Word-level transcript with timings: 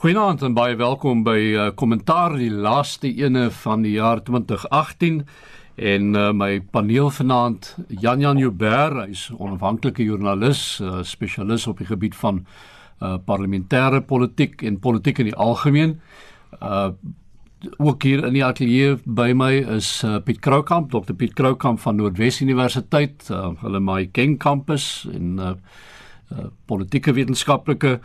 Goeienaand 0.00 0.40
en 0.40 0.54
baie 0.56 0.78
welkom 0.80 1.18
by 1.26 1.40
uh, 1.52 1.64
kommentaar 1.76 2.32
die 2.40 2.48
laaste 2.48 3.10
ene 3.20 3.50
van 3.52 3.82
die 3.84 3.98
jaar 3.98 4.22
2018 4.24 5.18
en 5.76 6.06
uh, 6.16 6.22
my 6.32 6.62
paneel 6.72 7.10
vanaand 7.12 7.68
Jan 8.00 8.24
Jan 8.24 8.40
Joubert, 8.40 8.96
hy's 9.02 9.26
onafhanklike 9.36 10.06
joernalis, 10.06 10.62
uh, 10.80 11.02
spesialis 11.04 11.66
op 11.68 11.82
die 11.84 11.88
gebied 11.90 12.16
van 12.16 12.38
uh, 12.46 13.18
parlementêre 13.26 14.00
politiek 14.00 14.64
en 14.64 14.80
politiek 14.80 15.20
in 15.20 15.28
die 15.34 15.36
algemeen. 15.36 15.98
Uh 16.56 16.94
ook 17.76 18.08
hier 18.08 18.22
in 18.24 18.32
die 18.32 18.44
ateljee 18.44 18.96
by 19.04 19.34
my 19.36 19.50
is 19.76 19.90
uh, 20.00 20.14
Piet 20.24 20.40
Kroukamp, 20.40 20.88
Dr 20.94 21.12
Piet 21.12 21.34
Kroukamp 21.36 21.76
van 21.84 22.00
Noordwes 22.00 22.40
Universiteit, 22.40 23.28
uh, 23.28 23.50
hulle 23.60 23.84
my 23.84 24.06
King 24.16 24.38
kampus 24.40 25.04
en 25.12 25.36
uh, 25.36 25.52
uh, 26.32 26.48
politieke 26.64 27.12
wetenskaplike 27.12 27.98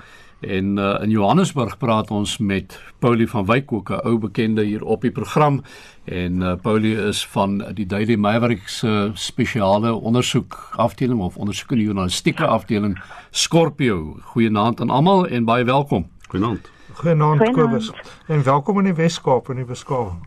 En 0.46 0.78
uh, 0.78 1.02
in 1.02 1.10
Johannesburg 1.10 1.78
praat 1.78 2.12
ons 2.12 2.38
met 2.38 2.80
Paulie 3.00 3.28
van 3.30 3.46
Wyk 3.46 3.72
ook 3.72 3.90
'n 3.90 4.06
ou 4.06 4.18
bekende 4.18 4.64
hier 4.64 4.84
op 4.84 5.02
die 5.02 5.12
program 5.12 5.62
en 6.04 6.42
uh, 6.42 6.54
Paulie 6.62 6.98
is 6.98 7.26
van 7.28 7.66
die 7.74 7.86
Daily 7.86 8.16
Maverick 8.16 8.68
se 8.68 9.12
spesiale 9.14 9.94
ondersoek 9.94 10.70
afdeling 10.76 11.20
of 11.20 11.38
ondersoekende 11.38 11.84
journalistieke 11.84 12.46
afdeling 12.46 13.02
Scorpio. 13.32 14.18
Goeienaand 14.22 14.82
aan 14.82 14.90
almal 14.90 15.28
en 15.28 15.46
baie 15.46 15.64
welkom. 15.64 16.10
Goeienaand. 16.28 16.70
Goeienaand 16.94 17.52
Kobus. 17.52 17.92
En 18.28 18.44
welkom 18.44 18.78
in 18.78 18.84
die 18.84 18.94
Weskaap 18.94 19.50
in 19.50 19.56
die 19.56 19.66
beskawing. 19.66 20.22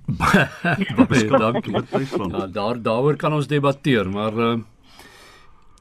baie 1.09 1.29
dankie. 1.29 1.77
Ja, 2.31 2.47
daar 2.47 2.83
daaroor 2.83 3.17
kan 3.17 3.33
ons 3.33 3.47
debatteer, 3.47 4.11
maar 4.11 4.33
uh, 4.33 4.59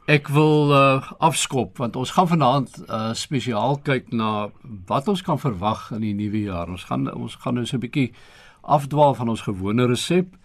Ek 0.08 0.30
wil 0.32 0.70
uh, 0.72 1.04
afskop 1.20 1.82
want 1.82 1.98
ons 2.00 2.14
gaan 2.16 2.30
vanaand 2.32 2.78
uh, 2.88 3.10
spesiaal 3.12 3.74
kyk 3.84 4.14
na 4.16 4.48
wat 4.88 5.10
ons 5.12 5.20
kan 5.20 5.36
verwag 5.36 5.90
in 5.98 6.06
die 6.06 6.14
nuwe 6.16 6.46
jaar. 6.46 6.70
Ons 6.72 6.86
gaan 6.88 7.10
ons 7.12 7.36
gaan 7.44 7.60
nou 7.60 7.66
so 7.68 7.76
'n 7.76 7.84
bietjie 7.84 8.14
afdwaal 8.64 9.18
van 9.20 9.34
ons 9.34 9.44
gewone 9.44 9.84
resep 9.92 10.38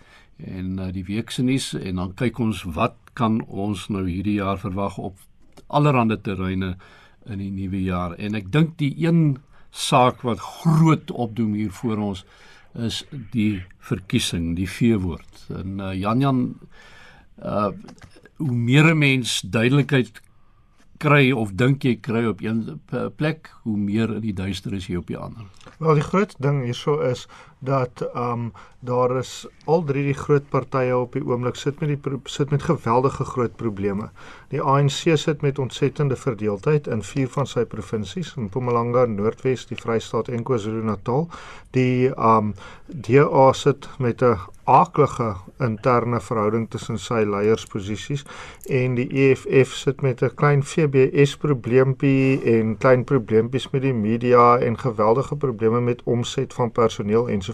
en 0.43 0.81
uh, 0.83 0.89
die 0.91 1.05
week 1.07 1.31
se 1.31 1.47
nuus 1.47 1.77
en 1.79 2.03
dan 2.03 2.15
kyk 2.19 2.41
ons 2.43 2.65
wat 2.75 2.99
kan 3.15 3.39
ons 3.47 3.87
nou 3.87 4.03
hierdie 4.03 4.41
jaar 4.43 4.59
verwag 4.59 4.99
op 4.99 5.23
allerlei 5.71 6.19
terreine 6.19 6.75
in 7.31 7.39
die 7.39 7.55
nuwe 7.55 7.87
jaar. 7.87 8.19
En 8.19 8.35
ek 8.35 8.51
dink 8.51 8.79
die 8.83 8.95
een 8.99 9.39
saak 9.71 10.27
wat 10.27 10.43
groot 10.43 11.11
opdoem 11.11 11.55
hier 11.55 11.71
voor 11.71 11.99
ons 11.99 12.25
is 12.75 13.05
die 13.31 13.63
verkiesing, 13.79 14.57
die 14.57 14.69
veewoord. 14.69 15.47
En 15.55 15.79
uh, 15.79 15.95
Jan 15.95 16.21
Jan 16.21 16.59
uh 17.39 17.71
hoe 18.37 18.53
meer 18.53 18.91
'n 18.91 18.99
mens 18.99 19.41
duidelikheid 19.41 20.21
kry 20.99 21.31
of 21.31 21.53
dink 21.55 21.83
jy 21.83 21.97
kry 22.01 22.25
op 22.27 22.41
een 22.43 22.81
plek, 23.17 23.51
hoe 23.63 23.77
meer 23.77 24.15
in 24.15 24.21
die 24.21 24.35
duister 24.35 24.73
is 24.73 24.87
jy 24.87 24.97
op 24.97 25.07
die 25.07 25.19
ander. 25.19 25.47
Wel 25.79 25.95
die 25.95 26.07
groot 26.07 26.35
ding 26.39 26.63
hierso 26.65 27.01
is 27.01 27.29
dat 27.65 28.03
ehm 28.15 28.33
um, 28.33 28.53
daar 28.85 29.17
is 29.17 29.47
al 29.65 29.85
drie 29.85 30.03
die 30.03 30.17
groot 30.19 30.49
partye 30.51 30.97
op 30.99 31.13
die 31.15 31.23
oomblik 31.23 31.55
sit 31.55 31.79
met 31.81 31.93
die 31.93 32.17
sit 32.25 32.51
met 32.51 32.63
geweldige 32.63 33.25
groot 33.25 33.55
probleme. 33.57 34.09
Die 34.51 34.63
ANC 34.63 35.15
sit 35.15 35.43
met 35.43 35.59
ontsettende 35.59 36.17
verdeeldheid 36.17 36.87
in 36.87 37.03
vier 37.03 37.29
van 37.29 37.47
sy 37.47 37.63
provinsies, 37.65 38.35
in 38.37 38.49
Mpumalanga, 38.49 39.05
Noordwes, 39.07 39.67
die 39.71 39.79
Vrystaat 39.79 40.29
en 40.29 40.43
KwaZulu-Natal. 40.43 41.29
Die 41.71 42.11
ehm 42.11 42.51
um, 42.51 42.55
DA 42.87 43.53
sit 43.53 43.89
met 43.99 44.23
'n 44.23 44.39
aaklige 44.65 45.35
interne 45.59 46.21
verhouding 46.21 46.71
tussen 46.71 46.99
sy 46.99 47.23
leiersposisies 47.27 48.25
en 48.71 48.95
die 48.95 49.09
EFF 49.11 49.73
sit 49.75 50.03
met 50.03 50.23
'n 50.23 50.35
klein 50.35 50.63
FBS 50.63 51.37
probleempie 51.37 52.43
en 52.43 52.77
klein 52.79 53.05
probleempies 53.05 53.71
met 53.71 53.83
die 53.83 53.95
media 53.95 54.59
en 54.59 54.79
geweldige 54.79 55.37
probleme 55.37 55.81
met 55.81 56.03
omset 56.05 56.55
van 56.55 56.71
personeel 56.71 57.29
ensovoort. 57.29 57.43
So 57.43 57.52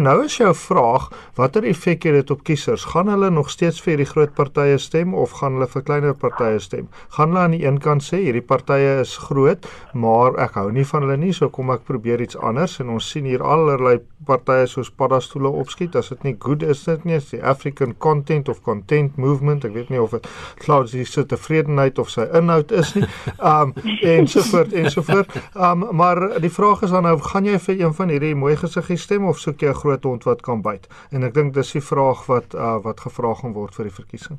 nou 0.00 0.16
is 0.24 0.36
jou 0.36 0.52
vraag, 0.54 1.08
watter 1.34 1.64
effek 1.64 2.04
het 2.08 2.14
dit 2.14 2.30
op 2.30 2.44
kiesers? 2.44 2.84
Gaan 2.92 3.08
hulle 3.08 3.30
nog 3.30 3.50
steeds 3.50 3.80
vir 3.84 3.96
die 3.96 4.08
groot 4.08 4.34
partye 4.34 4.78
stem 4.78 5.14
of 5.14 5.36
gaan 5.40 5.58
hulle 5.58 5.68
vir 5.72 5.82
kleiner 5.82 6.14
partye 6.14 6.58
stem? 6.60 6.88
Gaan 7.16 7.32
hulle 7.32 7.44
aan 7.44 7.56
die 7.56 7.64
een 7.64 7.80
kant 7.80 8.04
sê 8.04 8.20
hierdie 8.24 8.44
partye 8.44 9.00
is 9.00 9.16
groot, 9.28 9.66
maar 9.94 10.36
ek 10.42 10.58
hou 10.60 10.70
nie 10.72 10.84
van 10.84 11.06
hulle 11.06 11.16
nie, 11.16 11.32
so 11.32 11.48
kom 11.48 11.70
ek 11.74 11.86
probeer 11.88 12.20
iets 12.24 12.36
anders 12.36 12.78
en 12.80 12.92
ons 12.96 13.10
sien 13.12 13.24
hier 13.24 13.44
allerlei 13.44 13.98
partye 14.26 14.66
soos 14.70 14.90
paddastoele 14.90 15.48
opskiet 15.48 15.96
as 15.96 16.10
dit 16.12 16.24
nie 16.26 16.36
goed 16.40 16.62
is 16.66 16.84
dit 16.84 17.04
nie, 17.06 17.16
is 17.20 17.30
die 17.30 17.42
African 17.42 17.94
Content 18.02 18.48
of 18.48 18.62
Content 18.66 19.16
Movement, 19.20 19.64
ek 19.64 19.74
weet 19.76 19.92
nie 19.92 20.00
of 20.02 20.16
dit 20.16 20.26
klaar 20.62 20.86
is 20.86 21.12
so 21.12 21.24
tevredenheid 21.24 21.98
of 21.98 22.10
sy 22.10 22.26
inhoud 22.36 22.72
is 22.72 22.94
nie. 22.96 23.06
Um 23.46 23.72
en 24.02 24.26
so 24.28 24.42
voort 24.46 24.72
en 24.72 24.90
so 24.90 25.02
voort. 25.06 25.32
Um 25.54 25.84
maar 25.96 26.40
die 26.42 26.50
vraag 26.50 26.82
is 26.82 26.90
dan 26.94 27.06
nou, 27.06 27.16
gaan 27.22 27.46
jy 27.46 27.58
vir 27.62 27.80
een 27.80 27.94
van 27.94 28.12
hierdie 28.12 28.34
mooi 28.38 28.56
gesiggies 28.58 29.05
stem 29.06 29.30
of 29.30 29.38
soek 29.42 29.62
jy 29.62 29.70
'n 29.70 29.80
groot 29.82 30.04
hond 30.04 30.24
wat 30.24 30.42
kan 30.42 30.62
byt? 30.62 30.88
En 31.10 31.22
ek 31.22 31.34
dink 31.34 31.54
dis 31.54 31.72
die 31.72 31.86
vraag 31.92 32.26
wat 32.26 32.54
uh, 32.54 32.76
wat 32.82 33.00
gevra 33.00 33.34
gaan 33.34 33.54
word 33.54 33.74
vir 33.74 33.90
die 33.90 33.98
verkiesing. 34.02 34.38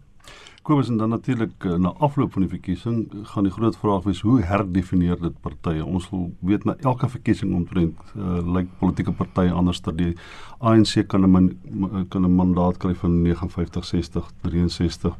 Kobus 0.67 0.89
en 0.91 0.97
dan 1.00 1.09
natuurlik 1.09 1.63
uh, 1.63 1.78
na 1.79 1.94
afloop 2.03 2.33
van 2.35 2.44
die 2.44 2.51
verkiesing 2.51 2.97
gaan 3.31 3.45
die 3.47 3.53
groot 3.56 3.77
vraag 3.79 4.03
wees 4.03 4.19
hoe 4.27 4.41
herdefinieer 4.44 5.19
dit 5.22 5.38
partye? 5.41 5.85
Ons 5.85 6.09
wil 6.11 6.25
weet 6.50 6.66
na 6.67 6.75
elke 6.83 7.07
verkiesing 7.07 7.53
omtrent 7.56 7.95
uh, 8.17 8.41
lyk 8.57 8.67
politieke 8.81 9.13
partye 9.16 9.53
anders 9.56 9.79
ter 9.79 9.95
die 9.95 10.11
ANC 10.59 11.07
kan 11.07 11.23
'n 11.23 12.06
kan 12.09 12.25
'n 12.25 12.35
mandaat 12.35 12.77
kry 12.77 12.94
van 12.95 13.22
59 13.22 13.85
60 13.85 14.31
63 14.44 15.16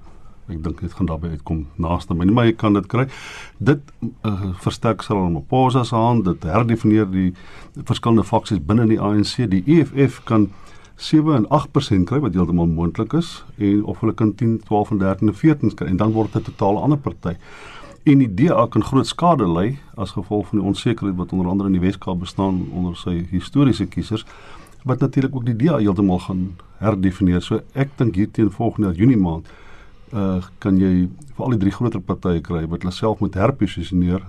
ek 0.48 0.64
dink 0.64 0.82
dit 0.82 0.94
gaan 0.94 1.10
daarbey 1.10 1.30
uitkom 1.30 1.66
naaste 1.76 2.14
my 2.14 2.26
maar 2.26 2.46
jy 2.46 2.56
kan 2.56 2.74
dit 2.74 2.88
kry 2.88 3.08
dit 3.60 3.82
uh, 4.24 4.54
versterk 4.64 5.04
sal 5.04 5.18
hom 5.18 5.36
op 5.42 5.48
Posa 5.48 5.84
se 5.84 5.96
hand 5.96 6.26
dit 6.26 6.44
herdefinieer 6.44 7.10
die 7.12 7.34
verskillende 7.84 8.24
faksies 8.24 8.64
binne 8.64 8.88
die 8.88 9.00
ANC 9.00 9.50
die 9.52 9.64
EFF 9.66 10.24
kan 10.24 10.50
7 10.98 11.36
en 11.36 11.46
8% 11.46 12.08
kry 12.10 12.20
wat 12.20 12.34
heeltemal 12.34 12.68
moontlik 12.68 13.14
is 13.14 13.44
en 13.58 13.84
of 13.86 14.00
hulle 14.02 14.14
kan 14.18 14.34
10, 14.36 14.62
12 14.66 14.92
en 14.92 14.98
13 15.04 15.28
en 15.28 15.36
14 15.36 15.76
kry 15.78 15.90
en 15.92 15.98
dan 15.98 16.12
word 16.12 16.34
dit 16.34 16.42
'n 16.42 16.52
totaal 16.52 16.82
ander 16.82 16.98
party. 16.98 17.36
En 18.04 18.18
die 18.18 18.34
DA 18.34 18.68
kan 18.68 18.84
groot 18.84 19.08
skade 19.08 19.48
ly 19.48 19.78
as 19.96 20.12
gevolg 20.12 20.48
van 20.48 20.60
die 20.60 20.68
onsekerheid 20.68 21.18
wat 21.18 21.32
onder 21.32 21.48
andere 21.48 21.70
in 21.70 21.80
die 21.80 21.86
Weskaap 21.88 22.20
bestaan 22.20 22.68
onder 22.74 22.96
sy 22.96 23.28
historiese 23.30 23.86
kiesers 23.86 24.26
wat 24.84 25.00
natuurlik 25.00 25.36
ook 25.36 25.46
die 25.46 25.56
DA 25.56 25.78
heeltemal 25.78 26.20
gaan 26.20 26.56
herdefinieer. 26.78 27.42
So 27.42 27.62
ek 27.74 27.90
dink 27.98 28.16
hier 28.16 28.32
teen 28.32 28.52
volgende 28.52 28.94
Junie 28.94 29.18
maand 29.18 29.48
uh 30.14 30.42
kan 30.60 30.78
jy 30.78 31.08
vir 31.36 31.46
al 31.46 31.56
die 31.56 31.60
drie 31.60 31.72
groter 31.72 32.02
partye 32.02 32.42
kry 32.42 32.66
wat 32.68 32.82
hulle 32.82 32.94
self 32.94 33.20
moet 33.20 33.36
herposisioneer 33.36 34.22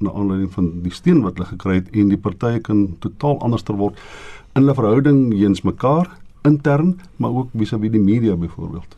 na 0.00 0.10
aanleiding 0.10 0.50
van 0.52 0.82
die 0.82 0.92
steen 0.92 1.22
wat 1.22 1.38
hulle 1.38 1.48
gekry 1.54 1.74
het 1.80 1.92
en 1.92 2.08
die 2.08 2.18
partye 2.18 2.60
kan 2.60 2.96
totaal 3.00 3.38
anders 3.40 3.62
ter 3.62 3.76
word 3.76 3.96
in 4.54 4.62
hulle 4.62 4.74
verhouding 4.74 5.30
teenoor 5.30 5.64
mekaar 5.64 6.10
intern, 6.42 7.00
maar 7.16 7.30
ook 7.30 7.48
vis-à-vis 7.56 7.90
die 7.90 8.00
media 8.00 8.36
byvoorbeeld. 8.36 8.96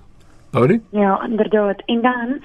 Paulie? 0.51 0.83
Ja, 0.91 1.25
inderdaad. 1.25 1.83
En 1.85 2.01
dan 2.03 2.41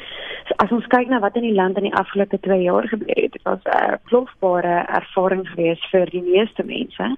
as 0.55 0.71
ons 0.71 0.87
kyk 0.87 1.07
na 1.07 1.19
wat 1.19 1.35
in 1.35 1.45
die 1.45 1.53
land 1.53 1.77
in 1.77 1.85
die 1.85 1.95
afgelope 1.95 2.39
2 2.39 2.61
jaar 2.61 2.87
gebeur 2.87 3.15
het, 3.15 3.31
dit 3.31 3.41
was 3.43 3.59
'n 3.63 3.91
uh, 3.91 3.97
plofbare 4.03 4.85
ervaring 4.99 5.49
geweest 5.49 5.85
vir 5.89 6.09
die 6.09 6.21
meeste 6.21 6.63
mense. 6.65 7.15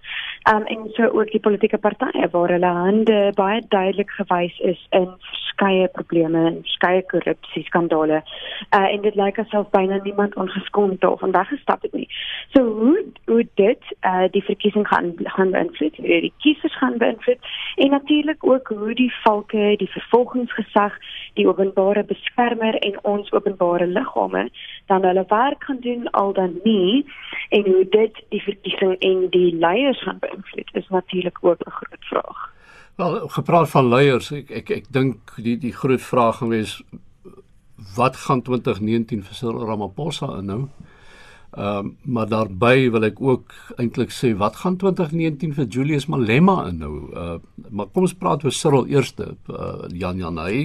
Um 0.51 0.63
en 0.65 0.89
so 0.93 1.03
ook 1.03 1.31
die 1.31 1.39
politieke 1.39 1.77
partye 1.77 2.29
waar 2.31 2.49
hulle 2.49 2.73
hande 2.85 3.31
baie 3.35 3.61
duidelik 3.67 4.09
gewys 4.09 4.59
is 4.59 4.87
in 4.89 5.09
verskeie 5.51 5.87
probleme 5.87 6.61
verskeie 6.63 7.03
korrupsie 7.11 7.63
skandale. 7.63 8.23
Uh 8.71 8.87
en 8.93 9.01
dit 9.01 9.15
lyk 9.15 9.39
asof 9.39 9.69
byna 9.69 9.99
niemand 10.03 10.35
ongeskoond 10.35 11.03
of 11.03 11.19
van 11.19 11.31
weggestap 11.31 11.81
het 11.81 11.93
nie. 11.93 12.07
So 12.53 12.63
hoe 12.63 13.05
hoe 13.25 13.47
dit 13.55 13.83
uh 14.05 14.27
die 14.31 14.43
verkiesing 14.43 14.87
gaan 14.87 15.13
gaan 15.23 15.51
beïnvloed, 15.51 15.97
hoe 15.97 16.21
die 16.21 16.33
kiesers 16.37 16.77
gaan 16.77 16.97
beïnvloed 16.97 17.39
en 17.75 17.89
natuurlik 17.89 18.43
ook 18.45 18.67
hoe 18.67 18.93
die 18.93 19.13
valke, 19.23 19.75
die 19.77 19.89
vervolgingsgesag, 19.89 20.97
die 21.33 21.47
openbare 21.47 22.03
beskermer 22.03 22.75
en 22.75 23.03
ons 23.03 23.31
openbare 23.31 23.87
liggame 23.87 24.49
dan 24.85 25.03
hulle 25.03 25.25
werk 25.27 25.63
gaan 25.63 25.79
doen 25.79 26.09
al 26.11 26.33
dan 26.33 26.59
nie 26.63 27.05
en 27.49 27.63
hoe 27.65 27.85
dit 27.89 28.23
die 28.29 28.41
verkiesing 28.41 28.97
en 28.99 29.27
die 29.29 29.55
leiers 29.55 30.03
gaan 30.03 30.19
beïnvloed 30.19 30.69
is 30.73 30.87
natuurlik 30.89 31.37
ook 31.41 31.59
'n 31.65 31.71
groot 31.71 32.05
vraag. 32.05 32.60
Wel, 33.01 33.27
gepraat 33.27 33.69
van 33.69 33.87
leiers, 33.89 34.27
ek 34.35 34.51
ek 34.59 34.67
ek 34.75 34.89
dink 34.93 35.31
die 35.41 35.55
die 35.57 35.73
groot 35.73 36.03
vraag 36.05 36.35
gaan 36.37 36.51
wees 36.53 36.73
wat 37.95 38.19
gaan 38.27 38.43
2019 38.45 39.23
vir 39.25 39.37
Cyril 39.39 39.65
Ramaphosa 39.65 40.27
inhou? 40.37 40.67
Ehm 41.57 41.79
um, 41.79 41.89
maar 42.05 42.29
daarbey 42.29 42.91
wil 42.93 43.07
ek 43.09 43.17
ook 43.21 43.55
eintlik 43.81 44.13
sê 44.13 44.35
wat 44.37 44.61
gaan 44.61 44.77
2019 44.77 45.55
vir 45.57 45.65
Julius 45.77 46.05
Malema 46.13 46.67
inhou? 46.69 46.93
Uh 47.23 47.39
maar 47.69 47.89
kom 47.89 48.05
ons 48.05 48.13
praat 48.21 48.45
oor 48.45 48.53
Cyril 48.53 48.85
eers. 48.93 49.15
Uh, 49.17 49.89
Jan 49.89 50.21
Jan 50.21 50.37
hy 50.37 50.61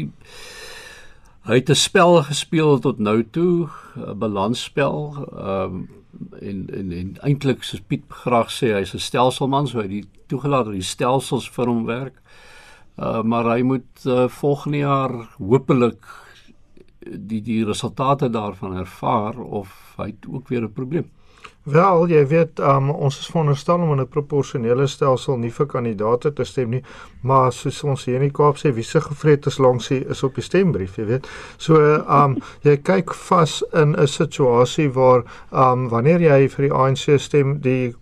hy 1.49 1.61
het 1.63 1.71
'n 1.71 1.85
spel 1.87 2.21
gespeel 2.29 2.79
tot 2.85 2.99
nou 2.99 3.23
toe, 3.25 3.71
'n 3.97 4.19
balansspel. 4.19 5.25
Ehm 5.33 5.81
um, 5.81 5.89
en 6.41 6.67
en, 6.73 6.93
en 6.93 7.17
eintlik 7.23 7.65
soos 7.65 7.81
Piet 7.81 8.05
graag 8.09 8.51
sê, 8.51 8.73
hy's 8.75 8.95
'n 8.95 8.99
stelselman, 8.99 9.67
so 9.67 9.81
hy 9.81 9.89
het 9.89 10.07
toegelaat 10.29 10.67
dat 10.67 10.75
die 10.75 10.83
stelsels 10.83 11.49
vir 11.51 11.67
hom 11.67 11.85
werk. 11.87 12.23
Uh 12.99 13.23
maar 13.23 13.45
hy 13.45 13.63
moet 13.63 14.07
uh, 14.07 14.29
volgende 14.29 14.79
jaar 14.79 15.13
hopelik 15.39 16.07
die 17.01 17.43
die 17.43 17.65
resultate 17.65 18.31
daarvan 18.31 18.77
ervaar 18.77 19.39
of 19.39 19.95
hy 19.97 20.07
het 20.07 20.27
ook 20.29 20.49
weer 20.49 20.63
'n 20.63 20.73
probleem. 20.73 21.11
Wel, 21.67 22.05
jy 22.07 22.21
weet, 22.31 22.61
um, 22.63 22.93
ons 22.95 23.17
is 23.19 23.27
veronderstel 23.27 23.81
om 23.83 23.91
in 23.93 24.01
'n 24.01 24.07
proporsionele 24.09 24.87
stelsel 24.87 25.37
nie 25.37 25.51
vir 25.51 25.67
kandidaate 25.67 26.33
te 26.33 26.45
stem 26.45 26.71
nie, 26.71 26.83
maar 27.23 27.53
soos 27.53 27.83
ons 27.83 28.05
hier 28.05 28.15
in 28.15 28.29
die 28.29 28.31
Kaap 28.31 28.57
sê, 28.57 28.73
wie 28.75 28.85
se 28.85 29.01
gevreet 29.01 29.47
is 29.47 29.59
langs 29.59 29.89
die 29.89 30.05
is 30.09 30.23
op 30.23 30.35
die 30.35 30.43
stembrief, 30.43 30.97
jy 30.97 31.05
weet. 31.05 31.27
So, 31.59 31.75
um 32.09 32.37
jy 32.63 32.77
kyk 32.77 33.15
vas 33.15 33.65
in 33.73 33.97
'n 33.97 34.07
situasie 34.07 34.93
waar 34.93 35.25
um 35.51 35.89
wanneer 35.89 36.21
jy 36.21 36.49
vir 36.49 36.69
die 36.69 36.73
ANC 36.75 37.19
stem, 37.19 37.59
die 37.61 37.95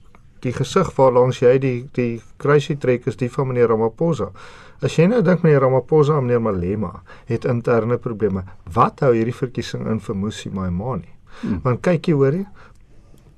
die 0.42 0.52
gesig 0.52 0.92
waar 0.96 1.12
langs 1.12 1.40
jy 1.40 1.58
die 1.58 1.88
die 1.92 2.20
kruisie 2.36 2.76
trek 2.76 3.06
is 3.06 3.16
die 3.16 3.30
van 3.30 3.48
meneer 3.48 3.68
Ramaphosa. 3.68 4.30
As 4.82 4.98
jy 4.98 5.06
nou 5.06 5.22
dink 5.22 5.42
meneer 5.42 5.60
Ramaphosa 5.60 6.18
en 6.18 6.26
meneer 6.26 6.40
Malema 6.40 7.02
het 7.26 7.44
interne 7.44 7.96
probleme, 7.96 8.44
wat 8.74 9.00
hou 9.00 9.14
hierdie 9.14 9.32
verkiesing 9.32 9.86
in 9.86 10.00
vir 10.00 10.14
Musi 10.14 10.50
Maimane? 10.50 11.04
Hmm. 11.40 11.60
Want 11.64 11.82
kyk 11.82 12.08
jy 12.08 12.14
hoor 12.14 12.32
jy 12.32 12.46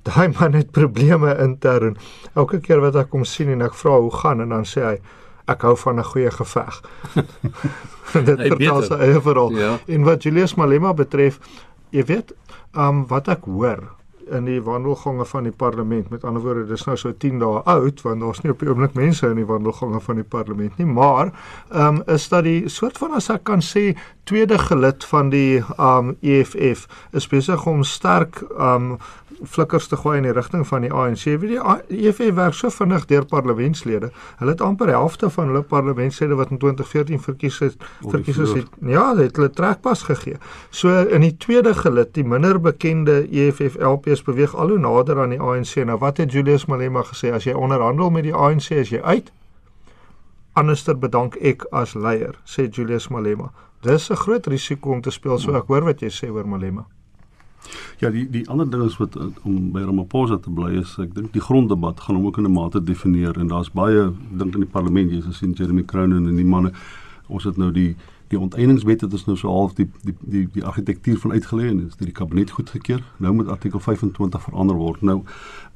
daai 0.07 0.31
man 0.39 0.57
het 0.57 0.71
probleme 0.71 1.35
intern. 1.43 1.97
Elke 2.33 2.59
keer 2.63 2.81
wat 2.83 2.95
ek 2.95 3.13
hom 3.15 3.25
sien 3.25 3.51
en 3.53 3.65
ek 3.67 3.77
vra 3.77 3.99
hoe 3.99 4.13
gaan 4.21 4.43
en 4.45 4.55
dan 4.55 4.67
sê 4.67 4.85
hy 4.85 4.97
ek 5.47 5.63
hou 5.63 5.75
van 5.79 5.99
'n 5.99 6.03
goeie 6.03 6.31
geveg. 6.31 6.81
dit 8.29 8.39
vertel 8.39 8.81
sy 8.83 8.99
eie 9.07 9.21
verhaal. 9.21 9.51
Ja. 9.51 9.77
En 9.87 10.03
wat 10.03 10.23
Julius 10.23 10.55
Malema 10.55 10.93
betref, 10.93 11.39
jy 11.91 12.03
weet, 12.03 12.33
um 12.75 13.05
wat 13.07 13.27
ek 13.27 13.47
hoor 13.47 13.97
in 14.31 14.47
die 14.47 14.59
wandelgange 14.63 15.25
van 15.25 15.43
die 15.47 15.51
parlement. 15.55 16.09
Met 16.09 16.23
ander 16.23 16.41
woorde, 16.41 16.65
dis 16.67 16.83
nou 16.87 16.97
so 16.99 17.13
10 17.15 17.39
dae 17.39 17.61
oud 17.63 18.01
want 18.05 18.23
daar's 18.23 18.41
nie 18.43 18.51
op 18.51 18.63
die 18.63 18.69
oomblik 18.69 18.95
mense 18.97 19.27
in 19.29 19.39
die 19.39 19.47
wandelgange 19.47 20.01
van 20.03 20.21
die 20.21 20.27
parlement 20.27 20.77
nie, 20.77 20.87
maar 20.87 21.31
ehm 21.71 22.01
um, 22.01 22.01
is 22.13 22.27
dat 22.29 22.43
die 22.47 22.69
soort 22.69 22.97
van 22.97 23.15
as 23.17 23.29
ek 23.33 23.45
kan 23.47 23.63
sê 23.63 23.95
tweede 24.27 24.57
gelid 24.59 25.05
van 25.11 25.31
die 25.33 25.61
ehm 25.61 26.11
um, 26.11 26.15
EFF 26.21 26.87
is 27.11 27.29
besig 27.31 27.67
om 27.67 27.83
sterk 27.83 28.43
ehm 28.57 28.91
um, 28.91 28.99
flikkers 29.43 29.87
te 29.87 29.97
gooi 29.97 30.17
in 30.17 30.23
die 30.23 30.33
rigting 30.33 30.67
van 30.67 30.81
die 30.81 30.91
ANC. 30.93 31.23
Weet 31.25 31.53
jy, 31.55 31.75
die 31.89 32.07
EFF 32.09 32.33
werk 32.37 32.57
so 32.57 32.69
vinnig 32.73 33.05
deur 33.09 33.25
parlementslede. 33.25 34.11
Hulle 34.39 34.55
het 34.55 34.61
amper 34.61 34.91
helfte 34.93 35.29
van 35.29 35.51
hulle 35.51 35.61
parlementslede 35.61 36.35
wat 36.35 36.51
in 36.51 36.57
2014 36.57 37.21
verkies 37.21 37.59
het, 37.59 37.87
verkies 38.01 38.37
is. 38.37 38.53
Het, 38.57 38.69
ja, 38.81 39.15
het 39.17 39.35
hulle 39.35 39.49
trekpas 39.49 40.03
gegee. 40.09 40.37
So 40.69 40.93
in 41.05 41.25
die 41.25 41.35
tweede 41.37 41.73
gelid, 41.73 42.13
die 42.17 42.25
minder 42.25 42.61
bekende 42.61 43.23
EFF 43.31 43.77
LPs 43.77 44.23
beweeg 44.27 44.55
al 44.55 44.75
hoe 44.75 44.79
nader 44.79 45.21
aan 45.21 45.35
die 45.35 45.41
ANC. 45.41 45.75
Nou 45.85 45.99
wat 46.01 46.17
het 46.17 46.31
Julius 46.31 46.65
Malema 46.65 47.03
gesê 47.07 47.33
as 47.33 47.45
jy 47.45 47.53
onderhandel 47.57 48.09
met 48.09 48.27
die 48.27 48.35
ANC 48.35 48.71
as 48.77 48.93
jy 48.93 49.01
uit 49.01 49.31
Anderster 50.57 50.95
bedank 50.97 51.35
ek 51.45 51.67
as 51.69 51.93
leier, 51.93 52.33
sê 52.49 52.65
Julius 52.65 53.11
Malema. 53.13 53.51
Dis 53.85 54.09
'n 54.09 54.15
groot 54.15 54.47
risiko 54.47 54.91
om 54.91 55.01
te 55.01 55.11
speel, 55.11 55.37
so 55.37 55.53
ek 55.53 55.67
hoor 55.67 55.83
wat 55.83 56.01
jy 56.01 56.09
sê 56.09 56.31
oor 56.33 56.47
Malema. 56.47 56.87
Ja, 57.97 58.09
die 58.13 58.27
die 58.29 58.43
ander 58.49 58.69
ding 58.69 58.83
is 58.85 58.97
wat 59.01 59.15
eh, 59.17 59.25
om 59.43 59.71
by 59.73 59.81
Ramaphosa 59.81 60.37
te 60.37 60.51
bly 60.53 60.75
is, 60.77 60.91
ek 61.01 61.15
dink 61.15 61.31
die 61.33 61.41
gronddebat 61.41 62.03
gaan 62.05 62.19
hom 62.19 62.27
ook 62.29 62.37
in 62.37 62.45
'n 62.45 62.53
mate 62.53 62.83
definieer 62.83 63.39
en 63.41 63.47
daar's 63.47 63.71
baie 63.71 64.11
dink 64.37 64.53
in 64.53 64.61
die 64.61 64.69
parlement, 64.69 65.11
jy 65.11 65.31
sien 65.31 65.53
Jeremy 65.53 65.83
Cronin 65.83 66.27
en 66.27 66.35
die 66.35 66.45
manne. 66.45 66.71
Ons 67.27 67.43
het 67.43 67.57
nou 67.57 67.71
die 67.71 67.95
die 68.27 68.39
onteeningswet 68.39 69.01
het 69.01 69.13
ons 69.13 69.25
nou 69.25 69.37
so 69.37 69.49
half 69.49 69.73
die 69.73 69.87
die 70.03 70.13
die 70.19 70.47
die 70.51 70.63
argitektuur 70.63 71.17
van 71.17 71.31
uitgelê 71.31 71.69
en 71.69 71.77
dit 71.77 71.87
is 71.87 71.95
deur 71.95 72.11
die 72.11 72.19
kabinet 72.19 72.51
goedgekeur. 72.51 73.03
Nou 73.17 73.33
moet 73.33 73.47
artikel 73.47 73.79
25 73.79 74.41
verander 74.41 74.75
word. 74.75 75.01
Nou 75.01 75.23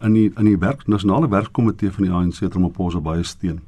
in 0.01 0.13
die 0.13 0.31
in 0.38 0.45
die 0.45 0.57
werk 0.57 0.88
nasionale 0.88 1.29
werkkomitee 1.29 1.91
van 1.91 2.03
die 2.03 2.13
ANC 2.13 2.39
het 2.39 2.53
Ramaphosa 2.53 3.00
baie 3.00 3.23
steun. 3.23 3.62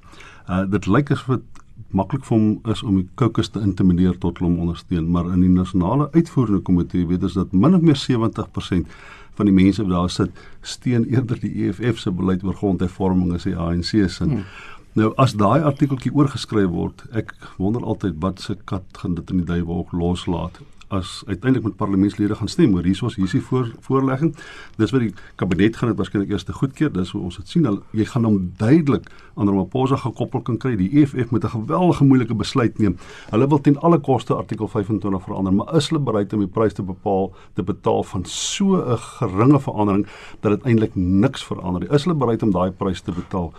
Uh 0.50 0.66
dit 0.70 0.86
lyk 0.86 1.12
asof 1.12 1.36
dit 1.38 1.63
maklik 1.94 2.26
vir 2.28 2.38
hom 2.38 2.74
is 2.74 2.84
om 2.84 3.00
die 3.00 3.08
kokes 3.20 3.52
te 3.54 3.62
intimideer 3.62 4.18
tot 4.22 4.42
hom 4.42 4.60
ondersteun, 4.64 5.10
maar 5.14 5.30
in 5.34 5.42
die 5.46 5.52
nasionale 5.54 6.10
uitvoerende 6.14 6.64
komitee 6.66 7.08
weet 7.10 7.26
ons 7.30 7.38
dat 7.38 7.54
min 7.54 7.78
of 7.78 7.86
meer 7.86 8.00
70% 8.00 8.98
van 9.38 9.50
die 9.50 9.56
mense 9.56 9.82
wat 9.86 9.94
daar 9.94 10.14
sit 10.14 10.44
steun 10.62 11.08
eerder 11.10 11.40
die 11.42 11.54
EFF 11.68 12.02
se 12.02 12.12
beleid 12.14 12.44
oor 12.46 12.58
grondhervorming 12.58 13.34
as 13.34 13.48
die 13.50 13.58
ANC 13.58 13.94
se. 13.94 14.26
Hmm. 14.26 14.46
Nou 14.94 15.10
as 15.18 15.34
daai 15.34 15.64
artikeltjie 15.66 16.14
oorgeskryf 16.14 16.70
word, 16.70 17.02
ek 17.18 17.34
wonder 17.58 17.82
altyd 17.82 18.20
wat 18.22 18.44
se 18.44 18.54
kat 18.70 18.86
gaan 19.02 19.16
dit 19.18 19.32
in 19.34 19.42
die 19.42 19.50
duiwel 19.50 19.88
loslaat 19.92 20.60
as 20.94 21.24
uiteindelik 21.26 21.64
met 21.64 21.76
parlementslede 21.80 22.36
gaan 22.36 22.48
stem 22.52 22.76
oor 22.76 22.86
hiersoos 22.86 23.16
hier 23.18 23.26
is 23.26 23.34
die 23.36 23.42
voor, 23.42 23.72
voorlegging. 23.86 24.34
Dis 24.78 24.94
wat 24.94 25.02
die 25.06 25.14
kabinet 25.40 25.78
gaan 25.80 25.90
dit 25.92 25.98
waarskynlik 25.98 26.32
eers 26.34 26.46
te 26.48 26.54
goedkeur. 26.54 26.92
Dis 26.94 27.14
hoe 27.16 27.22
ons 27.30 27.40
dit 27.40 27.50
sien. 27.50 27.68
Jy 27.92 28.06
gaan 28.12 28.28
hom 28.28 28.40
duidelik 28.60 29.10
aan 29.34 29.50
Ramaphosa 29.50 29.98
gekoppel 30.04 30.44
kan 30.46 30.60
kry. 30.62 30.76
Die 30.78 30.90
EFF 31.02 31.32
moet 31.32 31.46
'n 31.46 31.56
geweldige 31.56 32.04
moeilike 32.04 32.36
besluit 32.36 32.80
neem. 32.80 32.98
Hulle 33.32 33.48
wil 33.48 33.62
ten 33.62 33.78
alle 33.80 34.00
koste 34.00 34.36
artikel 34.36 34.68
25 34.68 35.24
verander, 35.24 35.54
maar 35.54 35.76
is 35.76 35.90
hulle 35.90 36.02
bereid 36.02 36.34
om 36.34 36.40
die 36.40 36.48
prys 36.48 36.74
te 36.74 36.84
bepaal 36.84 37.34
te 37.54 37.64
betaal 37.64 38.04
van 38.04 38.26
so 38.26 38.76
'n 38.76 38.98
geringe 38.98 39.60
verandering 39.60 40.08
dat 40.42 40.52
dit 40.52 40.64
eintlik 40.64 40.96
niks 40.96 41.44
verander 41.44 41.82
nie? 41.82 41.90
Is 41.90 42.04
hulle 42.04 42.18
bereid 42.18 42.44
om 42.44 42.52
daai 42.52 42.72
prys 42.72 43.02
te 43.02 43.12
betaal? 43.12 43.54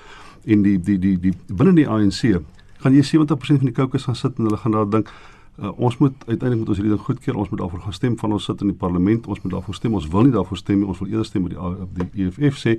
En 0.44 0.62
die 0.62 0.80
die 0.80 0.98
die 0.98 1.18
die 1.18 1.34
binne 1.48 1.74
die 1.74 1.88
ANC 1.88 2.40
gaan 2.84 2.92
jy 2.92 3.02
70% 3.02 3.62
van 3.62 3.70
die 3.70 3.72
kokes 3.72 4.04
gaan 4.04 4.16
sit 4.16 4.38
en 4.38 4.44
hulle 4.44 4.56
gaan 4.56 4.72
daar 4.72 4.90
dink 4.90 5.10
Uh, 5.54 5.70
ons 5.78 5.98
moet 5.98 6.14
uiteindelik 6.26 6.58
moet 6.58 6.68
ons 6.68 6.76
hierdie 6.76 6.94
ding 6.96 7.04
goedkeur. 7.06 7.36
Ons 7.36 7.48
moet 7.48 7.58
daarvoor 7.58 7.80
gaan 7.80 7.92
stem 7.92 8.18
van 8.18 8.32
ons 8.32 8.44
sit 8.44 8.60
in 8.60 8.72
die 8.72 8.76
parlement. 8.76 9.26
Ons 9.26 9.42
moet 9.42 9.52
daarvoor 9.52 9.74
stem. 9.74 9.94
Ons 9.94 10.08
wil 10.08 10.22
nie 10.22 10.32
daarvoor 10.32 10.56
stem 10.56 10.78
nie. 10.78 10.86
Ons 10.86 10.98
wil 10.98 11.08
eerder 11.08 11.24
stem 11.24 11.42
met 11.42 11.54
die 11.54 12.08
die 12.14 12.26
EFF 12.26 12.58
sê 12.58 12.78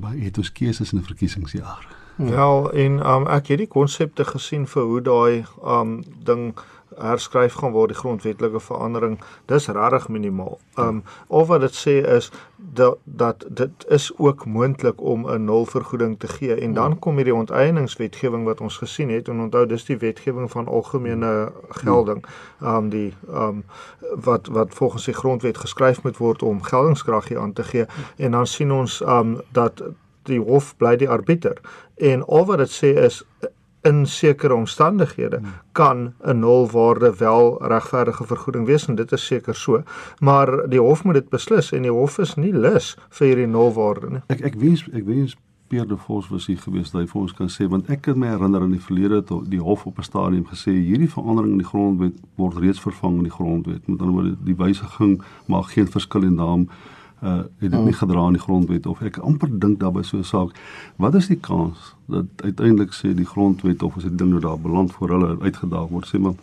maar 0.00 0.14
het 0.16 0.38
ons 0.38 0.52
keuses 0.52 0.92
in 0.92 0.98
'n 0.98 1.02
verkiesingsjaar. 1.02 1.88
Wel, 2.16 2.72
en 2.72 2.92
um, 3.10 3.26
ek 3.26 3.46
het 3.46 3.58
die 3.58 3.68
konsepte 3.68 4.24
gesien 4.24 4.66
vir 4.66 4.82
hoe 4.82 5.00
daai 5.00 5.44
um 5.64 6.02
ding 6.24 6.54
herskryf 6.98 7.54
gaan 7.54 7.72
word 7.72 7.92
die 7.92 7.98
grondwetlike 7.98 8.60
verandering 8.60 9.18
dis 9.46 9.68
regtig 9.68 10.08
minimaal. 10.08 10.58
Um 10.78 11.02
of 11.26 11.46
wat 11.48 11.60
dit 11.60 11.76
sê 11.76 11.96
is 12.16 12.30
dat 12.56 12.98
dat 13.04 13.44
dit 13.48 13.86
is 13.88 14.10
ook 14.16 14.46
moontlik 14.46 15.00
om 15.00 15.26
'n 15.30 15.44
nul 15.44 15.66
vergoeding 15.66 16.18
te 16.18 16.28
gee 16.28 16.54
en 16.54 16.74
dan 16.74 16.98
kom 16.98 17.16
hierdie 17.16 17.34
onteieningswetgewing 17.34 18.44
wat 18.44 18.60
ons 18.60 18.76
gesien 18.76 19.10
het 19.10 19.28
en 19.28 19.40
onthou 19.40 19.66
dis 19.66 19.84
die 19.84 19.98
wetgewing 19.98 20.50
van 20.50 20.66
algemene 20.66 21.52
gelding. 21.68 22.24
Um 22.60 22.88
die 22.88 23.14
um 23.28 23.64
wat 24.14 24.46
wat 24.46 24.74
volgens 24.74 25.04
die 25.04 25.14
grondwet 25.14 25.58
geskryf 25.58 26.02
moet 26.02 26.16
word 26.16 26.42
om 26.42 26.62
geldingskrag 26.62 27.28
hier 27.28 27.40
aan 27.40 27.52
te 27.52 27.62
gee 27.62 27.86
en 28.16 28.30
dan 28.30 28.46
sien 28.46 28.72
ons 28.72 29.00
um 29.00 29.40
dat 29.52 29.82
die 30.22 30.40
hof 30.40 30.76
bly 30.76 30.96
die 30.96 31.08
arbiter 31.08 31.56
en 31.96 32.26
al 32.26 32.46
wat 32.46 32.58
dit 32.58 32.70
sê 32.70 32.92
is 33.04 33.24
in 33.82 34.06
sekere 34.06 34.54
omstandighede 34.54 35.36
hmm. 35.36 35.52
kan 35.72 36.14
'n 36.24 36.38
nulwaarde 36.38 37.16
wel 37.16 37.58
regverdige 37.66 38.24
vergoeding 38.24 38.66
wees 38.66 38.88
en 38.88 38.94
dit 38.94 39.12
is 39.12 39.26
seker 39.26 39.54
so. 39.54 39.82
Maar 40.18 40.68
die 40.68 40.80
hof 40.80 41.04
moet 41.04 41.14
dit 41.14 41.28
beslis 41.28 41.72
en 41.72 41.82
die 41.82 41.90
hof 41.92 42.18
is 42.18 42.34
nie 42.34 42.52
lus 42.52 42.96
vir 43.08 43.26
hierdie 43.26 43.46
nulwaarde 43.46 44.10
nie. 44.10 44.22
Ek 44.26 44.40
ek 44.40 44.54
wens 44.54 44.88
ek 44.92 45.06
wens 45.06 45.36
Pierre 45.70 45.86
de 45.86 45.96
Vos 45.96 46.28
was 46.28 46.46
hier 46.46 46.58
gewees 46.58 46.90
dat 46.90 47.00
hy 47.00 47.06
vir 47.06 47.20
ons 47.20 47.32
kan 47.32 47.48
sê 47.48 47.68
want 47.70 47.90
ek 47.94 48.00
kan 48.02 48.18
my 48.18 48.26
herinner 48.26 48.64
in 48.66 48.72
die 48.74 48.82
verlede 48.82 49.22
tot 49.24 49.50
die 49.50 49.60
hof 49.62 49.86
op 49.86 49.98
'n 49.98 50.02
stadium 50.02 50.46
gesê 50.46 50.72
hierdie 50.74 51.10
verandering 51.10 51.52
in 51.52 51.62
die 51.62 51.70
grondwet 51.72 52.16
word 52.36 52.56
reeds 52.56 52.80
vervang 52.80 53.16
in 53.16 53.28
die 53.28 53.36
grondwet. 53.38 53.88
Met 53.88 54.00
ander 54.00 54.14
woorde 54.14 54.36
die 54.44 54.56
wysiging 54.56 55.22
maak 55.46 55.70
geen 55.70 55.86
verskil 55.86 56.22
in 56.22 56.34
naam 56.34 56.68
uh 57.22 57.36
het 57.58 57.70
dit 57.70 57.80
nie 57.84 57.92
oh. 57.92 57.98
gedra 57.98 58.26
in 58.26 58.32
die 58.32 58.42
grondwet 58.42 58.86
of 58.86 59.00
ek 59.00 59.18
amper 59.18 59.50
dink 59.60 59.80
daarby 59.80 60.02
so 60.02 60.16
'n 60.18 60.24
saak 60.24 60.54
wat 60.96 61.14
is 61.14 61.26
die 61.26 61.40
kans 61.40 61.94
dat 62.06 62.26
uiteindelik 62.36 62.92
sê 62.94 63.14
die 63.14 63.26
grondwet 63.32 63.82
of 63.82 63.96
as 63.96 64.02
dit 64.02 64.18
ding 64.18 64.30
nou 64.30 64.40
daar 64.40 64.60
beland 64.60 64.92
voor 64.92 65.08
hulle 65.08 65.36
uitgedaag 65.40 65.88
word 65.88 66.08
sê 66.08 66.18
maar 66.18 66.34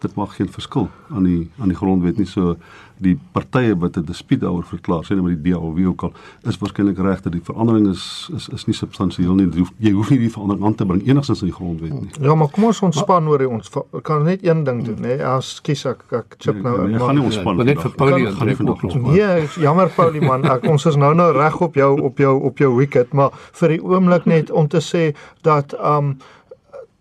dit 0.00 0.14
maak 0.14 0.36
geen 0.38 0.48
verskil 0.48 0.88
aan 1.10 1.26
die 1.28 1.50
aan 1.58 1.68
die 1.68 1.76
grondwet 1.76 2.18
nie. 2.18 2.26
So 2.26 2.56
die 3.00 3.18
partye 3.32 3.76
wat 3.80 3.96
'n 3.96 4.04
dispuut 4.04 4.40
daaroor 4.40 4.64
verklaar 4.64 5.04
sê 5.04 5.14
net 5.14 5.22
maar 5.22 5.36
die 5.36 5.50
DA 5.50 5.58
of 5.58 5.74
wie 5.74 5.86
ook 5.88 6.02
al 6.02 6.12
is 6.42 6.58
waarskynlik 6.58 6.98
reg 6.98 7.20
dat 7.20 7.32
die 7.32 7.42
verandering 7.44 7.88
is 7.88 8.30
is 8.34 8.48
is 8.48 8.66
nie 8.66 8.74
substansieel 8.74 9.34
nie. 9.34 9.46
Jy 9.46 9.58
hoef, 9.58 9.72
jy 9.78 9.92
hoef 9.92 10.10
nie 10.10 10.18
die 10.18 10.30
verandering 10.30 10.64
aan 10.64 10.74
te 10.74 10.86
bring 10.86 11.06
enigstens 11.06 11.40
in 11.40 11.46
die 11.46 11.54
grondwet 11.54 11.92
nie. 12.00 12.10
Ja 12.20 12.34
maar 12.34 12.48
kom 12.48 12.64
ons 12.64 12.80
ontspan 12.80 13.28
oor 13.28 13.46
ons 13.46 13.70
kan 14.02 14.22
net 14.22 14.44
een 14.44 14.64
ding 14.64 14.84
doen 14.84 15.00
nê 15.00 15.20
as 15.20 15.60
kies 15.60 15.84
ek 15.86 16.04
ek 16.10 16.34
chip 16.38 16.54
nee, 16.54 16.62
nou 16.62 16.78
nee, 16.78 16.88
nee, 16.88 16.98
gaan 16.98 17.14
nie 17.14 17.24
ontspan 17.24 17.56
ja, 17.56 17.64
net 17.64 17.80
vir 17.80 17.90
Paulie 17.90 18.26
gaan 18.32 18.46
nie 18.46 18.56
vandag 18.56 18.82
nee 18.82 19.46
jammer 19.56 19.88
Paulie 19.88 20.20
man. 20.20 20.44
Ek 20.44 20.64
ons 20.68 20.86
is 20.86 20.96
nou 20.96 21.14
nou 21.14 21.32
reg 21.32 21.60
op 21.60 21.74
jou 21.74 22.00
op 22.00 22.18
jou 22.18 22.40
op 22.40 22.58
jou 22.58 22.76
wicket 22.76 23.12
maar 23.12 23.30
vir 23.52 23.68
die 23.68 23.82
oomblik 23.82 24.24
net 24.24 24.50
om 24.50 24.68
te 24.68 24.80
sê 24.80 25.16
dat 25.42 25.74
um 25.80 26.18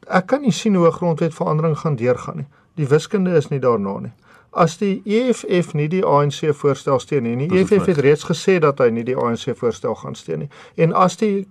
ek 0.07 0.25
kan 0.27 0.41
nie 0.41 0.51
sien 0.51 0.75
hoe 0.75 0.87
'n 0.87 0.91
grondwet 0.91 1.33
verandering 1.33 1.77
gaan 1.77 1.95
deurgaan 1.95 2.37
nie 2.37 2.47
Die 2.75 2.87
wiskunde 2.87 3.35
is 3.37 3.49
nie 3.49 3.59
daarna 3.59 3.99
nie. 3.99 4.11
As 4.51 4.79
die 4.81 5.01
EFF 5.05 5.75
nie 5.77 5.85
die 5.87 6.01
ANC 6.01 6.55
voorstel 6.57 6.97
steun 6.99 7.27
nie, 7.27 7.35
die 7.37 7.59
EFF 7.59 7.85
het 7.85 7.99
reeds 8.01 8.23
gesê 8.25 8.55
dat 8.59 8.79
hy 8.81 8.87
nie 8.89 9.03
die 9.05 9.13
ANC 9.13 9.51
voorstel 9.59 9.93
gaan 9.95 10.15
steun 10.17 10.39
nie. 10.39 10.47
En 10.73 10.93
as 10.97 11.19
die 11.21 11.45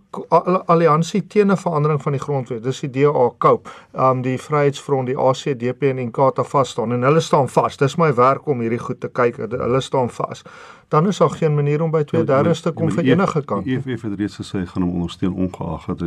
alliansie 0.67 1.23
teen 1.27 1.53
'n 1.53 1.57
verandering 1.57 2.03
van 2.03 2.13
die 2.13 2.21
grondwet, 2.21 2.63
dis 2.63 2.81
die 2.81 2.91
DA 2.91 3.31
koop, 3.39 3.71
um 3.95 4.23
die 4.23 4.39
Vryheidsfront, 4.39 5.07
die 5.07 5.17
ACDP 5.17 5.83
en 5.83 5.99
Inkatha 5.99 6.43
vas 6.43 6.69
staan 6.69 6.93
en 6.93 7.03
hulle 7.03 7.21
staan 7.21 7.49
vas. 7.49 7.77
Dis 7.77 7.97
my 7.97 8.15
werk 8.15 8.47
om 8.47 8.61
hierdie 8.61 8.79
goed 8.79 9.01
te 9.01 9.09
kyk. 9.09 9.37
Hulle 9.37 9.81
staan 9.81 10.11
vas. 10.11 10.43
Dan 10.89 11.07
is 11.07 11.19
daar 11.19 11.31
geen 11.31 11.55
manier 11.55 11.83
om 11.83 11.91
by 11.91 12.03
2/3 12.03 12.63
te 12.63 12.73
kom 12.73 12.91
vir 12.91 13.05
enige 13.05 13.45
kant. 13.45 13.65
Die 13.65 13.77
EFF 13.77 14.03
het 14.03 14.19
reeds 14.19 14.37
gesê 14.37 14.67
gaan 14.67 14.83
hom 14.83 14.93
ondersteun 14.93 15.33
ongeag 15.33 15.87
dat 15.87 16.03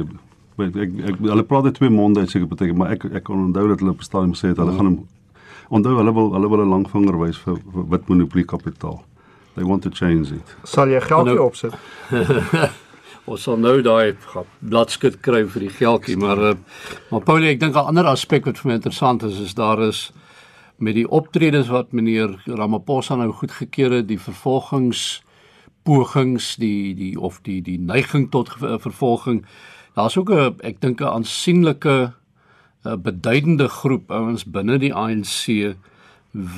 ek, 0.68 0.76
ek, 0.76 0.92
ek 1.14 1.20
hulle 1.20 1.44
praat 1.44 1.64
dit 1.70 1.74
twee 1.80 1.90
monde 1.90 2.26
seker 2.30 2.48
beteken 2.48 2.78
maar 2.78 2.92
ek 2.92 3.06
ek 3.06 3.24
kan 3.24 3.48
onthou 3.48 3.68
dat 3.68 3.80
hulle 3.80 3.92
op 3.92 4.04
stadium 4.04 4.34
sê 4.34 4.52
het 4.54 4.58
hulle 4.58 4.76
gaan 4.78 4.92
hom 4.92 5.00
onthou 5.70 5.96
hulle 5.98 6.14
wil 6.14 6.34
hulle 6.34 6.50
wil 6.50 6.66
'n 6.66 6.70
langvinger 6.70 7.18
wys 7.20 7.38
vir, 7.38 7.58
vir 7.74 7.90
wit 7.90 8.08
monopolie 8.10 8.46
kapitaal 8.46 9.02
They 9.56 9.64
want 9.66 9.84
to 9.84 9.90
change 9.90 10.32
it. 10.32 10.56
Sal 10.64 10.88
jy 10.88 11.02
geldjie 11.04 11.36
Nou- 11.36 11.50
opsit? 11.50 11.74
Ons 13.32 13.44
sal 13.44 13.58
nou 13.62 13.82
daai 13.86 14.16
bladskit 14.64 15.20
kry 15.22 15.44
vir 15.46 15.66
die 15.68 15.74
geldjie, 15.76 16.16
maar 16.18 16.40
uh, 16.40 16.54
maar 17.12 17.22
Paulie, 17.22 17.52
ek 17.52 17.60
dink 17.60 17.76
'n 17.76 17.92
ander 17.92 18.08
aspek 18.10 18.46
wat 18.46 18.58
vir 18.58 18.72
my 18.72 18.76
interessant 18.80 19.24
is 19.24 19.40
is 19.40 19.54
daar 19.54 19.82
is 19.84 20.12
met 20.80 20.96
die 20.96 21.06
optredes 21.06 21.68
wat 21.70 21.92
meneer 21.94 22.40
Ramaphosa 22.48 23.16
nou 23.16 23.30
goedgekeur 23.32 23.92
het, 23.92 24.08
die 24.08 24.18
vervolgings 24.18 25.22
pogings 25.84 26.56
die 26.56 26.96
die 26.96 27.20
of 27.20 27.42
die 27.44 27.62
die 27.62 27.78
neiging 27.78 28.30
tot 28.32 28.50
vervolging. 28.58 29.46
Daar's 29.94 30.18
ook 30.18 30.32
'n 30.32 30.56
ek 30.60 30.82
dink 30.82 31.02
'n 31.02 31.14
aansienlike 31.18 32.14
'n 32.86 33.02
beduidende 33.02 33.68
groep 33.68 34.12
ouens 34.12 34.46
binne 34.46 34.78
die 34.80 34.94
ANC 34.94 35.76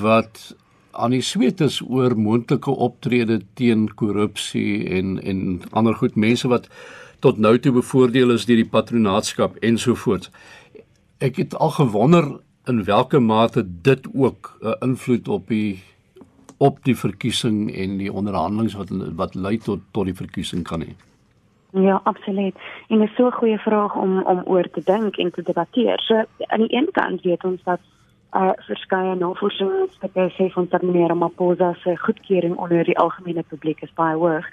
wat 0.02 0.56
aan 0.92 1.12
die 1.12 1.22
sweet 1.22 1.62
is 1.62 1.82
oor 1.82 2.16
moontlike 2.18 2.72
optrede 2.72 3.42
teen 3.54 3.94
korrupsie 3.94 4.86
en 4.90 5.24
en 5.24 5.62
ander 5.72 5.96
goed 5.96 6.16
mense 6.16 6.48
wat 6.48 6.70
tot 7.20 7.38
nou 7.38 7.60
toe 7.60 7.72
bevoordeel 7.72 8.32
is 8.36 8.46
deur 8.46 8.60
die 8.62 8.70
patronaatskap 8.70 9.56
ensovoorts. 9.56 10.30
Ek 11.18 11.36
het 11.36 11.56
al 11.56 11.72
gewonder 11.80 12.40
in 12.68 12.84
watter 12.86 13.22
mate 13.22 13.64
dit 13.82 14.08
ook 14.14 14.58
'n 14.62 14.76
invloed 14.90 15.28
op 15.28 15.48
die 15.48 15.84
op 16.58 16.84
die 16.84 16.96
verkiesing 16.96 17.76
en 17.76 17.98
die 17.98 18.14
onderhandelinge 18.14 18.78
wat 18.78 18.90
wat 19.16 19.36
lei 19.36 19.58
tot 19.58 19.80
tot 19.92 20.06
die 20.06 20.16
verkiesing 20.16 20.64
kan 20.64 20.82
hê. 20.82 20.96
Ja, 21.76 22.02
absoluut. 22.04 22.56
En 22.88 23.00
dit 23.00 23.10
is 23.10 23.16
so 23.16 23.26
'n 23.28 23.32
goeie 23.32 23.58
vraag 23.58 23.96
om 23.96 24.22
om 24.24 24.42
oor 24.46 24.70
te 24.70 24.82
dink 24.84 25.18
en 25.18 25.32
te 25.32 25.42
debatteer. 25.42 26.00
So 26.00 26.24
aan 26.38 26.60
die 26.60 26.76
een 26.76 26.90
kant 26.92 27.22
weet 27.22 27.44
ons 27.44 27.64
dat 27.64 27.80
uh 28.34 28.52
verskeie 28.56 29.16
navorsingsstukke 29.16 30.32
sê 30.38 30.52
van 30.54 30.68
dat 30.70 30.82
meneer 30.82 31.08
Ramaphosa 31.08 31.74
se 31.74 31.98
goedkeuring 31.98 32.56
onder 32.56 32.84
die 32.84 32.98
algemene 32.98 33.44
publiek 33.44 33.82
is 33.82 33.94
baie 33.94 34.16
hoog 34.16 34.46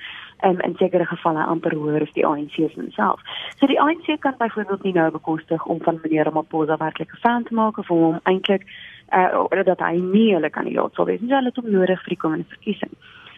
um, 0.45 0.61
in 0.61 0.75
sekere 0.77 1.07
gevalle 1.07 1.45
amper 1.45 1.75
hoër 1.75 2.03
as 2.03 2.13
die 2.13 2.27
ANC 2.27 2.53
se 2.53 2.85
self. 2.91 3.21
So 3.59 3.67
die 3.67 3.81
ANC 3.81 4.21
kan 4.21 4.35
byvoorbeeld 4.39 4.83
nie 4.83 4.93
nou 4.93 5.11
bekostig 5.11 5.67
om 5.67 5.81
van 5.83 6.01
meneer 6.03 6.25
Ramaphosa 6.25 6.77
werklik 6.77 7.13
'n 7.13 7.21
fan 7.21 7.45
te 7.45 7.55
maak 7.55 7.79
of 7.79 7.91
om 7.91 8.03
hom 8.03 8.21
eintlik 8.23 8.65
uh 9.13 9.65
dat 9.65 9.81
hy 9.81 9.97
nie 9.97 10.35
hulle 10.35 10.51
kandidaat 10.51 10.95
sal 10.95 11.05
wees. 11.05 11.21
Nie 11.21 11.35
hulle 11.35 11.49
het 11.49 11.57
hom 11.57 11.71
nodig 11.71 12.03
vir 12.03 12.09
die 12.09 12.23
komende 12.25 12.49
verkiesing. 12.49 12.93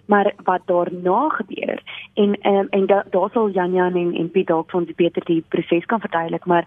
Maar 0.07 0.33
wat 0.45 0.63
daarna 0.67 1.29
gebeur 1.29 1.83
en 2.15 2.39
um, 2.47 2.67
en 2.71 2.87
da, 2.87 3.05
daar 3.11 3.31
sal 3.33 3.51
Jan 3.51 3.73
Jan 3.73 3.97
en, 3.97 4.15
en 4.15 4.31
Piet 4.31 4.47
dalk 4.47 4.71
vir 4.71 4.81
ons 4.81 4.95
beter 4.97 5.25
die 5.25 5.45
proses 5.49 5.85
kan 5.85 6.01
verduidelik, 6.01 6.45
maar 6.45 6.67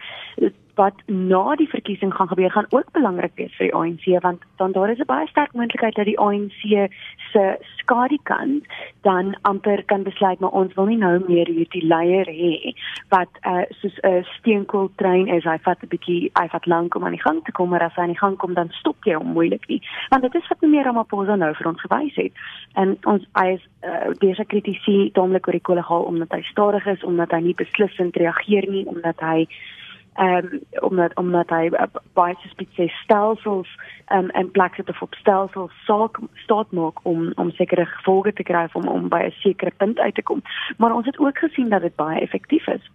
wat 0.76 0.94
na 1.06 1.56
die 1.56 1.70
verkiesing 1.70 2.14
gaan 2.14 2.28
gebeur 2.28 2.52
gaan 2.52 2.66
ook 2.70 2.92
belangrik 2.92 3.32
wees 3.36 3.56
vir 3.58 3.70
die 3.70 3.76
ANC 3.76 4.06
want 4.24 4.44
dan 4.56 4.72
daar 4.72 4.90
is 4.90 5.00
'n 5.00 5.06
baie 5.06 5.28
sterk 5.28 5.54
moontlikheid 5.54 5.96
dat 5.96 6.06
die 6.06 6.20
ANC 6.20 6.90
se 7.32 7.58
skadukant 7.78 8.66
dan 9.02 9.38
amper 9.42 9.84
kan 9.86 10.04
besluit 10.04 10.40
maar 10.40 10.50
ons 10.50 10.74
wil 10.74 10.86
nie 10.86 10.98
nou 10.98 11.24
meer 11.28 11.48
hierdie 11.48 11.86
leier 11.86 12.26
hê 12.26 12.74
wat 13.10 13.30
uh, 13.48 13.64
soos 13.70 13.98
'n 14.04 14.26
steenkooltrein 14.38 15.28
is. 15.28 15.44
Hy 15.44 15.58
vat 15.58 15.84
'n 15.84 15.88
bietjie 15.88 16.32
hy 16.34 16.48
vat 16.48 16.66
lank 16.66 16.96
om 16.96 17.04
aan 17.06 17.18
die 17.18 17.28
gang 17.28 17.44
te 17.44 17.52
kom 17.52 17.70
maar 17.70 17.84
as 17.84 17.96
hy 17.96 18.02
aan 18.02 18.16
die 18.16 18.24
gang 18.24 18.38
kom 18.38 18.54
dan 18.54 18.70
stop 18.70 18.96
jy 19.06 19.14
hom 19.14 19.32
moeilik 19.38 19.68
nie. 19.68 19.82
Want 20.10 20.22
dit 20.22 20.36
is 20.36 20.48
wat 20.48 20.62
meneer 20.62 20.84
Ramaphosa 20.84 21.36
nou 21.36 21.54
vir 21.54 21.68
ons 21.68 21.82
gewys 21.82 22.16
het. 22.16 22.34
En 22.74 22.98
ons 23.04 23.25
hy 23.34 23.48
is 23.58 23.64
uh, 23.84 24.14
dese 24.20 24.46
kritisie 24.46 25.12
taamlik 25.12 25.48
oor 25.48 25.58
die 25.58 25.68
kollegaal 25.70 26.04
omdat 26.10 26.32
hy 26.32 26.42
stadig 26.52 26.86
is 26.86 27.04
omdat 27.04 27.32
hy 27.32 27.40
nie 27.40 27.56
beslissend 27.56 28.16
reageer 28.16 28.70
nie 28.70 28.86
omdat 28.86 29.20
hy 29.20 29.48
ehm 30.16 30.46
um, 30.54 30.60
omdat 30.82 31.16
omdat 31.16 31.50
hy 31.50 31.70
uh, 31.72 31.88
baie 32.14 32.36
spesifieke 32.40 32.88
stelsels 33.04 33.68
um, 34.14 34.30
in 34.32 34.52
plek 34.52 34.76
sit 34.76 34.90
of 34.90 35.02
op 35.02 35.16
stelsels 35.16 35.72
saak 35.86 36.20
staat 36.44 36.72
maak 36.72 37.00
om 37.04 37.32
om 37.36 37.52
sekere 37.52 37.86
gevolge 37.86 38.34
te 38.34 38.44
kry 38.44 38.68
om 38.74 38.88
om 38.88 39.10
by 39.10 39.24
'n 39.26 39.32
sekere 39.32 39.72
punt 39.78 40.00
uit 40.00 40.16
te 40.16 40.24
kom. 40.24 40.42
Maar 40.78 40.96
ons 40.96 41.06
het 41.06 41.20
ook 41.20 41.38
gesien 41.38 41.70
dat 41.70 41.82
dit 41.82 41.96
baie 41.96 42.20
effektief 42.20 42.68
is. 42.68 42.92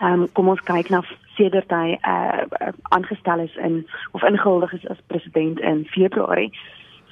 Ehm 0.00 0.20
um, 0.20 0.32
kom 0.32 0.48
ons 0.48 0.60
kyk 0.60 0.88
na 0.88 1.02
sedert 1.36 1.70
hy 1.70 1.98
uh, 2.08 2.44
aangestel 2.82 3.38
is 3.38 3.56
in 3.56 3.86
of 4.10 4.22
ingehuldig 4.22 4.72
is 4.72 4.88
as 4.88 5.06
president 5.06 5.60
in 5.60 5.84
Februarie 5.84 6.52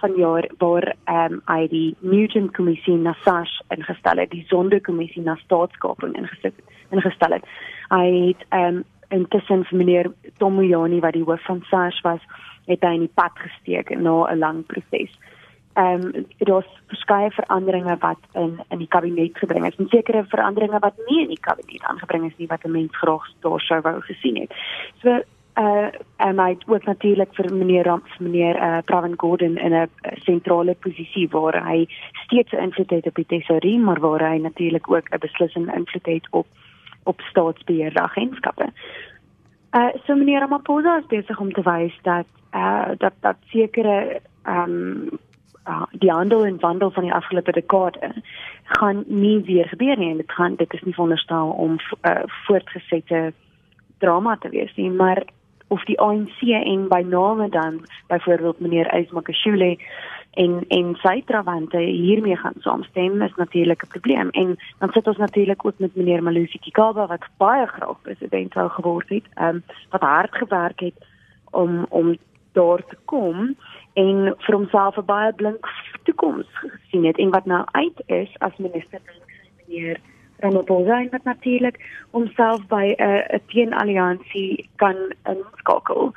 vanjaar 0.00 0.50
waar 0.58 0.94
ehm 1.04 1.32
um, 1.32 1.40
hy 1.46 1.68
die 1.68 1.96
Newton 2.00 2.50
kommissie 2.52 2.96
na 2.96 3.14
SARS 3.24 3.62
ingestel 3.74 4.18
het, 4.22 4.30
die 4.30 4.46
sondekommissie 4.48 5.22
na 5.22 5.36
staatskaping 5.44 6.16
ingestel 6.16 6.52
ingestel 6.90 7.36
het. 7.36 7.44
Hy 7.88 8.06
het 8.28 8.46
ehm 8.48 8.80
um, 8.80 8.84
intussen 9.08 9.64
vir 9.64 9.78
meneer 9.78 10.12
Tomojani 10.38 11.00
wat 11.00 11.16
die 11.16 11.24
hoof 11.24 11.44
van 11.48 11.62
SARS 11.70 12.00
was, 12.04 12.20
het 12.66 12.84
hy 12.84 12.92
in 12.98 13.06
die 13.06 13.14
pad 13.14 13.38
gesteek 13.40 13.90
na 13.96 14.26
'n 14.28 14.38
lang 14.38 14.66
proses. 14.66 15.12
Ehm 15.74 16.02
um, 16.02 16.26
daar's 16.38 16.70
verskeie 16.86 17.30
veranderinge 17.30 17.96
wat 18.00 18.20
in 18.32 18.60
in 18.68 18.78
die 18.78 18.88
kabinet 18.88 19.38
gebring 19.38 19.66
is. 19.66 19.76
En 19.76 19.88
sekere 19.88 20.24
veranderinge 20.24 20.78
wat 20.78 20.94
nie 21.06 21.22
in 21.22 21.28
die 21.28 21.40
kabinet 21.40 21.82
aangebring 21.82 22.24
is 22.26 22.36
nie 22.36 22.46
wat 22.46 22.64
'n 22.64 22.70
mens 22.70 22.96
graag 22.96 23.24
daar 23.40 23.60
sou 23.60 23.80
wou 23.80 24.00
gesien 24.00 24.36
het. 24.36 24.52
So 25.02 25.22
uh 25.58 25.88
en 26.16 26.38
hy 26.38 26.48
het 26.48 26.64
ook 26.66 26.84
natuurlik 26.84 27.34
vir 27.34 27.54
meneer 27.54 27.84
Ramps 27.84 28.18
meneer 28.18 28.56
uh 28.56 28.78
Pravin 28.84 29.14
Gordhan 29.16 29.56
in 29.56 29.74
'n 29.74 29.90
sentrale 30.22 30.74
posisie 30.74 31.28
waar 31.28 31.66
hy 31.66 31.86
steeds 32.24 32.52
invloed 32.52 32.90
het 32.90 33.06
op 33.06 33.14
die 33.14 33.26
tesourier 33.26 33.80
maar 33.80 34.00
waar 34.00 34.30
hy 34.30 34.38
natuurlik 34.38 34.90
ook 34.90 35.08
'n 35.10 35.18
beslissende 35.18 35.72
invloed 35.72 36.06
het 36.06 36.26
op 36.30 36.46
op 37.04 37.20
staatsbeheerde 37.20 38.00
agentskappe. 38.00 38.66
Uh 39.72 39.88
so 40.04 40.14
meneer 40.14 40.40
Ramaphosa 40.40 40.98
is 40.98 41.06
besig 41.06 41.40
om 41.40 41.52
te 41.52 41.62
wys 41.62 41.98
dat 42.02 42.26
uh 42.54 42.88
dat 42.98 43.12
dat 43.20 43.36
sekere 43.46 44.20
ehm 44.42 44.70
um, 44.70 45.18
die 45.90 46.10
handel 46.10 46.44
en 46.44 46.60
wandel 46.60 46.90
van 46.90 47.02
die 47.02 47.12
afgelope 47.14 47.52
dekade 47.52 48.12
gaan 48.62 49.04
nie 49.06 49.44
weer 49.44 49.68
gebeur 49.68 49.98
nie 49.98 50.10
en 50.10 50.16
dit 50.16 50.32
gaan 50.32 50.54
dit 50.54 50.72
is 50.72 50.82
nie 50.82 50.94
veronderstel 50.94 51.50
om 51.50 51.76
uh, 52.02 52.22
voortgesette 52.46 53.32
drama 53.98 54.36
te 54.36 54.48
wees 54.48 54.74
nie 54.76 54.90
maar 54.90 55.24
of 55.68 55.84
die 55.84 56.00
ANC 56.00 56.40
en 56.40 56.88
by 56.88 57.02
name 57.06 57.48
dan 57.48 57.80
byvoorbeeld 58.06 58.60
meneer 58.60 58.94
Ismakashule 58.94 59.76
en 60.30 60.64
en 60.68 60.94
sy 61.02 61.22
trawante 61.26 61.78
hiermee 61.78 62.36
gaan 62.36 62.60
saamstem 62.60 63.22
is 63.22 63.34
natuurlik 63.36 63.82
'n 63.82 63.88
probleem. 63.88 64.30
En 64.30 64.56
dan 64.78 64.92
sit 64.92 65.06
ons 65.06 65.16
natuurlik 65.16 65.64
ook 65.64 65.78
met 65.78 65.96
meneer 65.96 66.22
Malusi 66.22 66.58
Kikaba 66.58 67.06
wat 67.06 67.26
baie 67.36 67.66
graag 67.66 68.00
president 68.02 68.52
sou 68.52 68.68
geword 68.68 69.08
het, 69.08 69.26
um, 69.40 69.62
wat 69.90 70.00
hard 70.00 70.34
gewerk 70.34 70.80
het 70.80 71.06
om 71.50 71.86
om 71.88 72.16
daar 72.52 72.82
te 72.88 72.96
kom 73.04 73.56
en 73.92 74.34
vir 74.38 74.54
homself 74.54 74.96
'n 74.96 75.04
baie 75.04 75.32
blink 75.32 75.68
toekoms 76.02 76.46
gesien 76.52 77.04
het. 77.04 77.18
En 77.18 77.30
wat 77.30 77.44
nou 77.44 77.64
uit 77.70 78.02
is 78.06 78.30
as 78.38 78.56
minister 78.56 79.00
meneer 79.66 80.00
Ramaphosa 80.38 81.00
en 81.00 81.08
wat 81.10 81.24
natuurlik 81.24 81.78
homself 82.10 82.66
by 82.66 82.94
'n 82.96 83.02
uh, 83.02 83.38
teenalliansie 83.46 84.68
kan 84.76 84.96
inskakel. 85.24 86.12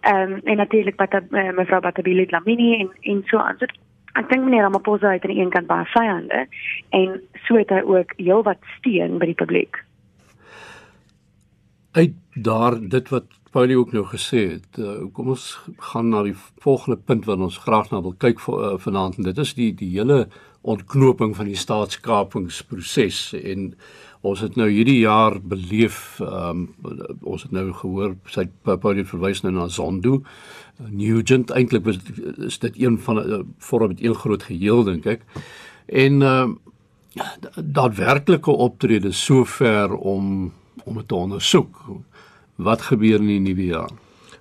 Ehm 0.00 0.32
um, 0.32 0.40
en 0.44 0.56
natuurlik 0.56 0.96
wat 0.96 1.14
uh, 1.14 1.50
mevrou 1.56 1.80
Batabile 1.80 2.26
Dlamini 2.26 2.80
en 2.80 2.90
en 3.00 3.22
so 3.26 3.38
aan. 3.38 3.56
So, 3.58 3.66
ek 4.12 4.28
dink 4.28 4.44
meneer 4.44 4.62
Ramaphosa 4.62 5.12
het 5.12 5.24
aan 5.24 5.34
die 5.34 5.42
een 5.42 5.50
kant 5.50 5.66
baie 5.66 5.84
vyande 5.84 6.46
en 6.88 7.20
so 7.46 7.56
het 7.56 7.70
hy 7.70 7.82
ook 7.84 8.12
heelwat 8.16 8.58
steun 8.78 9.18
by 9.18 9.26
die 9.26 9.40
publiek. 9.42 9.84
Uit 11.92 12.14
daar 12.34 12.88
dit 12.88 13.08
wat 13.08 13.24
Paulie 13.56 13.78
ook 13.78 13.92
nou 13.92 14.04
gesê 14.04 14.40
het, 14.50 14.78
uh, 14.78 15.06
kom 15.16 15.30
ons 15.32 15.44
gaan 15.78 16.10
na 16.12 16.22
die 16.26 16.34
volgende 16.60 16.98
punt 17.00 17.24
wat 17.24 17.40
ons 17.40 17.56
graag 17.64 17.88
na 17.90 18.02
wil 18.04 18.12
kyk 18.20 18.42
vir 18.44 18.58
uh, 18.60 18.72
vanaand 18.82 19.16
en 19.16 19.28
dit 19.30 19.38
is 19.38 19.52
die 19.56 19.70
die 19.74 19.88
hele 19.94 20.26
ontknoping 20.66 21.36
van 21.36 21.46
die 21.46 21.58
staatskapingsproses 21.58 23.20
en 23.38 23.70
ons 24.26 24.40
het 24.42 24.56
nou 24.58 24.66
hierdie 24.70 24.98
jaar 25.04 25.36
beleef 25.38 26.18
um, 26.24 26.66
ons 27.22 27.44
het 27.46 27.52
nou 27.54 27.68
gehoor 27.80 28.16
sy 28.32 28.48
Paulie 28.66 29.06
verwys 29.06 29.44
nou 29.44 29.52
na 29.54 29.68
Zondo. 29.70 30.22
Nugent 30.90 31.52
eintlik 31.54 31.84
was 31.86 32.00
is 32.48 32.58
dit 32.64 32.80
een 32.82 32.98
van 32.98 33.22
uh, 33.22 33.42
vorm 33.68 33.94
met 33.94 34.02
een 34.02 34.16
groot 34.18 34.42
geheel 34.48 34.82
dink 34.88 35.06
ek. 35.06 35.22
En 35.86 36.20
uh, 36.20 36.48
daadwerklike 37.54 38.50
optrede 38.50 39.12
sover 39.12 39.94
om 39.94 40.50
om 40.86 40.98
dit 41.00 41.08
te 41.08 41.14
ondersoek. 41.14 41.78
Wat 42.62 42.82
gebeur 42.90 43.18
in 43.18 43.30
die 43.30 43.40
nuwe 43.42 43.64
jaar? 43.72 43.94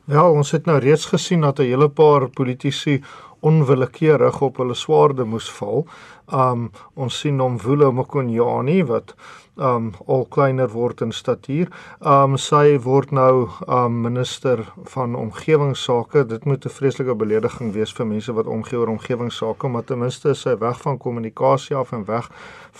Ja, 0.05 0.27
ons 0.29 0.51
het 0.53 0.67
nou 0.70 0.77
reeds 0.77 1.08
gesien 1.10 1.41
dat 1.41 1.60
'n 1.60 1.65
hele 1.65 1.89
paar 1.89 2.29
politici 2.29 3.01
onwillekeurig 3.46 4.42
op 4.42 4.58
hulle 4.62 4.75
swaarde 4.78 5.25
moes 5.30 5.50
val. 5.60 5.86
Um 6.34 6.70
ons 6.98 7.20
sien 7.22 7.40
hom 7.40 7.60
Vulo 7.62 7.92
Mokonyane 7.94 8.80
wat 8.90 9.14
um 9.56 9.92
al 10.08 10.25
kleiner 10.34 10.72
word 10.74 11.04
in 11.06 11.14
statuur. 11.14 11.70
Um 12.02 12.38
sy 12.42 12.80
word 12.82 13.14
nou 13.14 13.48
um 13.70 14.02
minister 14.02 14.66
van 14.96 15.16
omgewingsake. 15.16 16.25
Dit 16.25 16.46
moet 16.46 16.66
'n 16.66 16.70
vreeslike 16.78 17.16
belediging 17.16 17.74
wees 17.74 17.94
vir 17.94 18.08
mense 18.08 18.34
wat 18.34 18.48
omgee 18.48 18.80
oor 18.80 18.90
omgewingsake, 18.98 19.68
maar 19.68 19.84
ten 19.84 20.00
minste 20.00 20.30
is 20.30 20.42
sy 20.42 20.58
weg 20.58 20.82
van 20.82 20.98
kommunikasie 20.98 21.75
af 21.75 21.92
en 21.92 22.06
weg 22.06 22.30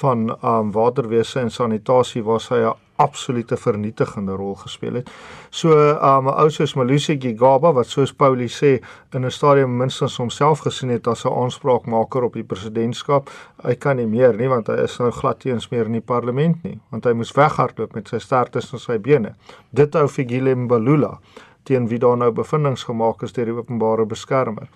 van 0.02 0.38
um 0.44 0.72
waterwese 0.72 1.40
en 1.40 1.52
sanitasie 1.52 2.24
waar 2.24 2.42
sy 2.42 2.60
'n 2.64 2.74
absolute 2.96 3.58
vernietigende 3.58 4.32
rol 4.32 4.56
gespeel 4.56 4.94
het. 4.94 5.10
So 5.50 5.70
um 5.94 6.28
'n 6.28 6.36
ou 6.42 6.50
soos 6.50 6.76
Malusi 6.76 7.18
Gigaba 7.20 7.74
wat 7.74 7.88
soos 7.88 8.14
Paulie 8.14 8.50
sê 8.50 8.82
in 9.14 9.26
'n 9.26 9.32
stadium 9.32 9.78
minstens 9.78 10.18
homself 10.18 10.60
gesien 10.60 10.90
het 10.90 11.08
as 11.08 11.26
'n 11.26 11.34
aanspraakmaker 11.34 12.24
op 12.24 12.34
die 12.34 12.44
presidentskap, 12.44 13.30
hy 13.64 13.76
kan 13.76 13.96
nie 13.96 14.08
meer 14.08 14.34
nie 14.34 14.48
want 14.48 14.68
hy 14.68 14.84
is 14.84 15.00
nou 15.00 15.12
glad 15.12 15.40
teens 15.40 15.70
meer 15.70 15.86
in 15.86 15.92
die 15.92 16.02
parlement 16.02 16.64
nie, 16.64 16.80
want 16.90 17.06
hy 17.06 17.14
moes 17.14 17.32
weghardloop 17.32 17.96
met 17.96 18.08
sy 18.08 18.20
stert 18.20 18.52
tussen 18.52 18.80
sy 18.80 18.98
bene. 18.98 19.36
Dit 19.74 19.94
hou 19.94 20.08
Figile 20.08 20.56
Mbalula 20.56 21.20
teen 21.64 21.88
wie 21.88 22.00
daar 22.00 22.18
nou 22.18 22.32
bevindinge 22.32 22.86
gemaak 22.86 23.24
is 23.24 23.34
deur 23.34 23.46
die 23.46 23.54
openbare 23.54 24.06
beskermer 24.06 24.68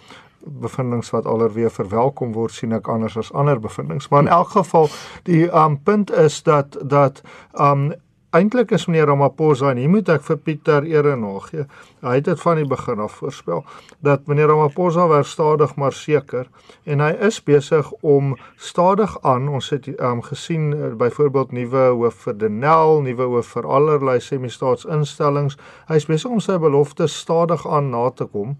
bevindinge 0.46 1.10
wat 1.12 1.26
alreeds 1.26 1.74
verwelkom 1.74 2.34
word 2.34 2.52
sien 2.52 2.74
ek 2.74 2.88
anders 2.88 3.18
as 3.18 3.34
ander 3.34 3.60
bevindinge. 3.60 4.08
Maar 4.10 4.22
in 4.28 4.34
elk 4.40 4.54
geval 4.58 4.90
die 5.24 5.48
um 5.52 5.80
punt 5.84 6.12
is 6.12 6.44
dat 6.44 6.78
dat 6.82 7.22
um 7.54 7.92
eintlik 8.30 8.72
is 8.72 8.86
meneer 8.86 9.08
Ramaphosa 9.10 9.72
en 9.72 9.80
hier 9.82 9.90
moet 9.90 10.10
ek 10.14 10.22
vir 10.28 10.38
Pieter 10.46 10.86
ere 10.86 11.16
nagee 11.18 11.64
hy 12.06 12.12
het 12.20 12.28
dit 12.28 12.42
van 12.44 12.60
die 12.62 12.68
begin 12.70 13.02
af 13.02 13.16
voorspel 13.22 13.64
dat 14.06 14.28
meneer 14.30 14.52
Ramaphosa 14.52 15.08
weer 15.10 15.26
stadig 15.26 15.74
maar 15.82 15.96
seker 15.98 16.46
en 16.86 17.02
hy 17.02 17.10
is 17.26 17.40
besig 17.46 17.90
om 18.06 18.36
stadig 18.70 19.16
aan 19.26 19.50
ons 19.50 19.72
het 19.74 19.90
um 19.98 20.22
gesien 20.28 20.70
uh, 20.76 20.92
byvoorbeeld 21.02 21.56
nuwe 21.58 21.88
hoof 22.04 22.22
vir 22.28 22.38
Denel 22.44 23.02
nuwe 23.08 23.32
hoof 23.34 23.50
vir 23.56 23.70
allerlei 23.80 24.20
semi-staatsinstellings 24.22 25.58
hy 25.90 25.98
is 25.98 26.10
besig 26.10 26.30
om 26.30 26.44
sy 26.44 26.60
beloftes 26.62 27.18
stadig 27.26 27.66
aan 27.66 27.90
na 27.96 28.06
te 28.14 28.30
kom 28.30 28.58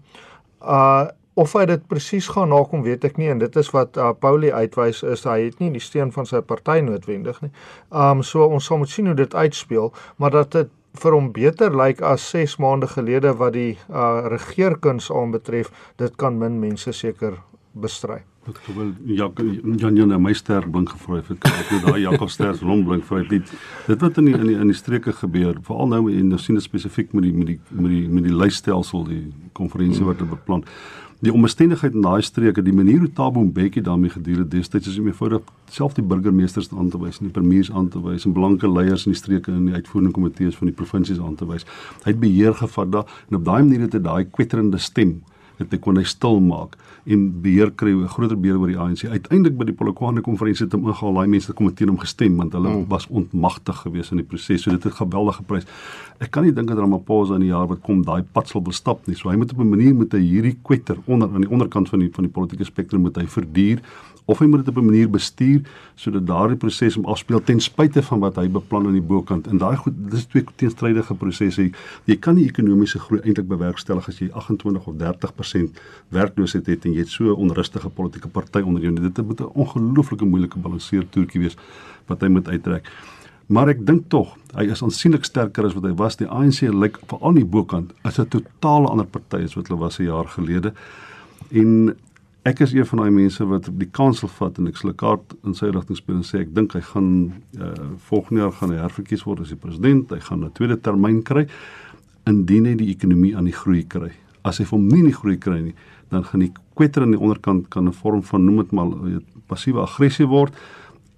uh 0.60 1.06
of 1.34 1.52
hy 1.54 1.64
dit 1.70 1.86
presies 1.88 2.28
gaan 2.34 2.50
nakom 2.50 2.82
weet 2.82 3.04
ek 3.06 3.18
nie 3.20 3.30
en 3.30 3.38
dit 3.38 3.56
is 3.56 3.70
wat 3.74 3.96
uh, 3.96 4.10
Paulie 4.12 4.52
uitwys 4.54 5.02
is 5.06 5.24
hy 5.28 5.38
het 5.46 5.60
nie 5.62 5.70
die 5.74 5.82
steun 5.82 6.10
van 6.14 6.26
sy 6.26 6.42
party 6.42 6.80
noodwendig 6.84 7.38
nie. 7.44 7.52
Um 7.90 8.24
so 8.26 8.48
ons 8.48 8.66
sal 8.66 8.82
moet 8.82 8.90
sien 8.90 9.06
hoe 9.06 9.16
dit 9.18 9.34
uitspeel, 9.34 9.92
maar 10.18 10.34
dat 10.34 10.52
dit 10.56 10.72
vir 10.98 11.14
hom 11.14 11.30
beter 11.32 11.76
lyk 11.76 12.02
as 12.02 12.24
6 12.34 12.58
maande 12.62 12.88
gelede 12.90 13.36
wat 13.38 13.54
die 13.54 13.76
uh, 13.88 14.26
regeerkuns 14.32 15.10
aanbetref, 15.14 15.70
dit 16.02 16.16
kan 16.18 16.38
min 16.38 16.58
mense 16.60 16.92
seker 16.92 17.38
bestry. 17.78 18.24
Ek 18.48 18.58
wil 18.74 18.94
Jak 19.04 19.38
Jan 19.78 19.96
Jan 19.98 20.14
my 20.22 20.32
ster 20.34 20.64
blink 20.64 20.90
gevra 20.94 21.20
het. 21.20 21.28
Ek 21.44 21.68
het 21.70 21.84
daai 21.84 22.00
Jakob 22.00 22.30
ster 22.32 22.56
se 22.56 22.64
hom 22.64 22.82
blink 22.86 23.04
vir 23.06 23.26
dit. 23.28 23.52
Dit 23.86 24.00
wat 24.00 24.18
in 24.18 24.30
die, 24.30 24.34
in 24.34 24.46
die, 24.48 24.56
in 24.64 24.72
die 24.72 24.78
streke 24.78 25.12
gebeur, 25.12 25.60
veral 25.66 25.92
nou 25.92 26.00
en 26.10 26.32
nou 26.32 26.40
sien 26.40 26.56
dit 26.56 26.64
spesifiek 26.64 27.12
met 27.12 27.28
die 27.28 27.34
met 27.36 27.52
die 27.52 27.58
met 27.68 27.92
die 27.92 28.06
met 28.08 28.26
die 28.26 28.34
lysstelsel, 28.34 29.04
die 29.06 29.22
konferensie 29.52 30.08
wat 30.08 30.22
hulle 30.24 30.32
beplan 30.32 30.64
die 31.20 31.32
omstandigheid 31.32 31.92
in 31.96 32.04
daai 32.04 32.22
streke, 32.24 32.62
die 32.64 32.72
manier 32.72 33.02
hoe 33.02 33.10
Thabo 33.12 33.42
Mbeki 33.44 33.82
daarmee 33.84 34.12
gedeal 34.14 34.38
het 34.44 34.50
destyds 34.54 34.88
is 34.88 34.98
om 34.98 35.08
eenvoudig 35.10 35.42
self 35.68 35.96
die 35.98 36.04
burgemeesters 36.04 36.70
aan 36.72 36.88
te 36.90 37.00
wys 37.00 37.20
en 37.20 37.28
die 37.28 37.34
premiers 37.34 37.68
aan 37.70 37.90
te 37.92 38.00
wys 38.00 38.24
en 38.24 38.32
belangrike 38.36 38.70
leiers 38.72 39.04
in 39.04 39.12
die 39.12 39.20
streke 39.20 39.52
in 39.52 39.66
die 39.68 39.76
uitvoerende 39.76 40.14
komitees 40.16 40.56
van 40.56 40.70
die 40.70 40.76
provinsies 40.76 41.20
aan 41.20 41.36
te 41.36 41.48
wys. 41.48 41.66
Hy 42.06 42.14
het 42.14 42.22
beheer 42.22 42.56
gevat 42.56 42.92
daar 42.94 43.18
en 43.28 43.36
op 43.36 43.44
daai 43.44 43.60
manier 43.62 43.84
het 43.84 43.98
hy 43.98 44.02
daai 44.06 44.24
kwetterende 44.32 44.80
stem 44.80 45.18
het 45.60 45.76
ek 45.76 45.84
kon 45.84 46.00
hy 46.00 46.06
stil 46.08 46.40
maak 46.40 46.78
en 47.04 47.40
beheer 47.42 47.70
kry 47.70 47.92
'n 47.92 48.08
groter 48.08 48.36
beheer 48.40 48.58
oor 48.58 48.66
die 48.68 48.78
ANC. 48.78 49.04
Uiteindelik 49.04 49.56
by 49.58 49.64
die 49.64 49.74
Polokwane 49.74 50.20
konferensie 50.20 50.64
het 50.66 50.72
hom 50.72 50.86
ingehaal, 50.86 51.14
daai 51.14 51.28
mense 51.28 51.52
kom 51.52 51.74
teen 51.74 51.88
hom 51.88 51.98
gestem 51.98 52.36
want 52.36 52.52
hulle 52.52 52.68
mm. 52.68 52.88
was 52.88 53.06
ontmagtig 53.08 53.76
geweest 53.84 54.10
in 54.12 54.18
die 54.18 54.26
proses. 54.26 54.62
So 54.62 54.70
dit 54.70 54.82
het 54.82 54.92
geweldige 54.92 55.42
prys. 55.42 55.66
Ek 56.18 56.30
kan 56.30 56.44
nie 56.44 56.52
dink 56.52 56.68
dat 56.68 56.78
Ramaphosa 56.78 57.34
in 57.34 57.40
die 57.40 57.52
jaar 57.52 57.66
wat 57.66 57.80
kom 57.80 58.04
daai 58.04 58.22
pad 58.22 58.48
sal 58.48 58.60
bestap 58.60 59.06
nie. 59.06 59.16
So 59.16 59.30
hy 59.30 59.36
moet 59.36 59.52
op 59.52 59.58
'n 59.58 59.68
manier 59.68 59.94
met 59.94 60.12
hy 60.12 60.20
hierdie 60.20 60.56
kwetter 60.62 60.96
onder 61.06 61.28
aan 61.28 61.40
die 61.40 61.50
onderkant 61.50 61.88
van 61.88 61.98
die 62.00 62.10
van 62.12 62.24
die 62.24 62.32
politieke 62.32 62.64
spektrum 62.64 63.00
moet 63.00 63.16
hy 63.16 63.26
verduur 63.26 63.80
of 64.30 64.38
hy 64.38 64.46
moet 64.46 64.62
dit 64.62 64.68
op 64.70 64.78
'n 64.78 64.86
manier 64.86 65.10
bestuur 65.10 65.60
sodat 65.94 66.26
daardie 66.26 66.56
proses 66.56 66.96
om 66.96 67.04
afspeel 67.04 67.42
ten 67.42 67.60
spyte 67.60 68.02
van 68.02 68.20
wat 68.20 68.36
hy 68.36 68.48
beplan 68.48 68.86
aan 68.86 68.98
die 68.98 69.08
bokant. 69.12 69.46
En 69.46 69.58
daai 69.58 69.76
goed 69.76 69.94
dis 70.10 70.24
twee 70.26 70.44
teenstrydige 70.56 71.14
prosesse. 71.14 71.70
Jy 72.04 72.16
kan 72.16 72.34
nie 72.34 72.46
ekonomiese 72.46 72.98
groei 72.98 73.20
eintlik 73.20 73.48
bewerkstellig 73.48 74.08
as 74.08 74.18
jy 74.18 74.30
28 74.32 74.86
of 74.86 74.94
30% 74.96 75.80
werkloosheid 76.08 76.66
het 76.66 76.84
en 76.84 76.92
jy 76.92 76.98
het 76.98 77.08
so 77.08 77.24
'n 77.24 77.36
onrustige 77.36 77.88
politieke 77.88 78.28
party 78.28 78.60
onder 78.60 78.82
jou. 78.82 78.94
Dit 78.94 79.26
moet 79.26 79.40
'n 79.40 79.50
ongelooflike 79.54 80.24
moeilike 80.24 80.58
balanseertoertjie 80.58 81.40
wees 81.40 81.56
wat 82.06 82.20
hy 82.20 82.28
moet 82.28 82.48
uittrek. 82.48 82.86
Maar 83.46 83.68
ek 83.68 83.86
dink 83.86 84.08
tog 84.08 84.36
hy 84.54 84.68
is 84.70 84.82
aansienlik 84.82 85.24
sterker 85.24 85.66
as 85.66 85.74
wat 85.74 85.84
hy 85.84 85.94
was. 85.94 86.16
Die 86.16 86.28
ANC 86.28 86.60
lyk 86.60 86.98
veral 87.06 87.28
aan 87.28 87.34
die 87.34 87.44
bokant 87.44 87.92
as 88.02 88.18
'n 88.18 88.28
totaal 88.28 88.88
ander 88.90 89.06
party 89.06 89.42
as 89.44 89.54
wat 89.54 89.68
hulle 89.68 89.80
was 89.80 89.98
'n 89.98 90.04
jaar 90.04 90.26
gelede. 90.26 90.72
En 91.50 91.96
ek 92.42 92.60
is 92.64 92.72
een 92.72 92.86
van 92.86 93.02
daai 93.02 93.10
mense 93.12 93.44
wat 93.44 93.68
die 93.78 93.88
kans 93.92 94.22
wil 94.24 94.30
vat 94.32 94.58
en 94.58 94.68
ek 94.70 94.78
sal 94.80 94.90
'n 94.90 94.96
kaart 94.96 95.34
in 95.44 95.54
sy 95.54 95.66
rigting 95.68 95.96
speel 95.96 96.16
en 96.16 96.24
sê 96.24 96.40
ek 96.40 96.54
dink 96.54 96.72
hy 96.72 96.80
gaan 96.80 97.32
uh, 97.58 97.74
volgende 98.08 98.40
jaar 98.40 98.52
gaan 98.52 98.70
hy 98.70 98.80
herverkies 98.80 99.24
word 99.24 99.40
as 99.40 99.52
die 99.52 99.60
president. 99.60 100.10
Hy 100.10 100.20
gaan 100.20 100.44
'n 100.44 100.52
tweede 100.52 100.80
termyn 100.80 101.22
kry 101.22 101.46
indien 102.26 102.64
hy 102.64 102.74
die 102.74 102.90
ekonomie 102.90 103.36
aan 103.36 103.44
die 103.44 103.56
groei 103.56 103.84
kry. 103.84 104.12
As 104.42 104.58
hy 104.58 104.64
hom 104.64 104.88
nie 104.88 105.00
in 105.00 105.10
die 105.10 105.20
groei 105.20 105.36
kry 105.36 105.60
nie, 105.60 105.74
dan 106.08 106.24
gaan 106.24 106.40
die 106.40 106.52
kwetter 106.74 107.02
aan 107.02 107.12
die 107.12 107.20
onderkant 107.20 107.68
kan 107.68 107.86
'n 107.86 107.92
vorm 107.92 108.22
van 108.22 108.44
noem 108.44 108.56
dit 108.56 108.72
maar 108.72 108.88
weet 108.88 109.24
passiewe 109.46 109.80
aggressie 109.80 110.26
word 110.26 110.54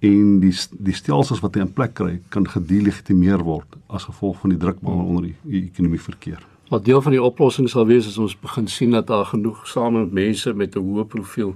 en 0.01 0.39
die 0.39 0.53
die 0.79 0.93
stelsels 0.93 1.39
wat 1.39 1.55
hy 1.55 1.61
in 1.61 1.73
plek 1.73 1.93
kry 1.93 2.19
kan 2.29 2.45
gedelegitimeer 2.45 3.43
word 3.43 3.77
as 3.87 4.03
gevolg 4.03 4.39
van 4.41 4.49
die 4.49 4.59
druk 4.59 4.81
waaronder 4.81 5.23
die, 5.23 5.35
die 5.43 5.63
ekonomie 5.71 5.99
verkeer. 5.99 6.52
Wat 6.73 6.85
deel 6.85 7.01
van 7.05 7.13
die 7.13 7.21
oplossing 7.21 7.67
sal 7.69 7.85
wees 7.85 8.07
is 8.09 8.15
ons 8.17 8.33
begin 8.41 8.65
sien 8.67 8.95
dat 8.95 9.05
daar 9.07 9.27
genoeg 9.29 9.67
same 9.69 10.07
mense 10.09 10.53
met 10.53 10.75
'n 10.75 10.81
hoë 10.81 11.03
profiel 11.05 11.53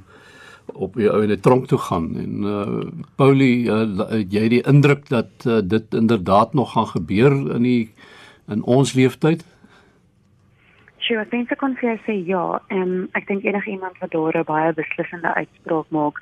op 0.73 0.93
die 0.93 1.09
ou 1.09 1.23
in 1.23 1.31
'n 1.31 1.39
tronk 1.39 1.65
toe 1.67 1.77
gaan. 1.77 2.07
En 2.23 2.33
uh 2.43 2.85
Paulie 3.15 3.65
uh, 3.65 4.21
jy 4.29 4.47
die 4.47 4.61
indruk 4.61 5.09
dat 5.09 5.29
uh, 5.45 5.57
dit 5.63 5.93
inderdaad 5.93 6.53
nog 6.53 6.71
gaan 6.71 6.87
gebeur 6.87 7.31
in 7.55 7.63
die 7.63 7.89
in 8.47 8.61
ons 8.63 8.93
leeftyd? 8.93 9.45
Sjoe, 10.97 11.17
ek 11.17 11.31
dink 11.31 11.51
ek 11.51 11.57
kon 11.57 11.75
vir 11.75 11.99
sê 12.05 12.13
ja, 12.25 12.61
en 12.67 12.87
um, 12.87 13.09
ek 13.11 13.27
dink 13.27 13.43
enigiemand 13.43 13.97
wat 13.99 14.11
daar 14.11 14.37
'n 14.37 14.43
baie 14.43 14.73
beslissende 14.73 15.33
uitspraak 15.33 15.89
maak, 15.89 16.21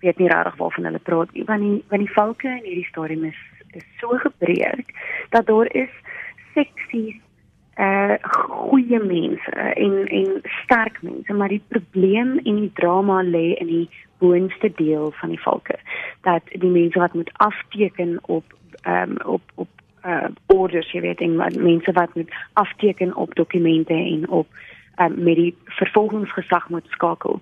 weet 0.00 0.18
nie 0.18 0.28
regtig 0.28 0.56
waarvan 0.56 0.84
hulle 0.84 0.98
praat 0.98 1.32
nie, 1.32 1.44
want 1.44 1.60
die 1.60 1.84
want 1.90 2.02
die 2.06 2.14
valke 2.14 2.48
in 2.48 2.64
hierdie 2.64 2.90
stadium 2.90 3.24
is 3.24 3.40
is 3.72 3.86
so 4.00 4.08
gebreek 4.18 4.94
dat 5.30 5.46
daar 5.46 5.66
is 5.74 5.90
seksies 6.54 7.18
uh 7.78 8.14
goeie 8.20 8.98
mense 9.04 9.50
en 9.74 10.06
en 10.06 10.40
sterk 10.42 11.02
mense 11.02 11.32
maar 11.32 11.48
die 11.48 11.62
probleem 11.68 12.38
en 12.38 12.60
die 12.64 12.72
drama 12.74 13.22
lê 13.22 13.54
in 13.54 13.66
die 13.66 13.88
boonste 14.18 14.72
deel 14.74 15.12
van 15.20 15.28
die 15.28 15.40
valke. 15.40 15.78
Dat 16.26 16.42
die 16.48 16.70
mense 16.70 16.98
wat 16.98 17.14
moet 17.14 17.30
afteken 17.32 18.18
op 18.22 18.44
ehm 18.82 19.10
um, 19.10 19.16
op 19.24 19.42
op 19.54 19.68
uh 20.04 20.24
orders 20.46 20.90
jy 20.92 21.00
weet 21.00 21.20
en 21.20 21.36
wat 21.36 21.54
mense 21.54 21.92
wat 21.92 22.14
moet 22.14 22.34
afteken 22.52 23.16
op 23.16 23.34
dokumente 23.34 23.94
en 23.94 24.28
op 24.28 24.46
um, 25.00 25.22
met 25.22 25.36
die 25.36 25.54
vervolgingsgesag 25.64 26.68
moet 26.68 26.86
skakel 26.88 27.40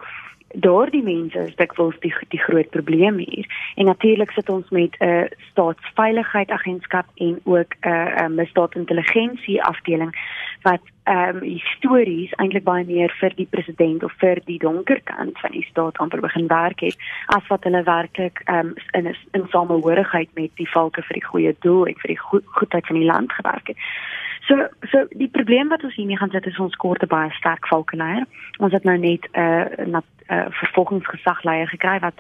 daardie 0.54 1.02
mense 1.02 1.38
is 1.38 1.54
dikwels 1.56 1.96
die 2.00 2.12
die 2.28 2.40
groot 2.40 2.70
probleem 2.70 3.18
hier. 3.18 3.46
En 3.74 3.84
natuurlik 3.84 4.30
sit 4.30 4.48
ons 4.48 4.68
met 4.70 4.96
'n 4.98 5.04
uh, 5.04 5.24
staatsveiligheidsagentskap 5.50 7.06
en 7.14 7.40
ook 7.44 7.74
'n 7.80 7.88
uh, 7.88 8.16
uh, 8.20 8.26
misdaadintelligensie 8.26 9.62
afdeling 9.62 10.14
wat 10.62 10.80
ehm 11.02 11.36
um, 11.36 11.42
histories 11.42 12.32
eintlik 12.32 12.64
baie 12.64 12.84
meer 12.84 13.12
vir 13.20 13.32
die 13.36 13.46
president 13.50 14.02
of 14.04 14.12
vir 14.18 14.40
die 14.44 14.58
donker 14.58 15.00
kant 15.04 15.38
van 15.38 15.50
die 15.50 15.66
staat 15.70 15.98
amper 15.98 16.20
begin 16.20 16.46
werk 16.46 16.80
het 16.80 16.96
as 17.26 17.46
wat 17.46 17.64
hulle 17.64 17.82
werklik 17.82 18.40
ehm 18.44 18.58
um, 18.66 18.74
in 18.92 19.14
in 19.32 19.46
samehorigheid 19.50 20.28
met 20.34 20.50
die 20.54 20.70
valke 20.70 21.02
vir 21.02 21.14
die 21.14 21.28
goeie 21.30 21.54
doel 21.60 21.86
en 21.86 21.98
vir 22.02 22.08
die 22.14 22.18
go 22.18 22.40
goedheid 22.44 22.86
van 22.86 22.96
die 22.96 23.10
land 23.12 23.32
gewerk 23.32 23.66
het. 23.66 23.76
So 24.46 24.54
so 24.90 25.06
die 25.10 25.28
probleem 25.28 25.68
wat 25.68 25.84
ons 25.84 25.94
hiermee 25.94 26.16
gaan 26.16 26.30
sit 26.30 26.46
is 26.46 26.58
ons 26.58 26.76
kort 26.76 27.02
'n 27.02 27.10
baie 27.10 27.30
sterk 27.30 27.66
valkenleier. 27.66 28.26
Ons 28.58 28.72
het 28.72 28.84
nou 28.84 28.98
net 28.98 29.28
'n 29.32 29.40
uh, 29.40 29.86
'n 29.86 30.02
uh, 30.28 30.46
vervolgingsgesagleier 30.50 31.68
gekry 31.68 31.98
wat 31.98 32.14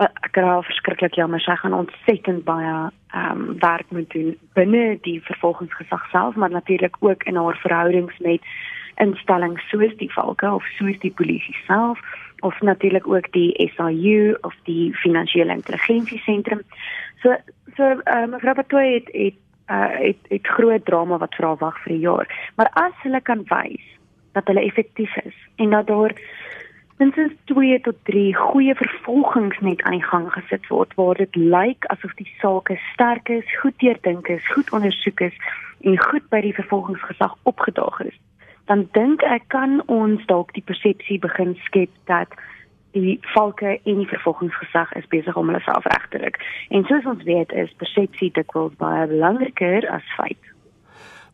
uh, 0.00 0.06
ek 0.22 0.36
raai 0.36 0.62
verskriklik 0.62 1.14
jammer 1.14 1.40
sy 1.40 1.56
gaan 1.56 1.74
ontsettend 1.74 2.44
baie 2.44 2.90
ehm 3.08 3.30
um, 3.30 3.58
werk 3.58 3.88
moet 3.90 4.10
doen 4.10 4.36
binne 4.52 4.98
die 5.02 5.20
vervolgingsgesag 5.22 6.10
self, 6.10 6.34
maar 6.34 6.50
natuurlik 6.50 6.96
ook 7.00 7.22
in 7.22 7.36
haar 7.36 7.56
verhoudings 7.56 8.18
met 8.18 8.40
instellings 8.94 9.68
soos 9.68 9.96
die 9.96 10.12
valke 10.12 10.50
of 10.52 10.64
soos 10.78 10.98
die 10.98 11.12
polisie 11.12 11.56
self 11.66 11.98
of 12.40 12.60
natuurlik 12.60 13.06
ook 13.06 13.32
die 13.32 13.72
SAU 13.74 14.36
of 14.40 14.54
die 14.62 14.94
finansiële 14.94 15.52
intelligensie 15.52 16.18
sentrum. 16.18 16.62
So 17.22 17.36
so 17.76 17.82
uh, 17.84 18.26
mevrou 18.26 18.54
Patoy 18.54 18.92
het 18.92 19.08
het 19.12 19.34
uh 19.68 19.94
het 20.00 20.20
het 20.28 20.46
groot 20.46 20.84
drama 20.84 21.18
wat 21.18 21.34
vir 21.34 21.46
haar 21.46 21.60
wag 21.60 21.78
vir 21.82 21.92
'n 21.92 22.00
jaar. 22.00 22.50
Maar 22.56 22.70
as 22.72 22.96
hulle 23.02 23.20
kan 23.20 23.44
wys 23.48 23.86
dat 24.32 24.46
hulle 24.46 24.64
effektief 24.64 25.16
is 25.16 25.36
en 25.56 25.70
dat 25.70 25.86
daar 25.86 26.12
minstens 26.98 27.32
2 27.44 27.80
tot 27.80 27.96
3 28.02 28.34
goeie 28.34 28.74
vervolgings 28.74 29.58
net 29.58 29.82
aan 29.82 29.92
die 29.92 30.08
gang 30.10 30.32
gesit 30.32 30.66
word 30.66 30.94
waar 30.94 31.14
dit 31.14 31.36
lyk 31.36 31.84
asof 31.94 32.14
die 32.14 32.32
saak 32.40 32.70
sterk 32.92 33.28
is, 33.28 33.56
goed 33.62 33.78
deurdink 33.78 34.28
is, 34.28 34.52
goed 34.52 34.72
ondersoek 34.72 35.20
is 35.20 35.36
en 35.80 35.98
goed 35.98 36.28
by 36.28 36.40
die 36.40 36.54
vervolgingsgesag 36.54 37.36
opgedaag 37.42 38.00
is, 38.00 38.18
dan 38.66 38.88
dink 38.92 39.22
ek 39.22 39.46
kan 39.54 39.82
ons 39.86 40.26
dalk 40.26 40.50
die 40.58 40.64
persepsie 40.66 41.18
begin 41.22 41.54
skep 41.68 41.90
dat 42.10 42.34
die 43.00 43.18
valke 43.34 43.78
en 43.84 43.98
die 44.02 44.08
vervolgingsgesag 44.10 44.92
is 44.92 45.08
besig 45.12 45.36
om 45.36 45.50
hulle 45.50 45.62
self 45.64 45.84
reg 45.84 46.06
te 46.10 46.18
ruk. 46.22 46.38
En 46.70 46.84
soos 46.88 47.06
ons 47.06 47.24
weet, 47.24 47.52
is 47.52 47.74
persepsie 47.80 48.30
dikwels 48.34 48.76
baie 48.80 49.06
belangriker 49.10 49.88
as 49.92 50.14
feit. 50.16 50.54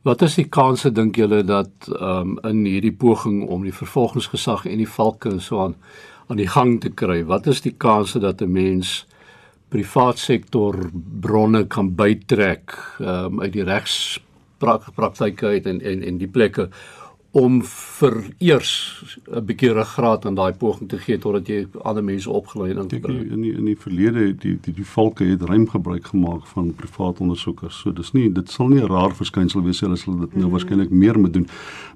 Wat 0.04 0.22
is 0.22 0.34
die 0.36 0.48
kanse 0.52 0.90
dink 0.92 1.16
julle 1.16 1.40
dat 1.48 1.88
ehm 1.88 2.34
um, 2.34 2.38
in 2.50 2.64
hierdie 2.68 2.92
poging 2.92 3.46
om 3.48 3.62
die 3.64 3.72
vervolgingsgesag 3.72 4.66
en 4.68 4.82
die 4.82 4.90
valke 4.98 5.38
so 5.40 5.62
aan 5.64 5.78
aan 6.28 6.40
die 6.40 6.48
gang 6.48 6.80
te 6.80 6.90
kry? 6.92 7.22
Wat 7.24 7.46
is 7.46 7.60
die 7.64 7.74
kanse 7.76 8.20
dat 8.20 8.42
'n 8.42 8.52
mens 8.52 9.06
privaat 9.68 10.18
sektor 10.18 10.76
bronne 11.20 11.64
kan 11.66 11.94
bytrek 11.96 12.76
ehm 13.00 13.24
um, 13.24 13.40
uit 13.40 13.52
die 13.52 13.64
regspraktyke 13.64 15.46
uit 15.46 15.66
en 15.66 15.80
en 15.80 16.02
en 16.02 16.18
die 16.18 16.28
plekke 16.28 16.68
om 17.34 17.62
vir 17.66 18.14
eers 18.38 18.70
'n 19.26 19.44
bietjie 19.44 19.72
ruggraat 19.72 20.26
aan 20.26 20.34
daai 20.34 20.52
poging 20.52 20.88
te 20.88 20.98
gee 20.98 21.18
totdat 21.18 21.48
jy 21.48 21.66
ander 21.82 22.04
mense 22.04 22.30
opgelei 22.30 22.70
en 22.70 22.78
in 22.78 23.42
die 23.42 23.54
in 23.54 23.64
die 23.64 23.76
verlede 23.76 24.36
die 24.38 24.58
die 24.62 24.74
die 24.74 24.84
volke 24.84 25.24
het 25.24 25.42
ruim 25.42 25.66
gebruik 25.68 26.06
gemaak 26.06 26.46
van 26.46 26.74
privaat 26.74 27.20
ondersoekers. 27.20 27.80
So 27.82 27.92
dis 27.92 28.12
nie 28.12 28.32
dit 28.32 28.50
sal 28.50 28.68
nie 28.68 28.80
'n 28.82 28.86
raar 28.86 29.14
verskynsel 29.14 29.62
wees 29.62 29.80
hulle 29.80 29.96
sal 29.96 30.18
dit 30.18 30.20
nou 30.20 30.36
mm 30.36 30.42
-hmm. 30.42 30.50
waarskynlik 30.50 30.90
meer 30.90 31.18
moet 31.18 31.32
doen. 31.32 31.48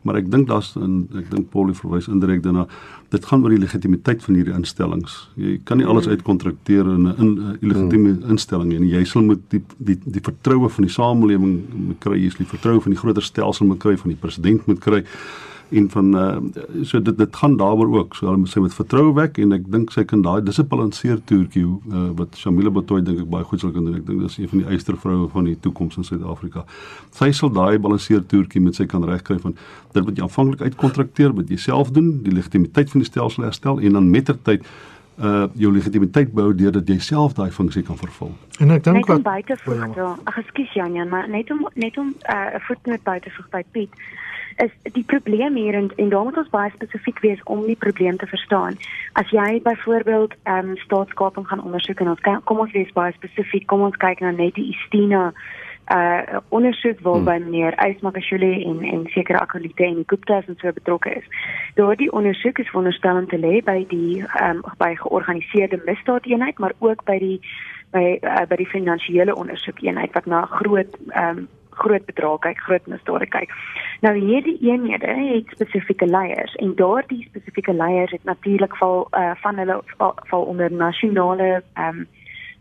Maar 0.02 0.16
ek 0.16 0.30
dink 0.30 0.48
daar's 0.48 0.76
ek 0.76 1.30
dink 1.30 1.50
Paulie 1.50 1.74
verwys 1.74 2.08
indirek 2.08 2.42
daarna 2.42 2.66
dit 3.08 3.24
gaan 3.24 3.42
oor 3.42 3.50
die 3.50 3.58
legitimiteit 3.58 4.24
van 4.24 4.34
hierdie 4.34 4.54
instellings. 4.54 5.30
Jy 5.34 5.60
kan 5.64 5.78
nie 5.78 5.86
alles 5.86 6.06
mm. 6.06 6.10
uitkontrakteer 6.10 6.84
in 6.84 7.08
'n 7.08 7.14
in, 7.18 7.58
illegitieme 7.60 8.12
mm. 8.12 8.30
instelling 8.30 8.78
nie. 8.78 8.90
Jy 8.90 9.04
sal 9.04 9.22
moet 9.22 9.40
die 9.48 9.62
die 9.78 9.98
die 10.04 10.20
vertroue 10.20 10.68
van 10.68 10.84
die 10.84 10.92
samelewing 10.92 11.62
moet 11.86 11.98
kry, 11.98 12.18
jy 12.18 12.30
sal 12.30 12.44
die 12.44 12.52
vertroue 12.56 12.80
van 12.80 12.92
die 12.92 13.00
groter 13.00 13.22
stelsel 13.22 13.66
moet 13.66 13.78
kry, 13.78 13.96
van 13.96 14.10
die 14.10 14.20
president 14.20 14.66
moet 14.66 14.78
kry 14.80 15.04
en 15.70 15.90
van 15.90 16.16
uh, 16.16 16.36
so 16.82 17.02
dit 17.02 17.18
dit 17.18 17.36
gaan 17.36 17.56
daaroor 17.56 17.96
ook. 17.98 18.14
So 18.14 18.26
hulle 18.26 18.46
sê 18.48 18.60
met 18.60 18.74
vertroue 18.74 19.12
wek 19.14 19.38
en 19.42 19.52
ek 19.52 19.66
dink 19.72 19.92
sy 19.92 20.04
kan 20.08 20.22
daai 20.24 20.40
dis 20.44 20.60
'n 20.60 20.68
balanseer 20.68 21.20
toertjie 21.24 21.64
uh, 21.64 22.08
wat 22.16 22.36
Shamila 22.36 22.70
Batoy 22.70 23.02
dink 23.02 23.20
ek 23.20 23.30
baie 23.30 23.44
goed 23.44 23.60
sal 23.60 23.72
kan 23.72 23.84
doen. 23.84 23.96
Ek 23.96 24.06
dink 24.06 24.20
dis 24.20 24.38
een 24.38 24.48
van 24.48 24.58
die 24.58 24.68
eystervroue 24.68 25.28
van 25.28 25.44
die 25.44 25.56
toekoms 25.60 25.96
in 25.96 26.04
Suid-Afrika. 26.04 26.64
Sy 27.10 27.30
sal 27.32 27.52
daai 27.52 27.78
balanseer 27.78 28.26
toertjie 28.26 28.60
met 28.60 28.74
sy 28.74 28.86
kan 28.86 29.04
regkry 29.04 29.38
van 29.38 29.56
dit 29.92 30.04
wat 30.04 30.16
jy 30.16 30.22
aanvanklik 30.22 30.62
uitkontrakteer 30.62 31.34
wat 31.34 31.48
jy 31.48 31.56
self 31.56 31.90
doen 31.90 32.22
die 32.22 32.32
legitimiteit 32.32 32.90
van 32.90 33.00
die 33.00 33.10
stelsel 33.10 33.44
herstel 33.44 33.80
en 33.80 33.92
dan 33.92 34.10
mettertyd 34.10 34.64
uh 35.18 35.48
jou 35.58 35.72
legitimiteit 35.74 36.30
bou 36.32 36.52
deurdat 36.54 36.86
jy 36.88 36.98
self 37.02 37.34
daai 37.34 37.50
funksie 37.50 37.82
kan 37.82 37.98
vervul. 37.98 38.30
En 38.62 38.70
ek 38.70 38.84
dink 38.84 39.06
wat 39.10 39.22
buite 39.22 39.56
voeg, 39.64 39.98
ag 40.24 40.38
ekskuus 40.38 40.72
Janjan, 40.78 41.08
maar 41.08 41.28
net 41.28 41.50
om 41.50 41.66
net 41.74 41.98
om 41.98 42.14
'n 42.14 42.30
uh, 42.30 42.60
voet 42.68 42.86
met 42.86 43.02
buite 43.02 43.30
voeg 43.30 43.48
by 43.50 43.62
Piet 43.72 43.90
is 44.64 44.92
die 44.92 45.04
probleem 45.04 45.54
hier 45.54 45.74
en 45.74 45.90
en 45.96 46.08
daar 46.08 46.24
moet 46.24 46.36
ons 46.36 46.50
baie 46.50 46.70
spesifiek 46.74 47.20
wees 47.20 47.42
om 47.44 47.66
die 47.66 47.76
probleem 47.76 48.16
te 48.16 48.26
verstaan. 48.26 48.76
As 49.12 49.30
jy 49.30 49.60
byvoorbeeld 49.62 50.34
ehm 50.42 50.68
um, 50.72 50.76
staatskaping 50.76 51.48
gaan 51.48 51.64
ondersoek 51.64 52.00
en 52.00 52.08
ons 52.14 52.20
kyk, 52.20 52.44
kom 52.44 52.58
ons 52.58 52.72
wees 52.72 52.92
baie 52.92 53.12
spesifiek, 53.12 53.66
kom 53.66 53.86
ons 53.86 53.96
kyk 53.96 54.20
na 54.20 54.30
net 54.30 54.54
die 54.54 54.70
Istina 54.74 55.32
uh 55.94 56.40
ondersoek 56.48 57.00
waarby 57.00 57.36
hmm. 57.36 57.44
meneer 57.44 57.76
Ysmakashule 57.86 58.50
en 58.64 58.82
en 58.84 59.06
sekere 59.14 59.40
akolite 59.40 59.84
en 59.84 60.02
Gupta's 60.06 60.46
en 60.46 60.58
so 60.60 60.72
betrokke 60.72 61.14
is. 61.14 61.24
Daardie 61.74 62.12
ondersoek 62.12 62.58
is 62.58 62.68
veronderstel 62.68 63.16
om 63.16 63.28
te 63.28 63.38
lê 63.38 63.62
by 63.64 63.84
die 63.88 64.22
ehm 64.22 64.56
um, 64.56 64.64
by 64.78 64.94
georganiseerde 64.94 65.82
misdaadeenheid, 65.86 66.58
maar 66.58 66.74
ook 66.78 67.04
by 67.04 67.18
die 67.18 67.40
by 67.92 68.18
uh, 68.22 68.44
by 68.48 68.56
die 68.60 68.68
finansiële 68.68 69.34
ondersoekeenheid 69.34 70.12
wat 70.12 70.26
na 70.26 70.44
groot 70.58 70.98
ehm 71.08 71.38
um, 71.38 71.48
groot 71.78 72.04
bedrae 72.06 72.38
kyk, 72.46 72.60
groot 72.66 72.86
misdade 72.86 73.28
kyk. 73.32 73.54
Nou 74.04 74.14
hierdie 74.16 74.58
eenhede 74.66 75.14
het 75.18 75.56
spesifieke 75.56 76.06
leiers 76.06 76.54
en 76.62 76.74
daardie 76.78 77.24
spesifieke 77.30 77.74
leiers 77.74 78.14
het 78.14 78.24
natuurlik 78.24 78.76
val 78.76 79.08
uh, 79.10 79.32
van 79.42 79.58
hulle 79.58 79.80
val, 79.96 80.14
val 80.30 80.48
onder 80.54 80.72
nasionale 80.72 81.62
ehm 81.74 82.04
um, 82.04 82.06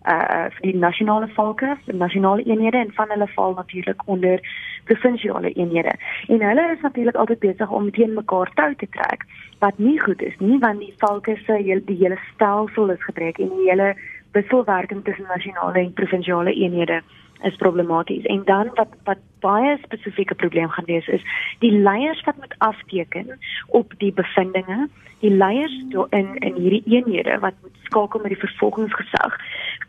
uh 0.08 0.46
vir 0.56 0.64
die 0.64 0.80
nasionale 0.80 1.28
valke, 1.36 1.74
nasionale 1.92 2.44
eenhede 2.44 2.78
en 2.78 2.92
van 2.96 3.10
hulle 3.12 3.28
val 3.36 3.54
natuurlik 3.54 4.02
onder 4.06 4.40
provinsiale 4.84 5.52
eenhede. 5.52 5.92
En 6.28 6.42
hulle 6.42 6.64
is 6.76 6.82
natuurlik 6.82 7.16
altyd 7.16 7.40
besig 7.40 7.70
om 7.70 7.92
teen 7.92 8.14
mekaar 8.14 8.52
tou 8.56 8.70
te 8.76 8.88
trek 8.90 9.26
wat 9.60 9.78
nie 9.78 10.00
goed 10.00 10.22
is 10.22 10.38
nie 10.40 10.60
want 10.60 10.80
die 10.80 10.94
valke 10.98 11.36
se 11.46 11.58
die 11.86 11.98
hele 11.98 12.18
stelsel 12.34 12.92
is 12.94 13.04
gebreek 13.04 13.40
en 13.40 13.50
die 13.50 13.70
hele 13.70 13.96
wisselwerking 14.32 15.04
tussen 15.04 15.26
nasionale 15.28 15.80
en 15.80 15.94
provinsiale 15.94 16.54
eenhede 16.54 17.02
is 17.44 17.56
problematies. 17.56 18.26
En 18.26 18.42
dan 18.46 18.70
wat 18.74 18.88
wat 19.04 19.18
baie 19.40 19.78
spesifieke 19.82 20.36
probleem 20.36 20.70
gaan 20.70 20.86
wees 20.86 21.08
is 21.08 21.22
die 21.60 21.72
leiers 21.72 22.24
wat 22.24 22.38
moet 22.38 22.56
afteken 22.58 23.40
op 23.68 23.94
die 23.98 24.14
bevindinge, 24.14 24.90
die 25.20 25.32
leiers 25.32 25.84
in 26.10 26.36
in 26.36 26.56
hierdie 26.56 26.84
eenhede 26.86 27.40
wat 27.40 27.54
moet 27.62 27.78
skakel 27.84 28.20
met 28.20 28.30
die 28.30 28.46
vervolgingsgesag 28.46 29.36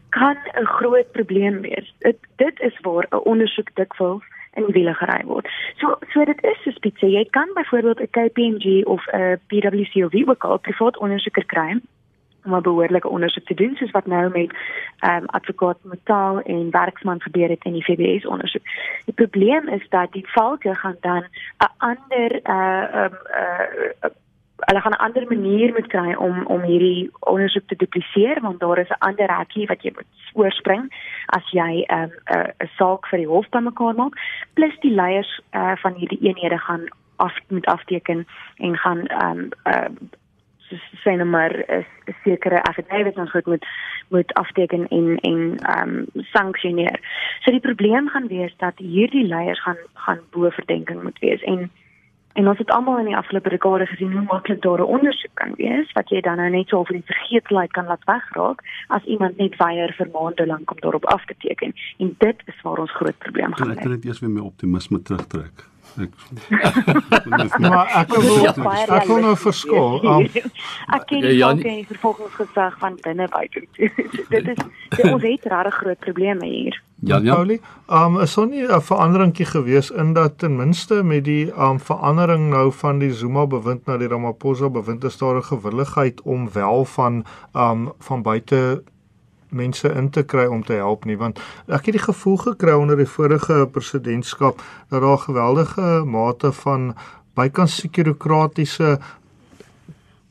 kan 0.08 0.36
'n 0.54 0.64
groot 0.64 1.12
probleem 1.12 1.60
wees. 1.60 1.94
Dit 1.98 2.16
dit 2.36 2.60
is 2.60 2.80
waar 2.80 3.06
'n 3.10 3.24
ondersoek 3.32 3.70
dikwels 3.74 4.22
in 4.54 4.64
die 4.64 4.72
wiele 4.72 4.94
gery 4.94 5.22
word. 5.24 5.48
So 5.76 5.98
so 6.12 6.24
dit 6.24 6.44
is 6.44 6.62
so 6.62 6.70
spesifiek. 6.70 7.10
Jy 7.10 7.26
kan 7.30 7.48
byvoorbeeld 7.54 8.00
'n 8.00 8.10
KPMG 8.10 8.84
of 8.84 9.06
'n 9.06 9.40
PwC 9.46 10.04
of 10.04 10.10
wie 10.10 10.28
ook 10.28 10.44
al 10.44 10.58
privaat 10.58 10.98
ondersoeker 10.98 11.44
kry 11.44 11.80
om 12.48 12.56
'n 12.56 12.62
behoorlike 12.62 13.08
ondersoek 13.08 13.46
te 13.46 13.54
doen 13.54 13.74
soos 13.76 13.90
wat 13.90 14.06
nou 14.06 14.30
met 14.30 14.50
ehm 14.98 15.22
um, 15.22 15.26
advokaat 15.26 15.78
Metaal 15.82 16.40
en 16.40 16.70
werksman 16.70 17.20
gebeur 17.20 17.48
het 17.48 17.64
in 17.64 17.72
die 17.72 17.84
FBS 17.84 18.26
ondersoek. 18.26 18.62
Die 19.04 19.14
probleem 19.14 19.68
is 19.68 19.88
dat 19.88 20.12
die 20.12 20.28
valke 20.28 20.74
gaan 20.74 20.96
dan 21.00 21.24
'n 21.58 21.72
ander 21.78 22.30
uh 22.44 22.94
ehm 22.94 23.14
uh, 23.40 24.10
hulle 24.58 24.80
gaan 24.80 24.92
'n 24.92 25.04
ander 25.06 25.24
manier 25.28 25.72
moet 25.72 25.86
kry 25.86 26.14
om 26.14 26.46
om 26.46 26.60
hierdie 26.60 27.10
ondersoek 27.20 27.66
te 27.66 27.76
dupliseer 27.76 28.40
want 28.40 28.60
daar 28.60 28.78
is 28.78 28.88
'n 28.88 29.04
ander 29.08 29.36
hekkie 29.36 29.66
wat 29.66 29.82
jy 29.82 29.92
moet 29.94 30.06
oorspring 30.32 30.94
as 31.26 31.50
jy 31.50 31.84
'n 31.86 31.94
um, 31.94 32.10
'n 32.64 32.70
saak 32.76 33.06
vir 33.06 33.18
die 33.18 33.26
hof 33.26 33.48
bymekaar 33.48 33.94
maak 33.94 34.14
plus 34.52 34.78
die 34.80 34.94
leiers 34.94 35.40
uh, 35.52 35.76
van 35.76 35.94
hierdie 35.94 36.20
eenhede 36.22 36.58
gaan 36.58 36.84
af 37.16 37.34
moet 37.48 37.66
afteken 37.66 38.26
en 38.56 38.76
gaan 38.76 39.06
ehm 39.06 39.38
um, 39.38 39.48
uh, 39.66 39.90
sê 41.02 41.16
net 41.16 41.26
maar 41.26 41.52
'n 41.52 41.84
sekere 42.24 42.62
affidavit 42.62 43.16
ons 43.16 43.30
goed 43.30 43.46
moet 43.46 43.66
moet 44.08 44.34
afteken 44.34 44.88
en 44.88 45.16
en 45.16 45.56
ehm 45.56 45.88
um, 45.88 46.06
sanksioneer. 46.14 47.00
So 47.40 47.50
die 47.50 47.60
probleem 47.60 48.08
gaan 48.08 48.28
wees 48.28 48.54
dat 48.56 48.78
hierdie 48.78 49.26
leiers 49.26 49.62
gaan 49.62 49.80
gaan 49.94 50.20
bo 50.30 50.50
verdenking 50.50 51.02
moet 51.02 51.18
wees 51.18 51.42
en 51.42 51.70
en 52.38 52.48
ons 52.48 52.58
het 52.58 52.70
almal 52.70 52.98
in 52.98 53.08
die 53.10 53.16
afgelope 53.16 53.48
dekade 53.48 53.86
gesien 53.86 54.12
hoe 54.12 54.22
maklik 54.30 54.62
daar 54.62 54.80
'n 54.80 54.92
ondersoek 54.96 55.34
kan 55.34 55.52
wees 55.56 55.92
wat 55.92 56.08
jy 56.08 56.20
dan 56.20 56.36
nou 56.36 56.50
net 56.50 56.68
so 56.68 56.84
vir 56.84 56.96
die 56.96 57.10
vergeetlikheid 57.12 57.72
kan 57.72 57.86
laat 57.86 58.04
wegraak 58.04 58.62
as 58.88 59.04
iemand 59.04 59.36
net 59.36 59.56
weier 59.56 59.92
vir 59.98 60.08
maande 60.12 60.46
lank 60.46 60.70
om 60.70 60.80
daarop 60.80 61.04
af 61.04 61.24
te 61.24 61.34
teken 61.38 61.72
en 61.98 62.14
dit 62.18 62.38
is 62.46 62.62
waar 62.62 62.78
ons 62.78 62.92
groot 62.92 63.18
probleem 63.18 63.54
gaan 63.54 63.68
hê. 63.68 63.72
Ek 63.72 63.82
kan 63.82 63.90
dit 63.90 64.04
eers 64.04 64.20
weer 64.20 64.30
my 64.30 64.40
optimisme 64.40 65.02
terugtrek. 65.02 65.66
Ek 65.96 67.58
maar 67.58 67.88
ek 68.00 68.12
wil 68.14 68.46
ek 68.46 69.06
wil 69.06 69.20
nou 69.24 69.36
verskil. 69.36 69.98
Um, 70.04 70.26
ek 70.96 71.06
ken 71.10 71.24
die 71.24 71.36
ja, 71.38 71.52
die 71.58 71.86
vervolgingsgesag 71.88 72.78
van 72.82 72.98
binne 73.04 73.28
buite. 73.32 73.64
dit 74.34 74.52
is 74.54 74.58
dit, 74.58 75.04
ons 75.12 75.22
het 75.22 75.48
rare 75.52 75.72
groot 75.74 75.98
probleme 76.04 76.46
hier. 76.46 76.82
Ja, 77.00 77.18
ja. 77.22 77.34
Paulie, 77.34 77.60
um 77.86 78.18
is 78.20 78.32
son 78.32 78.50
nie 78.50 78.66
'n 78.66 78.82
veranderingkie 78.82 79.46
gewees 79.46 79.90
in 79.90 80.12
dat 80.12 80.38
ten 80.38 80.56
minste 80.56 81.02
met 81.02 81.24
die 81.24 81.52
um 81.54 81.80
verandering 81.80 82.50
nou 82.50 82.72
van 82.72 82.98
die 82.98 83.12
Zuma 83.12 83.46
bewind 83.46 83.86
na 83.86 83.96
die 83.96 84.08
Ramaphosa 84.08 84.68
bewind 84.68 85.04
is 85.04 85.18
daar 85.18 85.36
'n 85.36 85.50
gewilligheid 85.50 86.22
om 86.22 86.52
wel 86.52 86.84
van 86.84 87.24
um 87.54 87.92
van 87.98 88.22
buite 88.22 88.82
mense 89.50 89.88
in 89.88 90.10
te 90.10 90.22
kry 90.22 90.46
om 90.46 90.64
te 90.64 90.72
help 90.72 91.04
nie 91.04 91.16
want 91.16 91.40
ek 91.66 91.88
het 91.90 91.96
die 91.98 92.04
gevoel 92.04 92.36
gekry 92.36 92.74
onder 92.76 92.96
die 92.96 93.08
vorige 93.08 93.68
presidentskap 93.72 94.62
dat 94.88 95.02
daar 95.02 95.18
geweldige 95.18 96.02
mate 96.04 96.52
van 96.52 96.94
bykans 97.38 97.80
sekurokratiese 97.82 98.98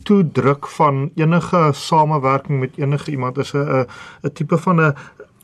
toedruk 0.08 0.68
van 0.68 1.12
enige 1.16 1.70
samewerking 1.74 2.60
met 2.60 2.78
enige 2.78 3.12
iemand 3.12 3.38
is 3.38 3.54
'n 3.54 3.86
'n 4.24 4.32
tipe 4.34 4.58
van 4.58 4.82
'n 4.82 4.96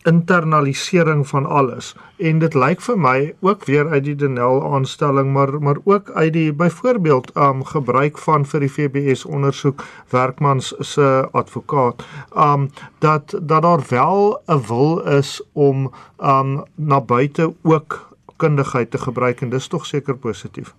internalisering 0.04 1.28
van 1.28 1.46
alles. 1.46 1.96
En 2.18 2.40
dit 2.40 2.54
lyk 2.54 2.82
vir 2.82 3.00
my 3.00 3.18
ook 3.42 3.66
weer 3.66 3.90
uit 3.90 4.04
die 4.04 4.16
Denel 4.16 4.74
aanstelling 4.74 5.32
maar 5.34 5.62
maar 5.62 5.78
ook 5.84 6.12
uit 6.12 6.34
die 6.34 6.54
byvoorbeeld 6.54 7.32
um 7.36 7.64
gebruik 7.66 8.18
van 8.18 8.46
vir 8.46 8.60
die 8.60 8.70
FBS 8.70 9.26
ondersoek 9.26 9.84
werkmans 10.10 10.74
se 10.80 11.28
advokaat. 11.32 12.04
Um 12.36 12.70
dat 13.00 13.36
dat 13.42 13.62
daar 13.62 13.84
wel 13.90 14.42
'n 14.46 14.62
wil 14.68 15.00
is 15.00 15.42
om 15.54 15.92
um 16.20 16.64
na 16.76 17.02
buite 17.02 17.54
ook 17.62 18.16
kundigheid 18.36 18.92
te 18.92 18.98
gebruik 18.98 19.42
en 19.42 19.50
dis 19.50 19.68
tog 19.68 19.86
seker 19.86 20.16
positief 20.16 20.76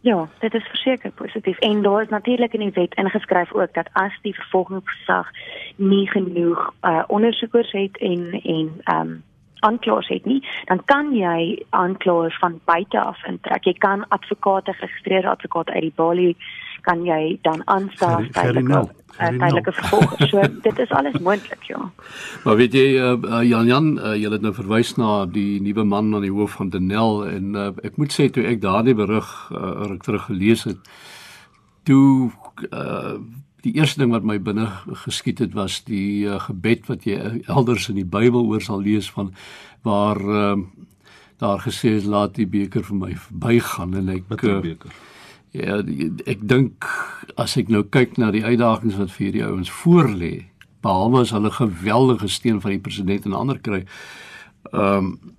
Ja, 0.00 0.28
dit 0.38 0.54
is 0.54 0.64
verseker 0.64 1.10
positief. 1.10 1.58
En 1.58 1.82
daar 1.82 2.02
is 2.02 2.08
natuurlik 2.08 2.52
in 2.52 2.60
die 2.60 2.70
wet 2.70 2.94
ingeskryf 2.94 3.52
ook 3.52 3.74
dat 3.74 3.88
as 3.92 4.18
die 4.22 4.34
vervolgingsgesag 4.34 5.30
nie 5.76 6.10
genoeg 6.10 6.74
uh 6.82 7.02
ondersoekers 7.06 7.72
het 7.72 7.98
en 7.98 8.40
en 8.42 8.72
ehm 8.82 9.00
um, 9.00 9.22
aanklaers 9.60 10.08
het 10.08 10.24
nie, 10.24 10.40
dan 10.70 10.82
kan 10.84 11.12
jy 11.16 11.64
aanklaers 11.70 12.38
van 12.38 12.60
buite 12.64 13.00
af 13.00 13.24
intrek. 13.26 13.64
Jy 13.64 13.76
kan 13.78 14.04
advokate 14.08 14.72
geregistreerde 14.72 15.28
advokate 15.28 15.72
uit 15.72 15.88
die 15.88 15.96
balie 15.96 16.36
kan 16.86 17.04
jy 17.04 17.38
dan 17.42 17.62
aanstel 17.66 18.24
tydelike 18.32 18.86
tydelike 19.18 19.72
vervolg. 19.72 20.14
So 20.30 20.42
dit 20.62 20.78
is 20.78 20.90
alles 20.94 21.18
moontlik, 21.18 21.62
ja. 21.66 21.80
Maar 22.44 22.56
weet 22.60 22.76
jy 22.76 22.86
uh, 22.96 23.14
uh, 23.18 23.42
Jan 23.48 23.66
Jan, 23.66 23.90
uh, 23.98 24.14
jy 24.14 24.30
het 24.32 24.44
nou 24.44 24.54
verwys 24.54 24.94
na 25.00 25.24
die 25.26 25.60
nuwe 25.64 25.84
man 25.88 26.12
aan 26.14 26.26
die 26.26 26.32
hoof 26.32 26.58
van 26.60 26.70
Denel 26.74 27.24
en 27.28 27.56
uh, 27.56 27.70
ek 27.86 27.98
moet 28.00 28.14
sê 28.14 28.28
toe 28.30 28.46
ek 28.48 28.62
daardie 28.62 28.94
berig 28.98 29.28
uh, 29.50 29.88
ruk 29.90 30.04
terug 30.06 30.28
gelees 30.30 30.64
het, 30.68 30.78
toe 31.88 32.30
uh, 32.70 33.18
die 33.68 33.76
eerste 33.78 34.02
ding 34.02 34.14
wat 34.14 34.26
my 34.26 34.38
binne 34.42 34.66
geskiet 35.04 35.42
het 35.44 35.54
was 35.56 35.82
die 35.86 36.26
uh, 36.26 36.40
gebed 36.48 36.88
wat 36.90 37.06
jy 37.08 37.42
elders 37.46 37.88
in 37.92 38.00
die 38.00 38.08
Bybel 38.08 38.48
oor 38.48 38.64
sal 38.64 38.82
lees 38.84 39.10
van 39.14 39.30
waar 39.86 40.18
uh, 40.18 40.56
daar 41.38 41.62
gesê 41.62 41.94
is 42.00 42.08
laat 42.08 42.34
die 42.34 42.48
beker 42.50 42.82
vir 42.88 42.98
my 42.98 43.12
verbygaan 43.28 43.94
en 44.00 44.10
ek 44.16 44.26
bitter 44.32 44.60
beker. 44.64 44.90
Uh, 44.90 45.04
Ja, 45.56 45.78
ek 46.28 46.42
dink 46.44 46.84
as 47.40 47.56
ek 47.56 47.70
nou 47.72 47.80
kyk 47.88 48.18
na 48.20 48.28
die 48.34 48.44
uitdagings 48.44 48.98
wat 49.00 49.12
vir 49.14 49.32
die 49.32 49.44
ouens 49.46 49.70
voorlê, 49.72 50.32
behalwe 50.84 51.22
as 51.24 51.32
hulle 51.32 51.50
geweldige 51.54 52.28
steun 52.28 52.60
van 52.60 52.74
die 52.74 52.82
president 52.84 53.24
en 53.26 53.36
ander 53.38 53.60
kry. 53.60 53.84
Ehm 54.72 55.12
um, 55.14 55.34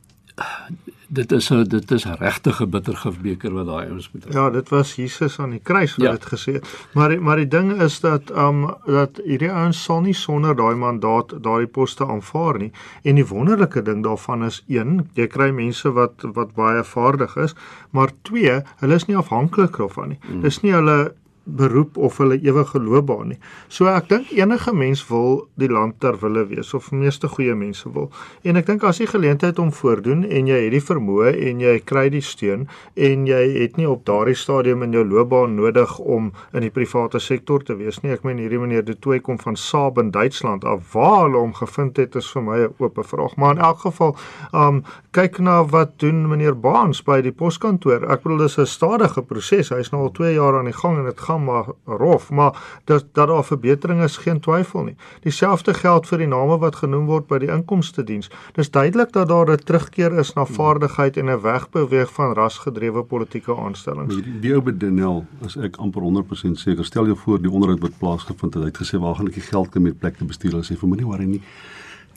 dit 1.09 1.31
is 1.31 1.49
'n 1.49 1.63
dit 1.63 1.91
is 1.91 2.05
regtig 2.05 2.61
'n 2.61 2.69
bittergifbeker 2.69 3.51
wat 3.53 3.65
daai 3.65 3.89
ouens 3.89 4.11
moet. 4.11 4.25
Ja, 4.29 4.49
dit 4.49 4.69
was 4.69 4.95
Jesus 4.95 5.39
aan 5.39 5.49
die 5.49 5.59
kruis 5.63 5.95
wat 5.95 6.05
ja. 6.05 6.11
dit 6.11 6.25
gesê 6.25 6.53
het. 6.53 6.87
Maar 6.93 7.21
maar 7.21 7.35
die 7.35 7.47
ding 7.47 7.81
is 7.81 7.99
dat 7.99 8.37
um 8.37 8.75
dat 8.85 9.21
hierdie 9.23 9.51
ouens 9.51 9.83
sal 9.83 10.01
nie 10.01 10.13
sonder 10.13 10.55
daai 10.55 10.75
mandaat 10.75 11.43
daardie 11.43 11.67
poste 11.67 12.05
aanvaar 12.05 12.57
nie. 12.57 12.71
En 13.03 13.15
die 13.15 13.27
wonderlike 13.27 13.81
ding 13.81 14.03
daarvan 14.03 14.43
is 14.43 14.63
een, 14.67 15.09
jy 15.13 15.27
kry 15.27 15.49
mense 15.51 15.91
wat 15.91 16.13
wat 16.33 16.53
baie 16.53 16.83
vaardig 16.83 17.35
is, 17.35 17.55
maar 17.89 18.11
twee, 18.21 18.61
hulle 18.77 18.95
is 18.95 19.05
nie 19.05 19.17
afhanklik 19.17 19.77
daarvan 19.77 20.07
nie. 20.07 20.19
Hmm. 20.21 20.41
Dis 20.41 20.61
nie 20.61 20.71
hulle 20.71 21.13
beroep 21.55 21.97
of 21.97 22.17
hulle 22.17 22.39
ewige 22.41 22.79
loopbaan 22.79 23.27
nie. 23.33 23.39
So 23.67 23.89
ek 23.91 24.09
dink 24.09 24.31
enige 24.31 24.73
mens 24.73 25.03
wil 25.09 25.47
die 25.55 25.69
land 25.69 25.99
ter 25.99 26.17
wille 26.21 26.45
wees 26.49 26.73
of 26.73 26.91
meeste 26.91 27.27
goeie 27.27 27.55
mense 27.55 27.89
wil. 27.93 28.09
En 28.43 28.55
ek 28.55 28.65
dink 28.65 28.83
as 28.83 28.99
jy 28.99 29.07
geleentheid 29.09 29.59
om 29.59 29.71
voordoen 29.73 30.23
en 30.23 30.47
jy 30.47 30.59
het 30.65 30.71
die 30.71 30.83
vermoë 30.83 31.33
en 31.49 31.59
jy 31.63 31.75
kry 31.85 32.07
die 32.09 32.23
steun 32.25 32.67
en 32.95 33.25
jy 33.27 33.41
het 33.59 33.77
nie 33.77 33.87
op 33.89 34.05
daardie 34.05 34.37
stadium 34.37 34.83
in 34.83 34.93
jou 34.93 35.05
loopbaan 35.05 35.55
nodig 35.55 35.97
om 35.99 36.31
in 36.53 36.65
die 36.65 36.73
private 36.73 37.19
sektor 37.19 37.63
te 37.63 37.75
wees 37.79 38.01
nie. 38.03 38.13
Ek 38.13 38.23
meen 38.27 38.39
hierdie 38.41 38.59
meneer 38.61 38.85
De 38.85 38.95
Tooy 38.95 39.19
kom 39.19 39.39
van 39.39 39.57
Saab 39.59 39.99
in 40.01 40.11
Duitsland 40.11 40.65
af. 40.65 40.93
Waar 40.93 41.25
hulle 41.25 41.41
hom 41.41 41.53
gevind 41.57 41.97
het 41.97 42.15
is 42.15 42.29
vir 42.33 42.43
my 42.43 42.57
'n 42.59 42.73
oop 42.77 42.99
vraag. 43.05 43.35
Maar 43.35 43.55
in 43.55 43.61
elk 43.61 43.79
geval, 43.79 44.15
um 44.53 44.83
kyk 45.11 45.39
na 45.39 45.63
wat 45.65 45.99
doen 45.99 46.27
meneer 46.29 46.55
Baans 46.59 47.01
by 47.03 47.21
die 47.21 47.31
poskantoor. 47.31 48.05
Ek 48.11 48.23
bedoel 48.23 48.37
dis 48.37 48.57
'n 48.57 48.65
stadige 48.65 49.21
proses. 49.21 49.69
Hy's 49.69 49.91
nou 49.91 50.03
al 50.03 50.11
2 50.11 50.33
jaar 50.33 50.57
aan 50.57 50.65
die 50.65 50.73
gang 50.73 50.97
en 50.97 51.05
dit 51.05 51.19
gaan 51.19 51.38
maar 51.43 51.65
rof, 51.85 52.29
maar 52.29 52.57
dat 52.85 53.05
dat 53.13 53.27
daar 53.27 53.43
verbetering 53.43 54.03
is 54.03 54.17
geen 54.17 54.39
twyfel 54.39 54.83
nie. 54.83 54.95
Dieselfde 55.21 55.73
geld 55.73 56.07
vir 56.07 56.17
die 56.17 56.27
name 56.27 56.57
wat 56.57 56.75
genoem 56.75 57.05
word 57.05 57.27
by 57.27 57.39
die 57.39 57.51
inkomste 57.51 58.03
diens. 58.03 58.29
Dis 58.55 58.71
duidelik 58.71 59.11
dat 59.11 59.27
daar 59.29 59.51
'n 59.51 59.63
terugkeer 59.63 60.17
is 60.19 60.33
na 60.33 60.45
vaardigheid 60.45 61.17
en 61.17 61.29
'n 61.29 61.41
wegbeweeg 61.41 62.13
van 62.13 62.33
rasgedrewe 62.33 63.03
politieke 63.03 63.55
aanstellings. 63.55 64.15
Die, 64.41 64.53
ou 64.53 64.61
bedenel, 64.61 65.25
as 65.45 65.57
ek 65.57 65.77
amper 65.77 66.01
100% 66.01 66.59
seker, 66.59 66.85
stel 66.85 67.05
jou 67.05 67.17
voor 67.17 67.41
die 67.41 67.51
onderhoud 67.51 67.79
wat 67.79 67.97
plaasgevind 67.97 68.53
het, 68.53 68.63
het 68.63 68.77
gesê 68.77 68.99
waar 68.99 69.15
gaan 69.15 69.27
ek 69.27 69.33
die 69.33 69.49
geld 69.51 69.69
kry 69.69 69.81
met 69.81 69.99
plek 69.99 70.17
te 70.17 70.25
bestuur? 70.25 70.51
Hy 70.51 70.63
sê 70.63 70.77
vir 70.77 70.87
moenie 70.87 71.05
worry 71.05 71.25
nie. 71.25 71.41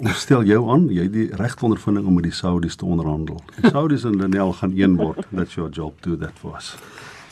Ons 0.02 0.20
stel 0.24 0.42
jou 0.42 0.64
aan, 0.72 0.88
jy 0.90 1.04
het 1.06 1.12
die 1.12 1.28
regte 1.38 1.64
ondervinding 1.68 2.06
om 2.06 2.14
met 2.14 2.24
die 2.24 2.34
Saudis 2.34 2.76
te 2.76 2.84
onderhandel. 2.84 3.42
Die 3.60 3.70
Saudis 3.70 4.04
en 4.04 4.18
Daniel 4.18 4.52
gaan 4.52 4.72
een 4.74 4.96
word. 4.96 5.26
That's 5.30 5.54
your 5.54 5.70
job 5.70 6.00
to 6.00 6.16
that 6.16 6.32
us. 6.56 6.74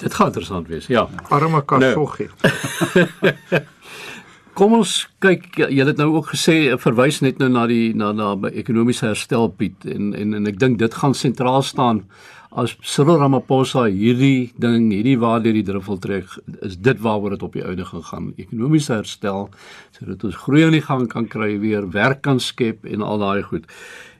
Dit 0.00 0.14
gaan 0.14 0.30
interessant 0.32 0.68
wees. 0.68 0.86
Ja. 0.86 1.08
Arme 1.28 1.64
Kasoggie. 1.64 2.30
Nou. 2.42 3.60
Kom 4.58 4.74
ons 4.76 4.94
kyk, 5.22 5.54
jy 5.70 5.84
het 5.86 6.00
nou 6.00 6.10
ook 6.16 6.32
gesê 6.34 6.74
verwys 6.80 7.20
net 7.24 7.38
nou 7.40 7.48
na 7.52 7.66
die 7.70 7.94
na 7.96 8.10
na 8.12 8.32
ekonomiese 8.50 9.06
herstel 9.06 9.48
Piet 9.56 9.86
en 9.88 10.10
en 10.16 10.34
en 10.36 10.50
ek 10.50 10.58
dink 10.60 10.80
dit 10.82 10.96
gaan 11.02 11.14
sentraal 11.16 11.62
staan 11.64 12.02
as 12.50 12.74
Cyril 12.82 13.20
Ramaphosa 13.20 13.84
hierdie 13.86 14.50
ding, 14.58 14.88
hierdie 14.90 15.18
waardeur 15.22 15.54
die 15.54 15.66
druffel 15.66 16.00
trek, 16.02 16.32
is 16.66 16.76
dit 16.82 16.98
waaroor 16.98 17.36
dit 17.36 17.44
op 17.46 17.54
die 17.54 17.62
oude 17.64 17.84
gaan 17.86 18.02
gaan. 18.08 18.30
Ekonomiese 18.42 18.96
herstel 18.96 19.48
sodat 19.94 20.24
ons 20.26 20.38
groei 20.42 20.64
aan 20.66 20.74
die 20.74 20.82
gang 20.82 21.06
kan 21.08 21.28
kry 21.30 21.52
weer, 21.62 21.86
werk 21.94 22.24
kan 22.26 22.40
skep 22.42 22.84
en 22.84 23.04
al 23.06 23.22
daai 23.22 23.42
goed. 23.46 23.68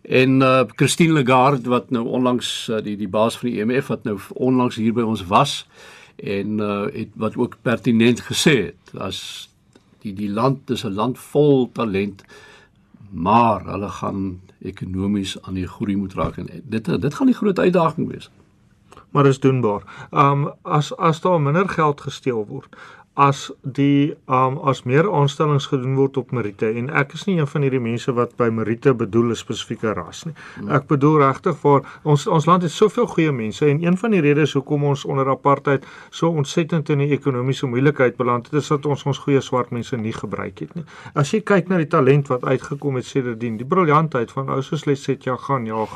En 0.07 0.40
uh 0.47 0.62
Christine 0.77 1.19
Lagarde 1.19 1.69
wat 1.69 1.90
nou 1.90 2.07
onlangs 2.07 2.69
uh, 2.71 2.79
die 2.85 2.97
die 2.97 3.11
baas 3.11 3.38
van 3.38 3.51
die 3.51 3.59
IMF 3.61 3.90
wat 3.90 4.07
nou 4.07 4.19
onlangs 4.35 4.79
hier 4.79 4.95
by 4.95 5.03
ons 5.03 5.27
was 5.27 5.64
en 6.16 6.61
uh 6.62 6.87
het 6.95 7.11
wat 7.19 7.37
ook 7.37 7.59
pertinent 7.66 8.23
gesê 8.31 8.71
het 8.71 8.95
as 8.95 9.49
die 10.05 10.14
die 10.14 10.31
land 10.31 10.71
is 10.71 10.85
'n 10.85 10.95
land 10.95 11.19
vol 11.19 11.69
talent 11.73 12.23
maar 13.11 13.66
hulle 13.66 13.88
gaan 13.88 14.40
ekonomies 14.62 15.42
aan 15.42 15.55
die 15.55 15.66
groei 15.66 15.96
moet 15.96 16.14
raak 16.14 16.37
en 16.37 16.49
dit 16.64 16.85
dit 17.01 17.14
gaan 17.14 17.27
die 17.27 17.37
groot 17.37 17.59
uitdaging 17.59 18.09
wees. 18.11 18.31
Maar 19.11 19.27
is 19.27 19.40
doenbaar. 19.40 19.83
Um 20.11 20.51
as 20.62 20.96
as 20.96 21.20
daar 21.20 21.40
minder 21.40 21.68
geld 21.68 22.01
gesteel 22.01 22.46
word, 22.46 22.77
as 23.20 23.50
die 23.62 24.14
um 24.33 24.56
as 24.70 24.83
meer 24.88 25.04
aanstellings 25.12 25.66
gedoen 25.68 25.96
word 25.98 26.16
op 26.16 26.30
meriete 26.33 26.70
en 26.80 26.88
ek 26.96 27.12
is 27.18 27.26
nie 27.28 27.37
een 27.37 27.48
van 27.52 27.66
hierdie 27.66 27.83
mense 27.83 28.12
wat 28.16 28.33
by 28.40 28.48
meriete 28.54 28.94
bedoel 28.96 29.35
'n 29.35 29.37
spesifieke 29.37 29.92
ras 29.94 30.24
nie. 30.24 30.35
Ek 30.68 30.87
bedoel 30.88 31.18
regtig 31.20 31.59
vir 31.61 31.85
ons 32.02 32.26
ons 32.26 32.46
land 32.46 32.62
het 32.62 32.72
soveel 32.72 33.06
goeie 33.06 33.33
mense 33.33 33.66
en 33.66 33.83
een 33.85 33.96
van 33.96 34.11
die 34.11 34.20
redes 34.20 34.52
hoekom 34.52 34.85
ons 34.85 35.04
onder 35.04 35.28
apartheid 35.28 35.85
so 36.11 36.28
ontsettend 36.28 36.88
in 36.88 36.98
die 36.98 37.11
ekonomiese 37.11 37.66
moeilikheid 37.66 38.16
beland 38.16 38.46
het 38.46 38.62
is 38.62 38.68
dat 38.68 38.87
ons 38.87 39.04
ons 39.04 39.18
goeie 39.18 39.40
swart 39.40 39.70
mense 39.70 39.96
nie 39.96 40.12
gebruik 40.12 40.59
het 40.59 40.74
nie. 40.74 40.85
As 41.14 41.30
jy 41.30 41.40
kyk 41.40 41.68
na 41.68 41.76
die 41.76 41.87
talent 41.87 42.28
wat 42.28 42.44
uitgekom 42.44 42.96
het 42.96 43.04
sedertdien, 43.04 43.56
die 43.56 43.66
briljantheid 43.66 44.30
van 44.30 44.48
ou 44.48 44.62
soos 44.62 44.85
Lesetja 44.87 45.37
gaan 45.37 45.66
ja 45.66 45.87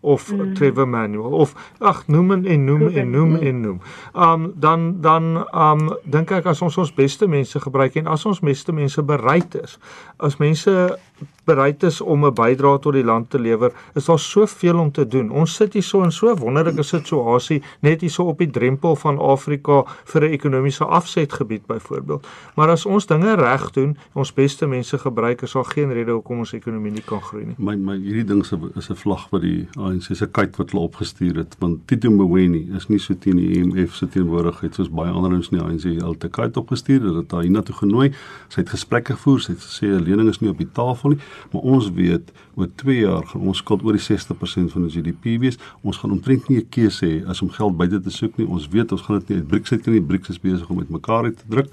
of 0.00 0.32
mm. 0.32 0.54
Trevor 0.54 0.88
Manuel 0.88 1.30
of 1.30 1.54
ag 1.78 2.06
noem 2.06 2.30
en 2.32 2.64
noem 2.64 2.88
en 2.88 3.10
noem 3.10 3.36
en 3.36 3.60
noem. 3.60 3.80
Um 4.14 4.52
dan 4.56 5.00
dan 5.00 5.46
um 5.54 5.96
dink 6.04 6.30
ek 6.30 6.46
as 6.46 6.62
ons 6.62 6.71
ons 6.78 6.92
beste 6.94 7.26
mense 7.26 7.60
gebruik 7.60 7.96
en 7.96 8.06
as 8.06 8.26
ons 8.26 8.40
beste 8.40 8.72
mense 8.72 9.02
bereid 9.02 9.54
is 9.62 9.78
as 10.18 10.38
mense 10.42 10.98
bereid 11.44 11.82
is 11.82 12.00
om 12.00 12.24
'n 12.24 12.34
bydrae 12.34 12.78
tot 12.78 12.92
die 12.92 13.04
land 13.04 13.30
te 13.30 13.38
lewer, 13.38 13.72
is 13.94 14.04
daar 14.04 14.18
soveel 14.18 14.78
om 14.78 14.92
te 14.92 15.06
doen. 15.06 15.30
Ons 15.30 15.54
sit 15.54 15.72
hier 15.72 15.82
so 15.82 16.02
in 16.02 16.12
so 16.12 16.30
'n 16.30 16.38
wonderlike 16.38 16.82
situasie 16.82 17.62
net 17.80 18.00
hier 18.00 18.10
so 18.10 18.24
op 18.24 18.38
die 18.38 18.50
drempel 18.50 18.96
van 18.96 19.18
Afrika 19.18 19.84
vir 20.04 20.22
'n 20.22 20.32
ekonomiese 20.32 20.84
afsetgebied 20.84 21.66
byvoorbeeld. 21.66 22.26
Maar 22.54 22.68
as 22.68 22.86
ons 22.86 23.06
dinge 23.06 23.34
reg 23.34 23.70
doen, 23.70 23.96
ons 24.12 24.32
beste 24.32 24.66
mense 24.66 24.98
gebruik, 24.98 25.42
is 25.42 25.52
daar 25.52 25.64
geen 25.64 25.92
rede 25.92 26.10
hoekom 26.10 26.38
ons 26.38 26.52
ekonomie 26.52 26.92
nie 26.92 27.02
kan 27.04 27.20
groei 27.20 27.44
nie. 27.44 27.54
My 27.58 27.76
my 27.76 27.96
hierdie 27.98 28.24
ding 28.24 28.42
is 28.76 28.90
'n 28.90 28.94
vlag 28.94 29.30
wat 29.30 29.40
die 29.40 29.68
ANC 29.78 30.02
se 30.14 30.26
kite 30.26 30.56
wat 30.56 30.70
hulle 30.70 30.82
opgestuur 30.82 31.36
het, 31.36 31.56
want 31.58 31.86
Tito 31.86 32.10
Mboweni 32.10 32.68
is 32.76 32.88
nie 32.88 32.98
so 32.98 33.14
teen 33.14 33.36
die 33.36 33.58
EMF 33.58 33.94
se 33.94 34.06
teenwoordigheid 34.06 34.74
soos 34.74 34.90
baie 34.90 35.10
ander 35.10 35.30
ons 35.30 35.48
in 35.50 35.58
die 35.58 35.66
ANC 35.66 36.02
al 36.02 36.14
te 36.14 36.28
kite 36.28 36.60
opgestuur 36.60 37.02
het. 37.02 37.30
Hy 37.32 37.36
het 37.36 37.46
hiernatoe 37.46 37.74
genooi, 37.74 38.12
sy 38.48 38.60
het 38.60 38.70
gesprekke 38.70 39.12
gevoer, 39.12 39.40
sy 39.40 39.52
het 39.52 39.60
gesê 39.60 39.86
'n 39.86 40.04
lening 40.04 40.28
is 40.28 40.40
nie 40.40 40.50
op 40.50 40.58
die 40.58 40.72
tafel 40.72 41.10
nie, 41.10 41.18
maar 41.52 41.62
ons 41.62 41.90
weet 41.90 42.32
oor 42.54 42.68
2 42.74 42.98
jaar 42.98 43.26
gaan 43.26 43.40
ons 43.40 43.58
skuld 43.58 43.84
oor 43.84 43.92
die 43.92 44.04
60% 44.04 44.72
van 44.72 44.82
ons 44.82 44.94
GDP 44.94 45.38
wees. 45.40 45.58
Ons 45.82 45.96
gaan 45.96 46.10
omtrent 46.10 46.48
nie 46.48 46.58
'n 46.58 46.68
keuse 46.68 47.06
hê 47.06 47.26
as 47.26 47.42
om 47.42 47.50
geld 47.50 47.76
buite 47.76 48.00
te 48.00 48.10
soek 48.10 48.36
nie. 48.36 48.46
Ons 48.46 48.68
weet 48.68 48.92
ons 48.92 49.02
gaan 49.02 49.18
dit 49.18 49.28
nie 49.28 49.38
uit 49.38 49.48
BRICS 49.48 49.72
uit 49.72 49.82
kan 49.82 49.92
nie. 49.92 50.02
BRICS 50.02 50.28
is 50.28 50.40
besig 50.40 50.68
om 50.70 50.76
met 50.76 50.90
mekaar 50.90 51.30
te 51.30 51.44
druk. 51.48 51.70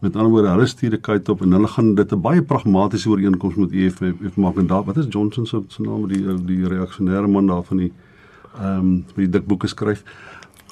Met 0.00 0.16
ander 0.16 0.30
woorde, 0.30 0.48
hulle 0.48 0.66
stuur 0.66 0.92
'n 0.92 1.00
kite 1.00 1.30
op 1.30 1.42
en 1.42 1.52
hulle 1.52 1.68
gaan 1.68 1.94
dit 1.94 2.12
'n 2.12 2.20
baie 2.20 2.42
pragmatiese 2.42 3.08
ooreenkoms 3.08 3.54
met 3.54 3.72
EFF 3.72 4.36
maak 4.36 4.56
en 4.56 4.66
daar 4.66 4.84
wat 4.84 4.96
is 4.96 5.06
Johnson 5.08 5.46
se 5.46 5.82
naam 5.82 6.08
die 6.08 6.22
die 6.44 6.66
reaksionêre 6.68 7.26
man 7.26 7.46
daar 7.46 7.64
van 7.64 7.76
die 7.76 7.92
ehm 8.60 8.78
um, 8.78 9.04
die 9.16 9.28
dik 9.28 9.46
boeke 9.46 9.66
skryf. 9.66 10.04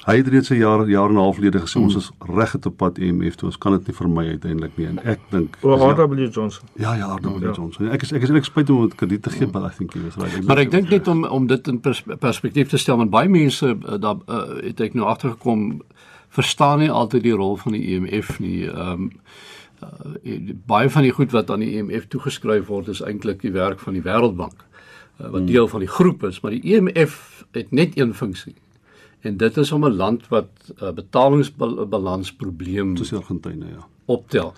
Hy 0.03 0.17
het 0.19 0.27
reeds 0.27 0.49
'n 0.49 0.55
jaar 0.55 0.89
jaar 0.89 1.09
en 1.09 1.15
'n 1.15 1.17
half 1.17 1.35
gelede 1.35 1.59
gesê 1.59 1.79
mm. 1.79 1.83
ons 1.83 1.95
is 1.95 2.11
reg 2.19 2.55
op 2.65 2.77
pad 2.77 2.97
EMF 2.97 3.35
toe. 3.35 3.47
Ons 3.47 3.57
kan 3.57 3.71
dit 3.71 3.87
nie 3.87 3.95
vermy 3.95 4.27
uiteindelik 4.27 4.77
nie 4.77 4.87
en 4.87 4.99
ek 5.03 5.19
dink 5.29 5.57
O, 5.61 5.75
RW 5.75 6.27
Johnson. 6.31 6.67
Ja, 6.75 6.95
ja, 6.95 7.15
RW 7.15 7.41
ja. 7.41 7.51
Johnson. 7.51 7.89
Ek 7.89 8.01
is 8.01 8.11
ek 8.11 8.21
is 8.21 8.29
ek 8.29 8.43
spyt 8.43 8.69
om 8.69 8.81
dit 8.81 8.95
krediet 8.95 9.21
te 9.23 9.29
gee, 9.29 9.47
but 9.47 9.63
I 9.63 9.75
think 9.75 9.93
he 9.93 10.01
was 10.03 10.15
right. 10.15 10.35
Ek 10.35 10.43
maar 10.43 10.57
ek 10.57 10.71
dink 10.71 10.89
net 10.89 11.07
om 11.07 11.23
om 11.23 11.47
dit 11.47 11.67
in 11.67 11.79
pers 11.79 12.03
perspektief 12.19 12.69
te 12.69 12.77
stel, 12.77 12.97
want 12.97 13.09
baie 13.09 13.29
mense 13.29 13.65
uh, 13.65 13.99
daar 13.99 14.19
uh, 14.27 14.59
het 14.63 14.81
ek 14.81 14.93
nou 14.93 15.07
agtergekom 15.07 15.81
verstaan 16.29 16.79
nie 16.79 16.91
altyd 16.91 17.23
die 17.23 17.35
rol 17.35 17.55
van 17.55 17.71
die 17.71 17.95
EMF 17.95 18.39
nie. 18.39 18.67
Ehm 18.67 18.91
um, 18.91 19.11
uh, 20.23 20.51
baie 20.65 20.89
van 20.89 21.01
die 21.01 21.11
goed 21.11 21.31
wat 21.31 21.51
aan 21.51 21.59
die 21.59 21.77
EMF 21.77 22.07
toegeskryf 22.07 22.67
word 22.67 22.87
is 22.87 23.01
eintlik 23.01 23.41
die 23.41 23.51
werk 23.51 23.79
van 23.79 23.93
die 23.93 24.03
Wêreldbank 24.03 24.67
uh, 25.19 25.29
wat 25.29 25.41
mm. 25.41 25.47
deel 25.47 25.67
van 25.67 25.79
die 25.79 25.91
groep 25.91 26.23
is, 26.23 26.41
maar 26.41 26.51
die 26.51 26.75
EMF 26.75 27.45
het 27.51 27.71
net 27.71 27.97
een 27.97 28.13
funksie 28.13 28.55
en 29.23 29.37
dit 29.37 29.57
is 29.57 29.71
om 29.71 29.85
'n 29.85 29.95
land 29.95 30.27
wat 30.27 30.49
'n 30.67 30.83
uh, 30.83 30.91
betalingsbalansprobleem 30.91 32.97
soos 32.97 33.13
Argentyne 33.13 33.65
ja 33.65 33.87
optel. 34.05 34.53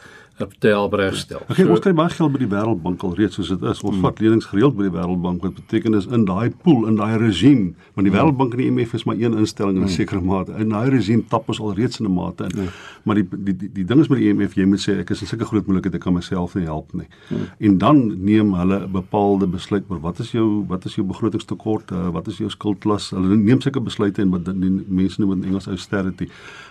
Tel 0.60 0.89
regstel. 0.89 1.39
Okay, 1.48 1.63
so, 1.63 1.71
ons 1.71 1.80
kry 1.80 1.93
baie 1.95 2.12
geld 2.12 2.34
by 2.34 2.41
die 2.41 2.50
Wêreldbank 2.52 3.04
al 3.08 3.13
reeds 3.15 3.38
soos 3.39 3.52
dit 3.54 3.62
is. 3.63 3.80
Ons 3.80 3.95
hmm. 3.95 4.04
vat 4.04 4.19
lenings 4.19 4.48
gereeld 4.52 4.76
by 4.76 4.89
die 4.89 4.91
Wêreldbank 4.91 5.45
wat 5.45 5.56
beteken 5.56 5.95
is 5.95 6.08
in 6.12 6.26
daai 6.28 6.50
pool, 6.65 6.84
in 6.89 6.98
daai 7.00 7.15
regime, 7.21 7.71
want 7.95 8.04
die 8.04 8.12
hmm. 8.12 8.17
Wêreldbank 8.17 8.58
en 8.58 8.63
die 8.63 8.67
IMF 8.67 8.98
is 9.00 9.06
maar 9.08 9.15
een 9.15 9.38
instelling 9.39 9.78
in 9.78 9.86
'n 9.86 9.88
hmm. 9.88 9.95
sekere 9.95 10.21
mate. 10.21 10.52
In 10.60 10.76
daai 10.76 10.89
regime 10.91 11.24
tap 11.32 11.48
ons 11.48 11.62
al 11.63 11.74
reeds 11.80 12.00
in 12.00 12.10
'n 12.10 12.13
mate 12.13 12.50
in. 12.50 12.52
Hmm. 12.52 12.69
Maar 13.04 13.15
die 13.15 13.28
die 13.32 13.56
die, 13.56 13.71
die 13.80 13.86
ding 13.86 14.00
is 14.00 14.12
met 14.12 14.19
die 14.19 14.30
IMF, 14.30 14.56
jy 14.56 14.65
moet 14.65 14.84
sê 14.84 15.00
ek 15.00 15.15
is 15.15 15.21
in 15.21 15.28
sulke 15.28 15.45
groot 15.45 15.67
moeilikheid 15.67 15.95
ek 15.95 16.02
kan 16.02 16.13
myself 16.13 16.56
nie 16.56 16.67
help 16.67 16.93
nie. 16.93 17.08
Hmm. 17.30 17.48
En 17.60 17.78
dan 17.78 18.24
neem 18.24 18.54
hulle 18.54 18.80
'n 18.84 18.91
bepaalde 18.91 19.48
besluit 19.48 19.84
oor 19.88 20.00
wat 20.00 20.19
is 20.19 20.32
jou 20.32 20.65
wat 20.67 20.86
is 20.86 20.95
jou 20.95 21.06
begrotingstekort, 21.08 21.91
uh, 21.91 22.10
wat 22.10 22.28
is 22.28 22.38
jou 22.38 22.50
skuldklas. 22.50 23.12
Hulle 23.12 23.36
neem 23.36 23.62
sulke 23.62 23.80
besluite 23.80 24.21
en 24.21 24.30
wat 24.30 24.45
die 24.45 24.84
mense 24.88 25.21
noem 25.21 25.32
in 25.32 25.43
Engels 25.43 25.67
austerity. 25.67 26.28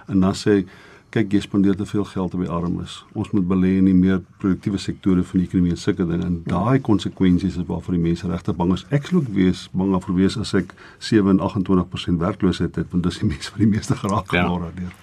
En 0.06 0.20
dan 0.20 0.34
sê 0.34 0.66
kyk 1.14 1.34
jy 1.36 1.40
spandeer 1.44 1.76
te 1.78 1.86
veel 1.86 2.04
geld 2.10 2.34
op 2.34 2.40
die 2.42 2.50
armes. 2.50 2.96
Ons 3.14 3.30
moet 3.34 3.44
belê 3.46 3.76
in 3.78 3.86
die 3.86 3.94
meer 3.94 4.20
produktiewe 4.42 4.80
sektore 4.82 5.22
van 5.22 5.40
die 5.40 5.46
ekonomie 5.46 5.74
en 5.74 5.78
sulke 5.78 6.06
dinge. 6.08 6.26
En 6.26 6.40
daai 6.48 6.80
konsekwensies 6.82 7.58
is 7.60 7.68
waarvoor 7.68 7.94
die 7.94 8.02
mense 8.02 8.30
regtig 8.30 8.56
bang 8.58 8.72
is. 8.74 8.82
Ek 8.94 9.06
sou 9.06 9.20
ook 9.20 9.30
wees 9.36 9.68
bang 9.78 9.94
af 9.94 10.08
verwees 10.08 10.38
as 10.40 10.54
ek 10.58 10.74
7 10.98 11.36
en 11.36 11.42
28% 11.44 12.18
werkloosheid 12.22 12.80
het, 12.80 12.90
want 12.90 13.06
dis 13.06 13.20
die 13.22 13.30
mense 13.30 13.54
wat 13.54 13.62
die 13.62 13.70
meeste 13.70 13.98
geraak 14.00 14.34
ja. 14.34 14.48
word 14.50 14.66
daardeur. 14.66 14.98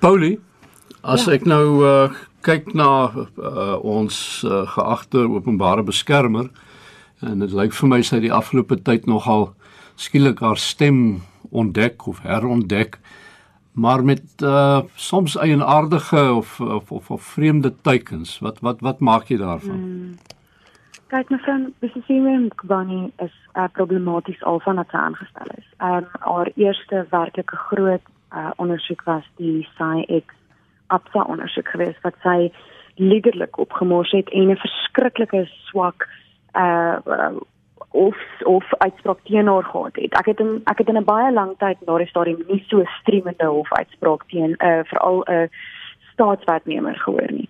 Paulie, 0.00 0.34
as 1.02 1.28
ja. 1.28 1.36
ek 1.36 1.44
nou 1.48 1.64
uh, 1.84 2.08
kyk 2.46 2.72
na 2.72 2.90
uh, 3.12 3.76
ons 3.84 4.16
uh, 4.48 4.64
geagte 4.76 5.26
openbare 5.28 5.84
beskermer 5.84 6.48
en 7.20 7.44
dit 7.44 7.52
lyk 7.52 7.76
vir 7.76 7.92
my 7.92 8.00
sy 8.06 8.22
die 8.24 8.32
afgelope 8.32 8.80
tyd 8.80 9.04
nogal 9.10 9.50
skielik 10.00 10.40
haar 10.40 10.60
stem 10.60 11.20
ontdek 11.52 12.06
of 12.08 12.22
herontdek 12.24 12.96
maar 13.72 14.04
met 14.04 14.22
uh 14.42 14.80
soms 14.94 15.36
eienaardige 15.36 16.32
of 16.32 16.60
of 16.60 16.90
of, 16.90 17.10
of 17.10 17.22
vreemde 17.22 17.74
teikens. 17.80 18.38
Wat 18.38 18.60
wat 18.60 18.80
wat 18.80 18.98
maak 18.98 19.24
jy 19.28 19.36
daarvan? 19.36 19.76
Hmm. 19.76 20.18
Kyk 21.10 21.28
vriend, 21.28 21.74
Besisiwe 21.78 22.38
Mkbani 22.38 23.12
is 23.18 23.34
uh, 23.54 23.64
problematies 23.72 24.42
al 24.42 24.60
van 24.60 24.76
wat 24.78 24.90
sy 24.90 24.96
aangestel 24.96 25.46
is. 25.56 25.66
Um 25.78 26.06
haar 26.18 26.50
eerste 26.54 27.06
werklike 27.10 27.56
groot 27.56 28.04
uh 28.32 28.50
ondersoek 28.56 29.02
was 29.04 29.24
die 29.36 29.68
SciX 29.74 30.24
Absa 30.86 31.22
ondersoek 31.22 31.68
geweest 31.68 32.02
wat 32.02 32.14
sy 32.22 32.52
liderlik 32.94 33.58
opgemors 33.58 34.10
het 34.10 34.30
en 34.30 34.50
'n 34.50 34.56
verskriklike 34.56 35.48
swak 35.70 36.08
uh 36.54 36.98
of 37.90 38.16
of 38.44 38.64
uitspraak 38.78 39.18
teen 39.24 39.46
haar 39.46 39.64
gehad 39.64 39.96
het. 39.96 40.12
Ek 40.18 40.26
het 40.26 40.40
in 40.40 40.60
ek 40.64 40.78
het 40.78 40.88
in 40.88 40.96
'n 40.96 41.04
baie 41.04 41.32
lang 41.32 41.58
tyd 41.58 41.76
na 41.86 41.98
die 41.98 42.06
stadium 42.06 42.44
nie 42.48 42.64
so 42.68 42.82
streemende 42.84 43.44
hof 43.44 43.72
uitspraak 43.72 44.24
teen 44.26 44.50
'n 44.50 44.66
uh, 44.66 44.80
veral 44.84 45.24
'n 45.24 45.32
uh, 45.32 45.48
staatswetnemer 46.12 46.96
gehoor 46.96 47.32
nie. 47.32 47.48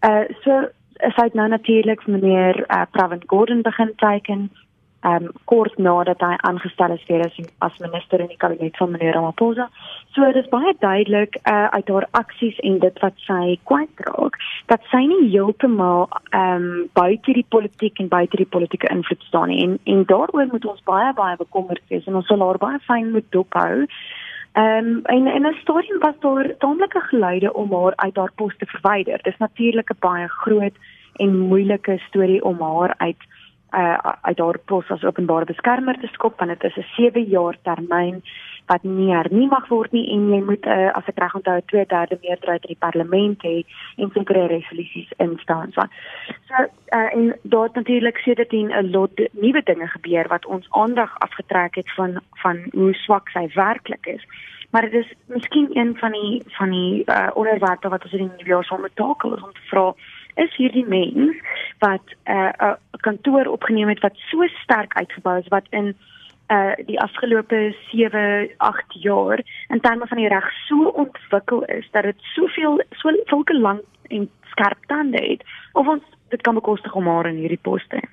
Uh 0.00 0.24
so 0.42 0.68
is 0.96 1.14
hy 1.14 1.28
nou 1.32 1.48
natuurlik 1.48 2.06
meneer 2.06 2.64
uh, 2.68 2.82
Pravin 2.90 3.22
Gordhan 3.26 3.62
begin 3.62 3.92
teken 3.96 4.50
um 5.02 5.30
kort 5.50 5.78
nadat 5.78 6.20
hy 6.22 6.36
aangestel 6.46 6.94
is 6.94 7.04
weer 7.08 7.24
as, 7.26 7.34
as 7.66 7.78
minister 7.82 8.20
in 8.22 8.30
die 8.30 8.38
kabinet 8.38 8.76
van 8.78 8.92
meneer 8.94 9.16
Ramaphosa. 9.16 9.68
So 10.14 10.24
dit 10.30 10.44
is 10.44 10.50
baie 10.52 10.74
duidelik 10.78 11.38
uh, 11.42 11.66
uit 11.74 11.88
haar 11.88 12.06
aksies 12.18 12.58
en 12.62 12.78
dit 12.84 13.02
wat 13.02 13.18
sy 13.26 13.56
kwytraak 13.70 14.38
dat 14.70 14.86
sy 14.92 15.02
nie 15.10 15.30
heeltemal 15.32 16.08
um 16.38 16.68
buite 16.98 17.34
die 17.34 17.46
politiek 17.56 17.98
en 17.98 18.12
buite 18.12 18.38
die 18.38 18.48
politieke 18.56 18.90
invloed 18.94 19.26
staan 19.28 19.50
nie 19.50 19.62
en 19.66 19.78
en 19.90 20.04
daaroor 20.06 20.52
moet 20.52 20.70
ons 20.74 20.84
baie 20.86 21.12
baie 21.18 21.36
bekommerd 21.40 21.82
wees 21.90 22.06
en 22.06 22.20
ons 22.20 22.30
sal 22.30 22.46
haar 22.46 22.62
baie 22.62 22.78
fyn 22.86 23.10
moet 23.16 23.26
dophou. 23.34 23.86
Um 24.54 24.88
en 25.16 25.26
en 25.26 25.46
'n 25.48 25.58
stadium 25.62 25.98
was 25.98 26.18
daar 26.20 26.54
taamlike 26.58 27.00
geluide 27.10 27.52
om 27.52 27.72
haar 27.74 27.96
uit 27.96 28.16
haar 28.16 28.32
pos 28.36 28.56
te 28.56 28.66
verwyder. 28.66 29.18
Dis 29.22 29.38
natuurlik 29.38 29.90
'n 29.90 30.00
baie 30.00 30.28
groot 30.28 30.76
en 31.16 31.38
moeilike 31.38 31.98
storie 32.08 32.44
om 32.44 32.60
haar 32.60 32.94
uit 32.98 33.22
uh, 33.72 33.98
uit 34.22 34.38
haar 34.38 34.58
pos 34.58 34.90
as 34.90 35.04
openbare 35.04 35.44
beskermer 35.44 35.98
te 36.00 36.10
skop 36.12 36.38
want 36.38 36.50
dit 36.50 36.64
is 36.70 36.76
'n 36.76 36.88
7 36.96 37.24
jaar 37.24 37.56
termyn 37.62 38.22
wat 38.66 38.82
nie 38.82 39.10
hernie 39.10 39.48
mag 39.50 39.66
word 39.68 39.92
nie 39.92 40.04
en 40.14 40.28
jy 40.32 40.40
moet 40.46 40.66
uh, 40.66 40.90
as 40.98 41.08
ek 41.10 41.18
reg 41.22 41.34
onthou 41.34 41.58
2/3 41.72 42.20
meerderheid 42.22 42.64
in 42.64 42.74
die 42.74 42.84
parlement 42.84 43.42
hê 43.42 43.56
en 43.96 44.12
sekere 44.14 44.46
resolusies 44.46 45.10
instaan. 45.18 45.72
So 45.72 45.84
uh, 46.54 47.08
en 47.16 47.34
daar 47.42 47.70
natuurlik 47.74 48.18
sedertdien 48.18 48.70
'n 48.70 48.90
lot 48.90 49.20
nuwe 49.32 49.62
dinge 49.64 49.88
gebeur 49.96 50.28
wat 50.28 50.46
ons 50.46 50.66
aandag 50.70 51.18
afgetrek 51.18 51.74
het 51.74 51.90
van 51.94 52.20
van 52.42 52.64
hoe 52.72 52.94
swak 52.94 53.28
sy 53.28 53.48
werklik 53.54 54.06
is. 54.06 54.24
Maar 54.70 54.82
dit 54.82 55.04
is 55.04 55.12
miskien 55.26 55.68
een 55.76 55.96
van 55.98 56.12
die 56.12 56.42
van 56.46 56.70
die 56.70 57.02
uh, 57.06 57.30
onderwerpe 57.34 57.88
wat 57.88 58.04
ons 58.04 58.12
in 58.12 58.18
die 58.18 58.36
nuwe 58.36 58.48
jaar 58.48 58.64
sal 58.64 58.78
moet 58.78 58.96
takel 58.96 59.30
om 59.30 59.52
te 59.52 59.66
vra 59.70 59.94
is 60.34 60.56
hierdie 60.56 60.86
mens 60.86 61.36
wat 61.78 62.04
'n 62.24 62.30
uh, 62.30 62.52
uh, 62.60 62.74
kantoor 63.00 63.46
opgeneem 63.46 63.88
het 63.88 64.00
wat 64.00 64.16
so 64.30 64.46
sterk 64.46 64.94
uitgebou 64.94 65.38
is 65.38 65.48
wat 65.48 65.66
in 65.70 65.96
uh 66.48 66.74
die 66.86 67.00
afgelope 67.00 67.74
7 67.90 68.50
8 68.56 68.84
jaar 68.88 69.44
in 69.68 69.80
terme 69.80 70.06
van 70.06 70.18
die 70.18 70.28
reg 70.28 70.52
so 70.66 70.84
ontwikkel 70.84 71.64
is 71.64 71.88
dat 71.90 72.02
dit 72.02 72.18
soveel 72.20 72.82
so 72.90 73.10
sulke 73.24 73.58
lank 73.58 73.82
en 74.08 74.30
skerp 74.50 74.78
tande 74.86 75.22
het 75.22 75.44
of 75.72 75.86
ons 75.86 76.02
dit 76.28 76.40
kan 76.40 76.54
bekostig 76.54 76.94
om 76.94 77.06
haar 77.06 77.26
in 77.26 77.36
hierdie 77.36 77.60
pos 77.62 77.86
te 77.88 78.00
hê. 78.00 78.08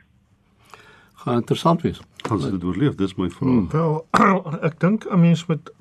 Gaan 1.24 1.42
interessant 1.42 1.82
wees. 1.82 2.00
Ons 2.32 2.46
het 2.46 2.64
oorleef, 2.64 2.96
dis 2.96 3.16
my 3.16 3.30
vraag. 3.30 3.50
Hmm. 3.50 3.68
Wel, 3.72 4.06
ek 4.70 4.80
dink 4.80 5.08
'n 5.10 5.20
mens 5.20 5.46
moet 5.48 5.72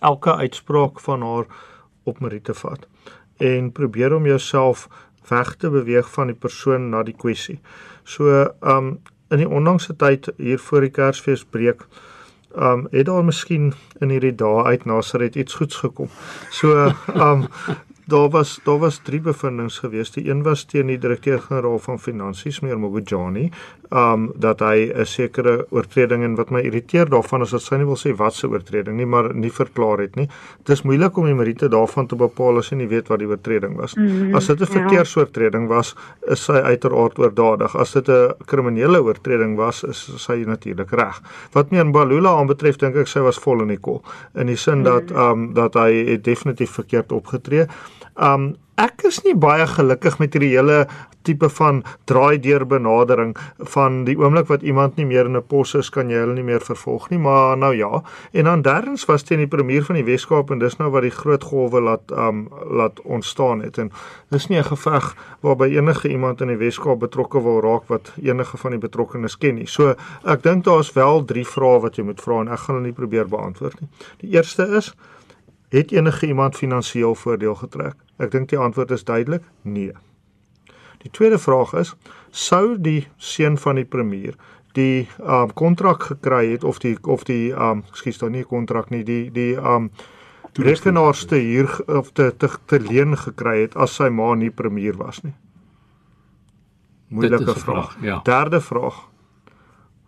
elke 0.00 0.34
uitspraak 0.36 1.00
van 1.00 1.22
haar 1.22 1.46
op 2.04 2.18
Marite 2.18 2.54
vat 2.54 2.86
en 3.36 3.72
probeer 3.72 4.14
om 4.14 4.26
jouself 4.26 4.88
weg 5.28 5.54
te 5.56 5.70
beweeg 5.70 6.10
van 6.10 6.32
die 6.32 6.38
persoon 6.38 6.90
na 6.90 7.02
die 7.06 7.16
kwessie. 7.16 7.58
So, 8.04 8.50
um 8.60 8.98
in 9.30 9.42
die 9.42 9.48
onlangse 9.48 9.96
tyd 9.98 10.28
hier 10.38 10.60
voor 10.62 10.86
die 10.86 10.92
Kersfees 10.94 11.42
breek, 11.44 11.82
um 12.54 12.86
het 12.92 13.08
daar 13.08 13.24
miskien 13.26 13.72
in 14.00 14.14
hierdie 14.14 14.34
dae 14.34 14.62
uit 14.64 14.86
Nasaret 14.86 15.36
iets 15.36 15.58
goeds 15.58 15.82
gekom. 15.82 16.12
So, 16.50 16.92
um 17.28 17.48
daar 18.06 18.28
was 18.30 18.60
daar 18.64 18.78
was 18.78 19.00
drie 19.02 19.20
bevindinge 19.20 19.70
gewees. 19.70 20.12
Die 20.14 20.28
een 20.30 20.42
was 20.46 20.64
teen 20.64 20.86
die 20.86 20.98
direkteur-generaal 20.98 21.78
van 21.78 21.98
Finansies, 21.98 22.60
meneer 22.60 22.78
Mogojani, 22.78 23.50
um 23.90 24.32
dat 24.34 24.60
hy 24.60 24.92
'n 24.92 25.06
sekere 25.06 25.66
oortreding 25.70 26.24
en 26.24 26.34
wat 26.34 26.50
my 26.50 26.60
irriteer 26.60 27.08
daarvan 27.08 27.42
is 27.42 27.50
dat 27.50 27.62
sy 27.62 27.76
nie 27.76 27.86
wil 27.86 27.96
sê 27.96 28.16
wat 28.16 28.34
se 28.34 28.48
oortreding 28.48 28.96
nie, 28.96 29.06
maar 29.06 29.34
nie 29.34 29.50
verklaar 29.50 29.98
het 29.98 30.16
nie. 30.16 30.28
Dit 30.64 30.76
is 30.76 30.82
moeilik 30.82 31.16
om 31.16 31.24
die 31.24 31.34
meriete 31.34 31.68
daarvan 31.68 32.06
te 32.06 32.16
bepaal 32.16 32.58
as 32.58 32.70
jy 32.70 32.76
nie 32.76 32.88
weet 32.88 33.08
wat 33.08 33.18
die 33.18 33.28
oortreding 33.28 33.76
was. 33.76 33.94
Mm 33.94 34.06
-hmm, 34.06 34.34
as 34.34 34.46
dit 34.46 34.60
'n 34.60 34.64
ja. 34.64 34.80
verkeersoortreding 34.80 35.68
was, 35.68 35.94
is 36.26 36.44
sy 36.44 36.52
uiteraard 36.52 37.18
oordadig. 37.18 37.76
As 37.76 37.92
dit 37.92 38.08
'n 38.08 38.34
kriminele 38.44 39.02
oortreding 39.02 39.56
was, 39.56 39.84
is 39.84 40.12
sy 40.16 40.44
natuurlik 40.46 40.90
reg. 40.90 41.20
Wat 41.52 41.70
meer 41.70 41.90
Balula 41.90 42.30
aanbetref, 42.38 42.76
dink 42.76 42.96
ek 42.96 43.06
sy 43.06 43.20
was 43.20 43.38
vol 43.38 43.60
in 43.60 43.68
die 43.68 43.80
kol 43.80 44.02
in 44.34 44.46
die 44.46 44.56
sin 44.56 44.78
mm 44.78 44.84
-hmm. 44.84 45.06
dat 45.06 45.10
um 45.10 45.54
dat 45.54 45.74
hy 45.74 46.04
het 46.10 46.24
definitief 46.24 46.70
verkeerd 46.70 47.12
opgetree. 47.12 47.66
Um 48.16 48.56
ek 48.76 49.06
is 49.08 49.22
nie 49.24 49.34
baie 49.34 49.64
gelukkig 49.66 50.18
met 50.20 50.34
hierdie 50.36 50.52
hele 50.52 50.84
tipe 51.26 51.48
van 51.58 51.82
draai 52.04 52.38
deur 52.42 52.66
benadering 52.68 53.32
van 53.72 54.02
die 54.06 54.16
oomblik 54.20 54.50
wat 54.50 54.62
iemand 54.62 54.98
nie 55.00 55.06
meer 55.08 55.26
in 55.26 55.36
'n 55.36 55.46
pos 55.48 55.74
is 55.74 55.90
kan 55.90 56.10
jy 56.10 56.20
hulle 56.22 56.34
nie 56.34 56.46
meer 56.46 56.60
vervolg 56.60 57.08
nie 57.10 57.18
maar 57.18 57.56
nou 57.56 57.74
ja. 57.74 58.02
En 58.32 58.44
dan 58.44 58.62
derdens 58.62 59.04
was 59.04 59.22
teen 59.22 59.38
die 59.38 59.54
premier 59.56 59.82
van 59.84 59.96
die 59.96 60.04
Weskaap 60.04 60.50
en 60.50 60.58
dis 60.58 60.76
nou 60.78 60.90
wat 60.90 61.02
die 61.02 61.10
groot 61.10 61.44
golwe 61.44 61.80
laat 61.80 62.10
um 62.10 62.48
laat 62.70 63.00
ontstaan 63.00 63.60
het. 63.60 63.78
En 63.78 63.90
dis 64.30 64.48
nie 64.48 64.58
'n 64.58 64.64
geveg 64.64 65.16
waarby 65.40 65.76
enige 65.76 66.08
iemand 66.08 66.40
in 66.40 66.48
die 66.48 66.56
Weskaap 66.64 66.98
betrokke 66.98 67.42
wil 67.42 67.60
raak 67.60 67.88
wat 67.88 68.12
enige 68.22 68.56
van 68.56 68.70
die 68.70 68.80
betrokkenes 68.80 69.38
ken 69.38 69.54
nie. 69.54 69.66
So 69.66 69.94
ek 70.24 70.42
dink 70.42 70.64
daar's 70.64 70.92
wel 70.92 71.24
drie 71.24 71.46
vrae 71.46 71.80
wat 71.80 71.96
jy 71.96 72.04
moet 72.04 72.20
vra 72.20 72.40
en 72.40 72.48
ek 72.48 72.58
gaan 72.58 72.74
hulle 72.74 72.86
nie 72.86 72.94
probeer 72.94 73.28
beantwoord 73.28 73.80
nie. 73.80 73.88
Die 74.18 74.30
eerste 74.30 74.62
is 74.76 74.94
Het 75.68 75.90
enige 75.92 76.26
iemand 76.26 76.56
finansiëel 76.56 77.14
voordeel 77.14 77.54
getrek? 77.54 77.94
Ek 78.16 78.30
dink 78.30 78.48
die 78.48 78.58
antwoord 78.58 78.90
is 78.90 79.04
duidelik: 79.04 79.42
nee. 79.62 79.92
Die 80.98 81.10
tweede 81.10 81.38
vraag 81.38 81.72
is: 81.72 81.94
sou 82.30 82.80
die 82.80 83.08
seun 83.16 83.58
van 83.58 83.74
die 83.74 83.84
premier 83.84 84.34
die 84.76 85.08
um 85.24 85.52
kontrak 85.56 86.02
gekry 86.10 86.50
het 86.50 86.64
of 86.64 86.78
die 86.78 86.96
of 87.02 87.24
die 87.24 87.52
um 87.52 87.82
ekskuus, 87.88 88.18
daar 88.18 88.30
nie 88.30 88.44
'n 88.44 88.52
kontrak 88.52 88.90
nie, 88.90 89.04
die 89.04 89.30
die 89.32 89.56
um 89.56 89.90
rekenaarste 90.52 91.36
hier 91.36 91.68
of 91.86 92.12
te, 92.12 92.34
te 92.36 92.48
te 92.66 92.80
leen 92.80 93.16
gekry 93.16 93.60
het 93.60 93.76
as 93.76 93.94
sy 93.94 94.08
ma 94.08 94.34
nie 94.34 94.50
premier 94.50 94.96
was 94.96 95.22
nie? 95.22 95.34
Moeilike 97.08 97.44
vraag. 97.44 97.92
vraag 97.92 97.96
ja. 98.00 98.20
Derde 98.24 98.60
vraag: 98.60 99.08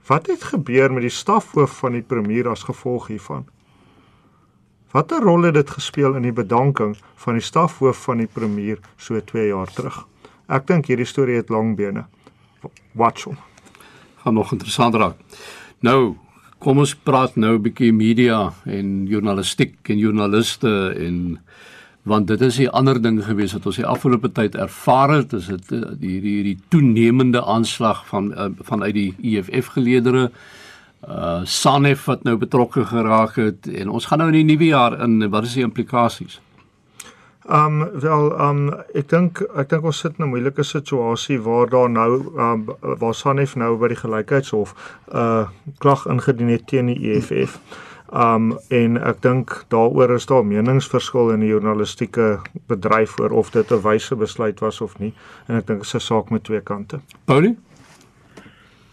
Wat 0.07 0.27
het 0.27 0.44
gebeur 0.44 0.92
met 0.92 1.03
die 1.03 1.11
stafhoof 1.11 1.79
van 1.79 1.92
die 1.92 2.03
premier 2.03 2.49
as 2.49 2.62
gevolg 2.62 3.07
hiervan? 3.07 3.47
Watter 4.88 5.20
rol 5.20 5.42
het 5.44 5.53
dit 5.55 5.70
gespeel 5.70 6.14
in 6.16 6.24
die 6.24 6.33
bedanking 6.33 6.94
van 7.20 7.37
die 7.37 7.44
stafhoof 7.44 7.98
van 8.07 8.22
die 8.22 8.29
premier 8.33 8.79
so 8.96 9.20
2 9.20 9.51
jaar 9.51 9.68
terug? 9.77 9.98
Ek 10.48 10.64
dink 10.70 10.89
hierdie 10.89 11.09
storie 11.09 11.36
het 11.36 11.51
lang 11.53 11.74
bene. 11.76 12.07
Watch 12.97 13.26
hom. 13.28 13.36
Gaan 14.24 14.39
nog 14.41 14.55
interessant 14.57 14.97
raak. 14.97 15.18
Nou, 15.84 16.16
kom 16.64 16.80
ons 16.80 16.95
praat 16.97 17.36
nou 17.36 17.59
'n 17.59 17.62
bietjie 17.62 17.93
media 17.93 18.53
en 18.64 19.07
journalistiek 19.07 19.76
en 19.89 19.99
joernaliste 19.99 20.95
en 20.97 21.39
want 22.03 22.26
dit 22.26 22.41
is 22.41 22.59
'n 22.59 22.72
ander 22.72 23.03
ding 23.03 23.24
gewees 23.24 23.53
wat 23.53 23.66
ons 23.66 23.76
die 23.76 23.86
afgelope 23.86 24.32
tyd 24.32 24.55
ervaar 24.55 25.11
het, 25.11 25.32
is 25.32 25.47
dit 25.47 25.72
eh, 25.72 25.78
hierdie 26.01 26.34
hierdie 26.41 26.59
toenemende 26.68 27.45
aanslag 27.45 28.07
van 28.07 28.32
uh, 28.32 28.49
vanuit 28.61 28.95
die 28.95 29.14
EFF 29.22 29.66
geleedere 29.66 30.30
uh 30.30 30.36
Sanef 31.44 32.05
wat 32.05 32.24
nou 32.26 32.36
betrokke 32.36 32.84
geraak 32.84 33.36
het 33.36 33.68
en 33.70 33.88
ons 33.88 34.07
gaan 34.07 34.18
nou 34.18 34.28
in 34.32 34.40
die 34.40 34.49
nuwe 34.57 34.64
jaar 34.72 35.01
in 35.01 35.30
wat 35.30 35.44
is 35.44 35.55
die 35.55 35.62
implikasies? 35.62 36.40
Um 37.49 38.01
wel 38.01 38.40
um 38.40 38.66
ek 38.92 39.07
dink 39.09 39.40
ek 39.57 39.70
dink 39.70 39.86
ons 39.88 39.99
sit 40.05 40.18
in 40.18 40.26
'n 40.26 40.28
moeilike 40.28 40.62
situasie 40.62 41.38
waar 41.40 41.70
daar 41.70 41.88
nou 41.88 42.34
um 42.36 42.66
waar 42.82 43.14
Sanef 43.14 43.55
nou 43.57 43.76
by 43.78 43.88
die 43.88 43.96
gelykheidshof 43.96 44.74
'n 44.74 45.16
uh, 45.16 45.49
klag 45.78 46.07
ingedien 46.07 46.49
het 46.49 46.66
teen 46.66 46.86
die 46.86 47.14
EFF. 47.14 47.61
Um 48.12 48.59
en 48.68 48.99
ek 48.99 49.22
dink 49.22 49.64
daaroor 49.68 50.11
is 50.11 50.26
daar 50.26 50.44
meningsverskil 50.44 51.30
in 51.30 51.40
die 51.40 51.49
journalistieke 51.49 52.40
bedryf 52.66 53.18
oor 53.20 53.30
of 53.30 53.51
dit 53.51 53.70
'n 53.72 53.82
wyse 53.82 54.16
besluit 54.16 54.61
was 54.61 54.80
of 54.80 54.99
nie 54.99 55.14
en 55.46 55.57
ek 55.57 55.66
dink 55.66 55.78
dit 55.78 55.86
is 55.86 55.94
'n 55.94 56.01
saak 56.01 56.30
met 56.30 56.44
twee 56.44 56.61
kante. 56.61 57.01
Paulie 57.24 57.57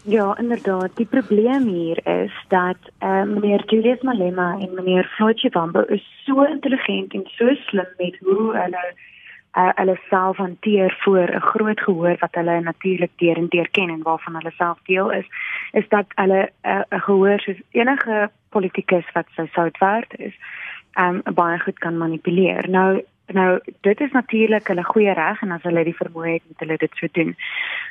Ja, 0.08 0.38
inderdaad. 0.38 0.96
Die 0.96 1.06
probleem 1.06 1.66
hier 1.66 2.06
is 2.06 2.44
dat 2.48 2.76
uh, 3.02 3.22
meneer 3.22 3.62
Julius 3.66 4.00
Malema 4.00 4.58
en 4.58 4.74
meneer 4.74 5.04
Floyd 5.04 5.38
Shivambo 5.38 5.80
is 5.80 6.22
so 6.24 6.42
intelligent 6.42 7.14
en 7.14 7.24
so 7.26 7.54
slim 7.54 7.86
met 7.98 8.18
hoe 8.20 8.56
hulle 8.56 8.84
uh, 9.56 9.70
hulle 9.74 9.98
self 10.08 10.36
hanteer 10.36 10.94
voor 10.98 11.28
'n 11.34 11.40
groot 11.40 11.80
gehoor 11.80 12.16
wat 12.18 12.34
hulle 12.34 12.60
natuurlik 12.60 13.10
deur 13.16 13.36
en 13.36 13.48
deur 13.48 13.68
ken 13.70 13.88
en 13.88 14.02
waarvan 14.02 14.34
hulle 14.34 14.52
self 14.56 14.78
deel 14.82 15.10
is, 15.10 15.26
is 15.72 15.88
dat 15.88 16.06
hulle 16.14 16.50
uh, 16.62 16.72
'n 16.72 16.84
uh, 16.94 17.02
gehoor 17.02 17.40
soos 17.40 17.60
enige 17.70 18.30
politikus 18.48 19.12
wat 19.12 19.26
sy 19.34 19.46
sout 19.52 19.78
werd 19.78 20.18
is, 20.18 20.34
um, 20.98 21.22
baie 21.34 21.58
goed 21.58 21.78
kan 21.78 21.98
manipuleer. 21.98 22.70
Nou 22.70 23.02
Nou 23.26 23.60
dit 23.80 24.00
is 24.00 24.12
natuurlik 24.12 24.68
hulle 24.68 24.84
goeie 24.84 25.12
reg 25.12 25.42
en 25.42 25.50
as 25.50 25.62
hulle 25.66 25.84
die 25.84 25.96
vermoë 25.96 26.36
het 26.36 26.42
moet 26.46 26.62
hulle 26.62 26.76
dit 26.76 27.00
so 27.00 27.08
doen. 27.12 27.34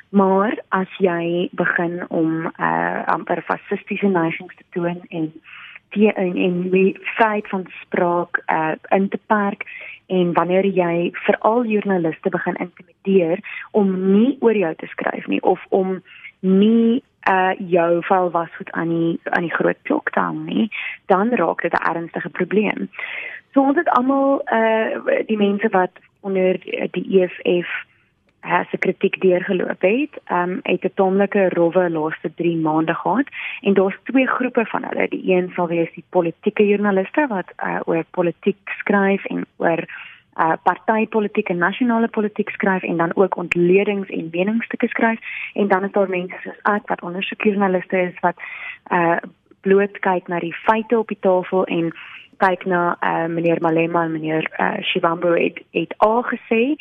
Maar 0.09 0.55
as 0.69 0.91
jy 1.03 1.49
begin 1.51 2.05
om 2.07 2.45
uh 2.47 3.03
amper 3.11 3.43
fasistiese 3.43 4.07
neigings 4.07 4.55
te 4.55 4.63
toon 4.77 5.01
en 5.09 5.33
die 5.95 6.13
en 6.13 6.35
en 6.35 6.61
die 6.71 6.99
feit 7.17 7.47
van 7.49 7.67
spraak 7.81 8.39
uh 8.47 8.75
in 8.89 9.09
te 9.09 9.19
perk 9.27 9.67
en 10.07 10.33
wanneer 10.33 10.65
jy 10.65 11.11
veral 11.25 11.65
joernaliste 11.65 12.29
begin 12.29 12.55
intimideer 12.55 13.43
om 13.71 13.91
nie 14.11 14.37
oor 14.39 14.55
jou 14.55 14.73
te 14.75 14.87
skryf 14.87 15.27
nie 15.27 15.41
of 15.41 15.65
om 15.69 16.01
nie 16.39 17.03
uh 17.29 17.51
jou 17.57 18.03
val 18.05 18.31
was 18.31 18.55
goed 18.55 18.71
aan 18.71 18.89
die 18.89 19.19
aan 19.23 19.47
die 19.47 19.55
groot 19.55 19.77
klok 19.81 20.11
te 20.11 20.19
hang 20.19 20.45
nie, 20.45 20.69
dan 21.05 21.33
raak 21.33 21.61
dit 21.61 21.73
'n 21.73 21.87
ernstige 21.91 22.29
probleem. 22.29 22.89
So 23.55 23.63
ons 23.63 23.77
het 23.79 23.87
almal 23.95 24.41
uh 24.51 25.19
die 25.27 25.37
mense 25.39 25.69
wat 25.71 25.91
onder 26.27 26.57
die 26.91 27.05
EFF 27.21 27.69
as 28.41 28.67
'n 28.71 28.77
kritiek 28.77 29.21
deurgeloop 29.21 29.81
het, 29.81 30.13
ehm 30.25 30.49
um, 30.49 30.59
het 30.63 30.83
'n 30.83 30.91
taamlike 30.93 31.49
rowwe 31.49 31.89
laaste 31.89 32.33
3 32.35 32.57
maande 32.57 32.93
gehad 32.93 33.27
en 33.61 33.73
daar's 33.73 33.97
twee 34.03 34.27
groepe 34.27 34.65
van 34.65 34.83
hulle. 34.83 35.07
Die 35.07 35.35
een 35.35 35.51
sal 35.55 35.67
wees 35.67 35.93
die 35.93 36.03
politieke 36.09 36.67
joernaliste 36.67 37.27
wat 37.27 37.49
uh, 37.63 37.79
oor 37.85 38.03
politiek 38.11 38.69
skryf 38.77 39.25
en 39.25 39.45
oor 39.57 39.79
uh 40.35 40.53
partytetiek 40.63 41.49
en 41.49 41.57
nasionale 41.57 42.07
politiek 42.07 42.49
skryf 42.49 42.83
en 42.83 42.97
dan 42.97 43.15
ook 43.15 43.37
ontledings 43.37 44.09
en 44.09 44.27
meningsstukke 44.31 44.87
skryf 44.87 45.19
en 45.53 45.67
dan 45.67 45.83
is 45.83 45.91
daar 45.91 46.09
mense 46.09 46.35
soos 46.43 46.59
ek 46.61 46.87
wat 46.87 47.01
ondersoekjoernaliste 47.01 47.97
is 48.01 48.19
wat 48.19 48.35
uh 48.91 49.17
bloot 49.61 49.99
kyk 49.99 50.27
na 50.27 50.39
die 50.39 50.53
feite 50.53 50.99
op 50.99 51.07
die 51.07 51.19
tafel 51.19 51.65
en 51.65 51.93
kyk 52.37 52.65
na 52.65 52.97
uh, 53.01 53.25
meneer 53.25 53.61
Malema 53.61 54.03
en 54.03 54.11
meneer 54.11 54.47
uh, 54.57 54.81
Shivambu 54.81 55.35
het, 55.39 55.61
het 55.71 55.95
A 56.03 56.21
gesê, 56.21 56.75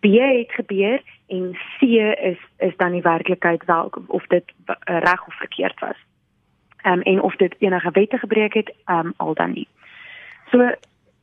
B 0.00 0.04
het 0.20 0.52
gebeur 0.52 1.02
en 1.28 1.52
C 1.78 1.82
is 2.30 2.38
is 2.58 2.76
dan 2.76 2.92
die 2.92 3.02
werklikheid 3.02 3.64
wel 3.64 3.92
of 4.06 4.26
dit 4.26 4.44
uh, 4.66 4.74
reg 4.84 5.26
of 5.26 5.34
verkeerd 5.34 5.80
was. 5.80 5.98
Ehm 6.82 6.92
um, 6.92 7.00
en 7.02 7.22
of 7.22 7.36
dit 7.36 7.54
enige 7.58 7.90
wette 7.90 8.18
gebreek 8.18 8.54
het, 8.54 8.74
ehm 8.84 9.06
um, 9.06 9.14
al 9.16 9.34
dan 9.34 9.52
nie. 9.52 9.68
So 10.50 10.58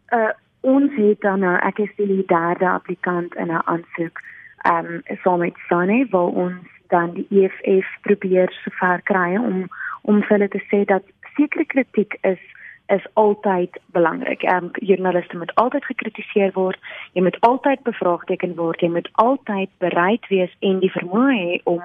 uh 0.09 0.31
ons 0.61 0.95
het 0.95 1.21
dan 1.21 1.39
nou 1.39 1.57
ek 1.57 1.77
is 1.79 1.91
die 1.95 2.23
derde 2.25 2.69
applikant 2.69 3.35
in 3.35 3.47
'n 3.47 3.61
aansoek 3.65 4.19
ehm 4.61 4.85
um, 4.85 5.01
saam 5.23 5.39
met 5.39 5.57
Sunny 5.67 6.07
waar 6.09 6.33
ons 6.45 6.67
dan 6.87 7.13
die 7.13 7.27
EFF 7.29 7.87
probeer 8.01 8.51
sover 8.63 9.01
kry 9.03 9.35
om 9.37 9.67
om 10.01 10.23
hulle 10.27 10.47
te 10.47 10.61
sê 10.69 10.85
dat 10.85 11.03
sekere 11.35 11.65
kritiek 11.65 12.17
is 12.21 12.39
is 12.89 13.05
altyd 13.13 13.79
belangrik. 13.85 14.43
Ehm 14.43 14.63
um, 14.63 14.71
joernaliste 14.73 15.37
moet 15.37 15.55
altyd 15.55 15.85
gekritiseer 15.85 16.51
word. 16.53 16.79
Jy 17.13 17.21
moet 17.21 17.39
altyd 17.39 17.83
bevraagteken 17.83 18.55
word. 18.55 18.81
Jy 18.81 18.89
moet 18.89 19.09
altyd 19.11 19.69
bereid 19.77 20.27
wees 20.27 20.53
en 20.59 20.79
die 20.79 20.91
vermoë 20.91 21.35
hê 21.37 21.61
om 21.63 21.83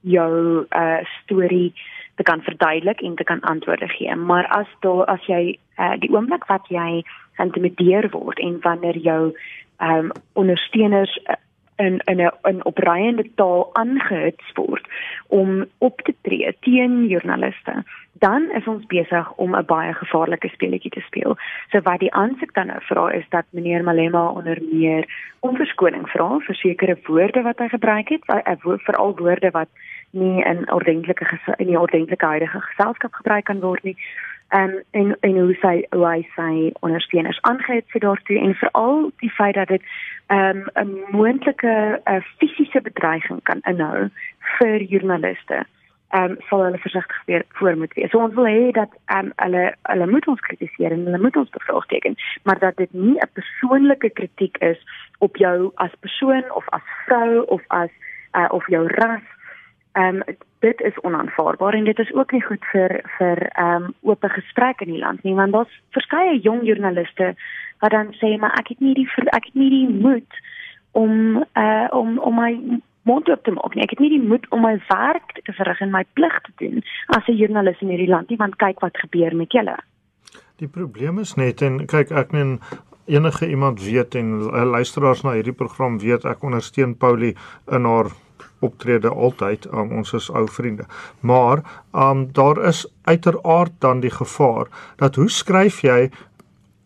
jou 0.00 0.66
uh 0.68 1.00
storie 1.22 1.72
te 2.16 2.22
kan 2.22 2.42
verduidelik 2.42 3.00
en 3.00 3.14
te 3.14 3.24
kan 3.24 3.40
antwoorde 3.40 3.88
gee. 3.88 4.14
Maar 4.16 4.46
as 4.46 4.68
daar 4.80 5.04
as 5.04 5.24
jy 5.26 5.58
uh, 5.78 5.94
die 5.98 6.12
oomblik 6.12 6.44
wat 6.46 6.68
jy 6.68 7.02
intimideer 7.38 8.10
word 8.10 8.38
en 8.38 8.60
wanneer 8.60 8.98
jou 8.98 9.32
ehm 9.78 10.10
um, 10.10 10.12
ondersteuners 10.32 11.18
uh, 11.26 11.38
in 11.86 11.98
in 12.04 12.20
'n 12.20 12.30
in 12.50 12.64
opreiende 12.64 13.26
taal 13.34 13.70
aangehits 13.72 14.52
word 14.54 14.86
om 15.26 15.64
op 15.78 16.00
te 16.00 16.14
tree 16.22 16.56
teen 16.60 17.06
joernaliste, 17.06 17.84
dan 18.12 18.50
is 18.58 18.66
ons 18.66 18.86
besig 18.86 19.32
om 19.32 19.56
'n 19.56 19.64
baie 19.74 19.92
gevaarlike 19.94 20.48
speletjie 20.48 20.90
te 20.90 21.00
speel. 21.00 21.36
So 21.70 21.80
wat 21.80 22.00
die 22.00 22.14
aansoek 22.14 22.54
dan 22.54 22.66
nou 22.66 22.80
vra 22.80 23.10
is 23.10 23.28
dat 23.28 23.44
meneer 23.50 23.84
Malema 23.84 24.26
onder 24.28 24.58
meer 24.72 25.04
om 25.40 25.56
verskoning 25.56 26.08
vra 26.08 26.38
vir 26.38 26.54
sekere 26.54 26.96
woorde 27.06 27.42
wat 27.42 27.58
hy 27.58 27.68
gebruik 27.68 28.08
het, 28.08 28.22
veral 28.86 29.16
woorde 29.16 29.50
wat 29.50 29.68
nie 30.10 30.44
in 30.44 30.72
ordentlike 30.72 31.38
in 31.56 31.66
die 31.66 31.80
ordentlike 31.80 32.26
huidige 32.26 32.60
geselskap 32.60 33.12
gebruik 33.12 33.44
kan 33.44 33.60
word 33.60 33.82
nie 33.82 33.96
um, 34.52 34.82
en 34.90 35.16
en 35.20 35.38
hoe 35.38 35.54
sy 35.60 35.74
hoe 35.90 36.06
hy 36.06 36.22
sy 36.36 36.72
ondersteuners 36.86 37.40
aangehet 37.48 37.86
vir 37.92 38.04
daartoe 38.04 38.38
en 38.38 38.54
veral 38.60 39.10
die 39.24 39.30
feit 39.30 39.54
dat 39.54 39.68
dit 39.68 39.84
um, 40.28 40.64
'n 40.74 40.96
moontlike 41.10 42.00
uh, 42.04 42.20
fisiese 42.38 42.80
bedreiging 42.80 43.42
kan 43.42 43.60
inhou 43.62 44.08
vir 44.58 44.82
joernaliste. 44.82 45.64
Ehm 46.12 46.30
um, 46.30 46.36
sal 46.48 46.64
hulle 46.64 46.78
versigtig 46.78 47.22
weer 47.24 47.44
voor 47.48 47.76
moet 47.76 47.94
wees. 47.94 48.10
So 48.10 48.18
ons 48.18 48.34
wil 48.34 48.46
hê 48.46 48.70
dat 48.70 48.90
ehm 49.06 49.26
um, 49.26 49.32
hulle 49.36 49.74
hulle 49.82 50.06
moet 50.06 50.26
ons 50.26 50.40
kritiseer 50.40 50.92
en 50.92 51.04
hulle 51.04 51.18
moet 51.18 51.36
ons 51.36 51.50
bevraagteken, 51.50 52.16
maar 52.42 52.58
dat 52.58 52.76
dit 52.76 52.92
nie 52.92 53.16
'n 53.16 53.32
persoonlike 53.32 54.10
kritiek 54.10 54.56
is 54.58 54.80
op 55.18 55.36
jou 55.36 55.70
as 55.74 56.00
persoon 56.00 56.44
of 56.52 56.68
as 56.68 56.82
vrou 57.06 57.44
of 57.44 57.62
as 57.66 57.90
uh, 58.32 58.48
of 58.50 58.66
jou 58.66 58.86
ras 58.86 59.22
Ehm 59.92 60.22
um, 60.22 60.36
dit 60.62 60.80
is 60.80 61.00
onaanvaarbaar 61.02 61.74
en 61.74 61.84
dit 61.84 61.98
is 61.98 62.12
ook 62.14 62.32
nie 62.32 62.42
goed 62.42 62.64
vir 62.72 63.00
vir 63.18 63.38
ehm 63.48 63.82
um, 63.82 63.94
oop 64.00 64.24
gesprek 64.24 64.80
in 64.80 64.92
die 64.92 65.02
land 65.02 65.22
nie 65.22 65.34
want 65.34 65.52
daar's 65.52 65.80
verskeie 65.90 66.40
jong 66.40 66.62
joernaliste 66.64 67.34
wat 67.80 67.90
dan 67.90 68.14
sê 68.20 68.38
maar 68.38 68.54
ek 68.58 68.68
het 68.68 68.80
nie 68.80 68.94
die 68.94 69.08
ek 69.26 69.44
het 69.44 69.54
nie 69.54 69.70
die 69.70 69.88
moed 69.88 70.40
om 70.92 71.44
uh 71.54 71.88
om 71.90 72.18
om 72.18 72.34
my 72.34 72.80
mond 73.02 73.28
op 73.28 73.42
te 73.44 73.50
maak 73.50 73.74
nie. 73.74 73.82
Ek 73.82 73.90
het 73.96 73.98
nie 73.98 74.12
die 74.14 74.28
moed 74.28 74.46
om 74.54 74.62
my 74.62 74.76
werk 74.88 75.34
te 75.42 75.52
verrig 75.52 75.80
en 75.80 75.90
my 75.90 76.04
plig 76.18 76.40
te 76.46 76.52
doen 76.56 76.82
as 77.06 77.26
'n 77.26 77.36
joernalis 77.36 77.80
in 77.80 77.88
hierdie 77.88 78.12
land 78.14 78.28
nie 78.30 78.38
want 78.38 78.56
kyk 78.56 78.80
wat 78.80 78.96
gebeur 78.96 79.36
met 79.36 79.52
julle. 79.52 79.76
Die 80.56 80.68
probleem 80.68 81.18
is 81.18 81.34
net 81.34 81.62
en 81.62 81.86
kyk 81.86 82.10
ek 82.10 82.32
meen 82.32 82.60
enige 83.06 83.48
iemand 83.48 83.82
weet 83.82 84.14
en 84.14 84.26
luisteraars 84.76 85.22
na 85.22 85.32
hierdie 85.32 85.58
program 85.62 85.98
weet 85.98 86.24
ek 86.24 86.42
ondersteun 86.42 86.96
Paulie 86.96 87.36
in 87.70 87.84
haar 87.84 88.06
optrede 88.62 89.10
altyd 89.10 89.66
um, 89.72 89.92
ons 89.98 90.12
is 90.18 90.30
ou 90.30 90.46
vriende. 90.48 90.86
Maar 91.20 91.62
um, 91.92 92.28
daar 92.32 92.62
is 92.70 92.86
uiteraard 93.02 93.72
dan 93.78 94.00
die 94.00 94.14
gevaar 94.14 94.70
dat 94.96 95.18
hoe 95.20 95.28
skryf 95.30 95.82
jy 95.82 96.10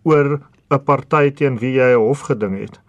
oor 0.02 0.40
'n 0.70 0.82
party 0.84 1.30
teen 1.30 1.58
wie 1.58 1.72
jy 1.78 1.92
'n 1.94 2.06
hofgeding 2.08 2.58
het? 2.58 2.80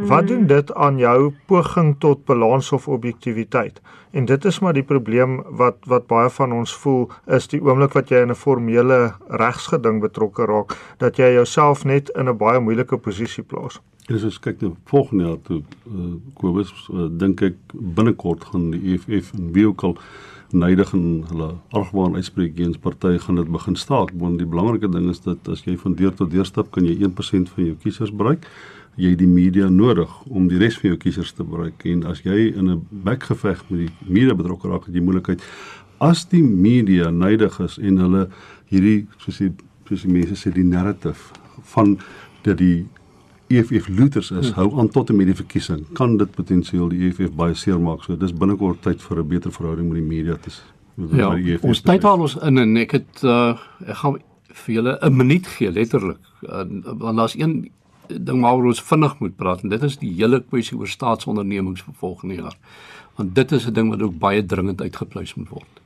Wat 0.00 0.26
doen 0.26 0.40
mm. 0.40 0.46
dit 0.46 0.74
aan 0.74 0.98
jou 0.98 1.34
poging 1.46 1.96
tot 1.98 2.24
balans 2.24 2.72
of 2.72 2.88
objektiviteit? 2.88 3.80
En 4.10 4.24
dit 4.24 4.44
is 4.44 4.58
maar 4.58 4.72
die 4.72 4.82
probleem 4.82 5.42
wat 5.60 5.76
wat 5.86 6.06
baie 6.06 6.30
van 6.30 6.52
ons 6.52 6.74
voel 6.76 7.10
is 7.26 7.48
die 7.48 7.60
oomblik 7.62 7.92
wat 7.92 8.08
jy 8.08 8.22
in 8.22 8.30
'n 8.30 8.34
formele 8.34 9.12
regsgeding 9.28 10.00
betrokke 10.00 10.44
raak 10.44 10.76
dat 10.98 11.16
jy 11.16 11.32
jouself 11.32 11.84
net 11.84 12.08
in 12.08 12.28
'n 12.28 12.36
baie 12.36 12.60
moeilike 12.60 12.96
posisie 12.96 13.44
plaas 13.44 13.80
En 14.08 14.16
as 14.16 14.24
ons 14.26 14.40
kyk 14.42 14.62
na 14.64 14.72
volgende 14.90 15.24
jaar 15.24 15.38
toe 15.46 15.60
uh, 15.60 16.14
Kobus 16.38 16.72
uh, 16.88 17.06
dink 17.20 17.42
ek 17.46 17.56
binnekort 17.74 18.44
gaan 18.50 18.70
die 18.74 18.94
EFF 18.94 19.34
en 19.36 19.50
al 19.86 19.96
neidig 20.50 20.92
en 20.96 21.04
hulle 21.28 21.48
argwaan 21.78 22.16
uitspreek 22.18 22.56
teens 22.56 22.78
partye 22.82 23.20
gaan 23.22 23.38
dit 23.38 23.50
begin 23.50 23.76
staak. 23.76 24.10
Want 24.18 24.38
die 24.38 24.48
belangrike 24.48 24.90
ding 24.90 25.08
is 25.10 25.22
dat 25.22 25.48
as 25.48 25.62
jy 25.66 25.76
van 25.78 25.94
deur 25.94 26.14
tot 26.14 26.30
deur 26.30 26.46
stap 26.48 26.72
kan 26.74 26.86
jy 26.86 26.96
1% 27.06 27.52
van 27.54 27.64
jou 27.68 27.76
kiesers 27.84 28.10
bereik. 28.10 28.48
Jy 28.98 29.14
die 29.16 29.28
media 29.30 29.68
nodig 29.70 30.10
om 30.26 30.48
die 30.50 30.58
res 30.58 30.78
van 30.80 30.90
jou 30.90 30.98
kiesers 31.04 31.32
te 31.36 31.46
bereik. 31.46 31.84
En 31.86 32.02
as 32.10 32.24
jy 32.26 32.50
in 32.50 32.70
'n 32.70 32.86
bekgeveg 32.90 33.62
met 33.70 33.86
die 33.86 33.92
media 34.06 34.34
betrokke 34.34 34.68
raak 34.68 34.86
het 34.86 34.94
jy 34.94 35.02
moeilikheid. 35.02 35.42
As 36.00 36.24
die 36.24 36.42
media 36.42 37.10
neidig 37.10 37.60
is 37.60 37.78
en 37.78 37.98
hulle 37.98 38.28
hierdie 38.66 39.06
soos 39.18 39.38
die 39.38 39.52
soos 39.86 40.02
die 40.02 40.12
mense 40.12 40.34
sê 40.34 40.52
die 40.52 40.64
narrative 40.64 41.34
van 41.62 41.98
dat 42.42 42.58
die 42.58 42.86
EFF 43.50 43.88
looters 43.88 44.30
is, 44.30 44.50
hou 44.54 44.78
aan 44.78 44.88
tot 44.88 45.10
en 45.10 45.16
met 45.16 45.26
die 45.26 45.34
verkiesing. 45.34 45.86
Kan 45.98 46.16
dit 46.16 46.30
potensieel 46.30 46.88
die 46.88 47.08
EFF 47.08 47.32
baie 47.34 47.54
seermaak. 47.54 48.04
So 48.04 48.16
dis 48.16 48.32
binnekort 48.32 48.82
tyd 48.82 49.02
vir 49.02 49.18
'n 49.18 49.28
beter 49.28 49.52
verhouding 49.52 49.88
met 49.88 49.98
die 49.98 50.06
media 50.06 50.36
te 50.36 50.50
Ja, 51.16 51.30
ons 51.62 51.80
tyd 51.80 52.02
haal 52.02 52.20
ons 52.20 52.36
in 52.44 52.58
en 52.58 52.76
ek 52.76 52.90
het 52.98 53.22
uh, 53.24 53.56
ek 53.86 53.96
gaan 54.02 54.18
vir 54.62 54.74
julle 54.74 54.98
'n 55.00 55.16
minuut 55.16 55.46
gee 55.46 55.70
letterlik. 55.70 56.20
Uh, 56.42 56.64
want 56.84 57.16
daar's 57.16 57.36
een 57.38 57.70
ding 58.08 58.40
waaroor 58.42 58.66
ons 58.66 58.82
vinnig 58.82 59.18
moet 59.18 59.36
praat 59.36 59.62
en 59.62 59.68
dit 59.68 59.82
is 59.82 59.96
die 59.98 60.12
hele 60.14 60.42
kwessie 60.42 60.78
oor 60.78 60.88
staatsondernemings 60.88 61.82
vir 61.82 61.94
volgende 61.94 62.34
jaar. 62.34 62.56
Want 63.16 63.34
dit 63.34 63.52
is 63.52 63.66
'n 63.66 63.72
ding 63.72 63.90
wat 63.90 64.02
ook 64.02 64.18
baie 64.18 64.46
dringend 64.46 64.80
uitgepleis 64.80 65.34
moet 65.34 65.48
word. 65.48 65.79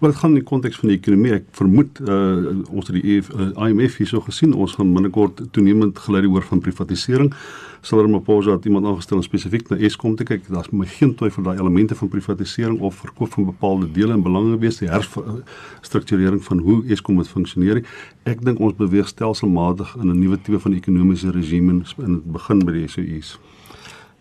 Maar 0.00 0.10
dit 0.10 0.18
gaan 0.20 0.34
in 0.34 0.40
die 0.40 0.48
konteks 0.50 0.78
van 0.80 0.92
die 0.92 0.98
ekonomie. 0.98 1.32
Ek 1.38 1.48
vermoed 1.58 2.00
uh, 2.04 2.52
ons 2.70 2.90
het 2.90 2.96
die 2.98 3.16
EF, 3.16 3.30
uh, 3.34 3.50
IMF 3.68 3.96
hierso 4.00 4.20
gesien. 4.26 4.54
Ons 4.54 4.76
gaan 4.78 4.92
binnekort 4.94 5.42
toenemend 5.52 5.98
geleide 5.98 6.28
hoor 6.28 6.46
van 6.50 6.62
privatisering. 6.64 7.32
Sal 7.80 8.00
hulle 8.00 8.10
mopos 8.10 8.48
dat 8.48 8.64
iemand 8.64 8.86
aangestel 8.86 9.22
spesifiek 9.22 9.68
na 9.70 9.78
Eskom 9.86 10.16
te 10.18 10.26
kyk. 10.26 10.48
Daar's 10.50 10.70
my 10.74 10.86
geen 10.90 11.14
twyfel 11.18 11.46
daai 11.46 11.58
elemente 11.58 11.94
van 11.98 12.10
privatisering 12.10 12.80
of 12.80 12.98
verkoop 13.04 13.32
van 13.36 13.46
bepaalde 13.52 13.90
dele 13.92 14.16
en 14.16 14.22
belange 14.22 14.58
wees 14.58 14.80
die 14.82 14.90
herstrukturering 14.90 16.42
van 16.44 16.58
hoe 16.66 16.80
Eskom 16.90 17.20
moet 17.20 17.30
funksioneer. 17.30 17.84
Ek 18.26 18.42
dink 18.44 18.58
ons 18.58 18.74
beweeg 18.78 19.08
stelselmatig 19.08 19.94
in 20.00 20.10
'n 20.10 20.18
nuwe 20.18 20.40
tipe 20.42 20.58
van 20.58 20.74
ekonomiese 20.74 21.30
regime 21.30 21.82
in 21.98 22.22
begin 22.26 22.64
by 22.64 22.72
die 22.72 22.88
SOE's. 22.88 23.38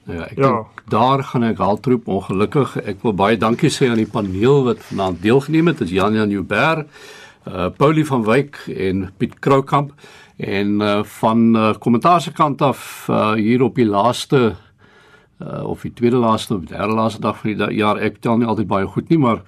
Ja, 0.08 0.24
ek 0.24 0.38
ja. 0.39 0.49
dink 0.49 0.84
daar 0.88 1.24
gaan 1.24 1.43
ek 1.43 1.60
haltroep 1.60 2.05
ongelukkig. 2.08 2.78
Ek 2.88 3.01
wil 3.03 3.16
baie 3.18 3.38
dankie 3.38 3.70
sê 3.74 3.89
aan 3.91 3.99
die 3.99 4.08
paneel 4.08 4.64
wat 4.64 4.80
vanaand 4.88 5.20
deelgeneem 5.20 5.68
het. 5.68 5.82
Dit 5.82 5.89
is 5.89 5.95
Jan 5.97 6.16
Jan 6.16 6.32
Joubert, 6.32 6.88
uh 7.47 7.68
Paulie 7.76 8.05
van 8.08 8.24
Wyk 8.24 8.62
en 8.72 9.10
Piet 9.20 9.36
Kroukamp 9.43 9.91
en 10.38 10.80
uh 10.80 11.01
van 11.20 11.43
uh, 11.55 11.74
kommentaar 11.84 12.22
se 12.24 12.32
kant 12.32 12.62
af 12.62 13.08
uh 13.12 13.34
hier 13.36 13.66
op 13.68 13.76
die 13.76 13.88
laaste 13.88 14.55
uh 15.43 15.64
of 15.68 15.84
die 15.84 15.93
tweede 15.93 16.24
laaste 16.24 16.55
of 16.55 16.70
derde 16.72 16.95
laaste 16.95 17.22
dag 17.22 17.41
van 17.41 17.51
die 17.51 17.76
jaar. 17.76 17.99
Ek 17.99 18.22
tel 18.24 18.39
nie 18.39 18.47
altyd 18.47 18.68
baie 18.72 18.88
goed 18.88 19.12
nie, 19.12 19.20
maar 19.20 19.43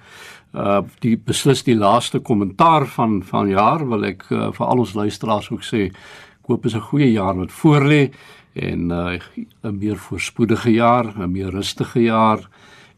uh 0.52 0.82
die 1.00 1.16
beslis 1.16 1.64
die 1.64 1.78
laaste 1.78 2.20
kommentaar 2.20 2.84
van 2.86 3.22
van 3.24 3.48
jaar 3.48 3.86
wil 3.88 4.04
ek 4.04 4.28
uh, 4.28 4.50
vir 4.52 4.66
al 4.66 4.84
ons 4.84 4.92
luisteraars 4.94 5.48
ook 5.54 5.64
sê 5.64 5.88
koop 6.44 6.66
is 6.66 6.74
'n 6.74 6.88
goeie 6.90 7.12
jaar 7.12 7.36
wat 7.38 7.52
voorlê 7.62 8.10
en 8.52 8.90
uh, 8.90 9.20
'n 9.62 9.78
meer 9.78 9.96
voorspoedige 9.96 10.72
jaar, 10.72 11.14
'n 11.18 11.30
meer 11.30 11.50
rustige 11.50 12.02
jaar 12.02 12.48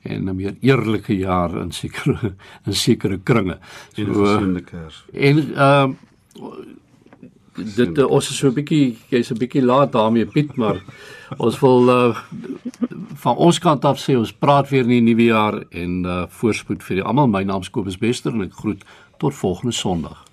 en 0.03 0.29
'n 0.29 0.37
meer 0.37 0.55
eerlike 0.61 1.17
jaar 1.17 1.57
in 1.57 1.73
sekere 1.73 2.35
in 2.67 2.75
sekere 2.75 3.19
kringe. 3.19 3.59
So 3.93 4.03
'n 4.03 4.15
gesonde 4.15 4.61
kers. 4.61 5.05
En 5.13 5.55
ehm 5.55 5.91
uh, 5.91 6.67
dit 7.77 7.99
uh, 7.99 8.11
ons 8.11 8.31
is 8.31 8.37
so 8.37 8.49
'n 8.49 8.55
bietjie 8.55 8.97
jy's 9.09 9.31
'n 9.31 9.39
bietjie 9.39 9.63
laat 9.63 9.93
daarmee 9.93 10.27
Piet, 10.27 10.57
maar 10.57 10.83
ons 11.45 11.61
wil 11.61 11.89
uh, 11.89 12.19
van 13.15 13.37
ons 13.37 13.59
kant 13.59 13.85
af 13.85 14.01
sê 14.01 14.17
ons 14.17 14.33
praat 14.33 14.69
weer 14.69 14.83
in 14.83 14.89
die 14.89 15.01
nuwe 15.01 15.25
jaar 15.25 15.65
en 15.71 16.05
uh, 16.05 16.25
voorspoed 16.29 16.83
vir 16.83 17.03
almal. 17.03 17.29
My 17.29 17.43
naam 17.43 17.61
is 17.61 17.71
Kobus 17.71 17.99
Bester 17.99 18.33
en 18.33 18.43
ek 18.43 18.55
groet 18.55 18.85
tot 19.19 19.35
volgende 19.35 19.73
Sondag. 19.73 20.32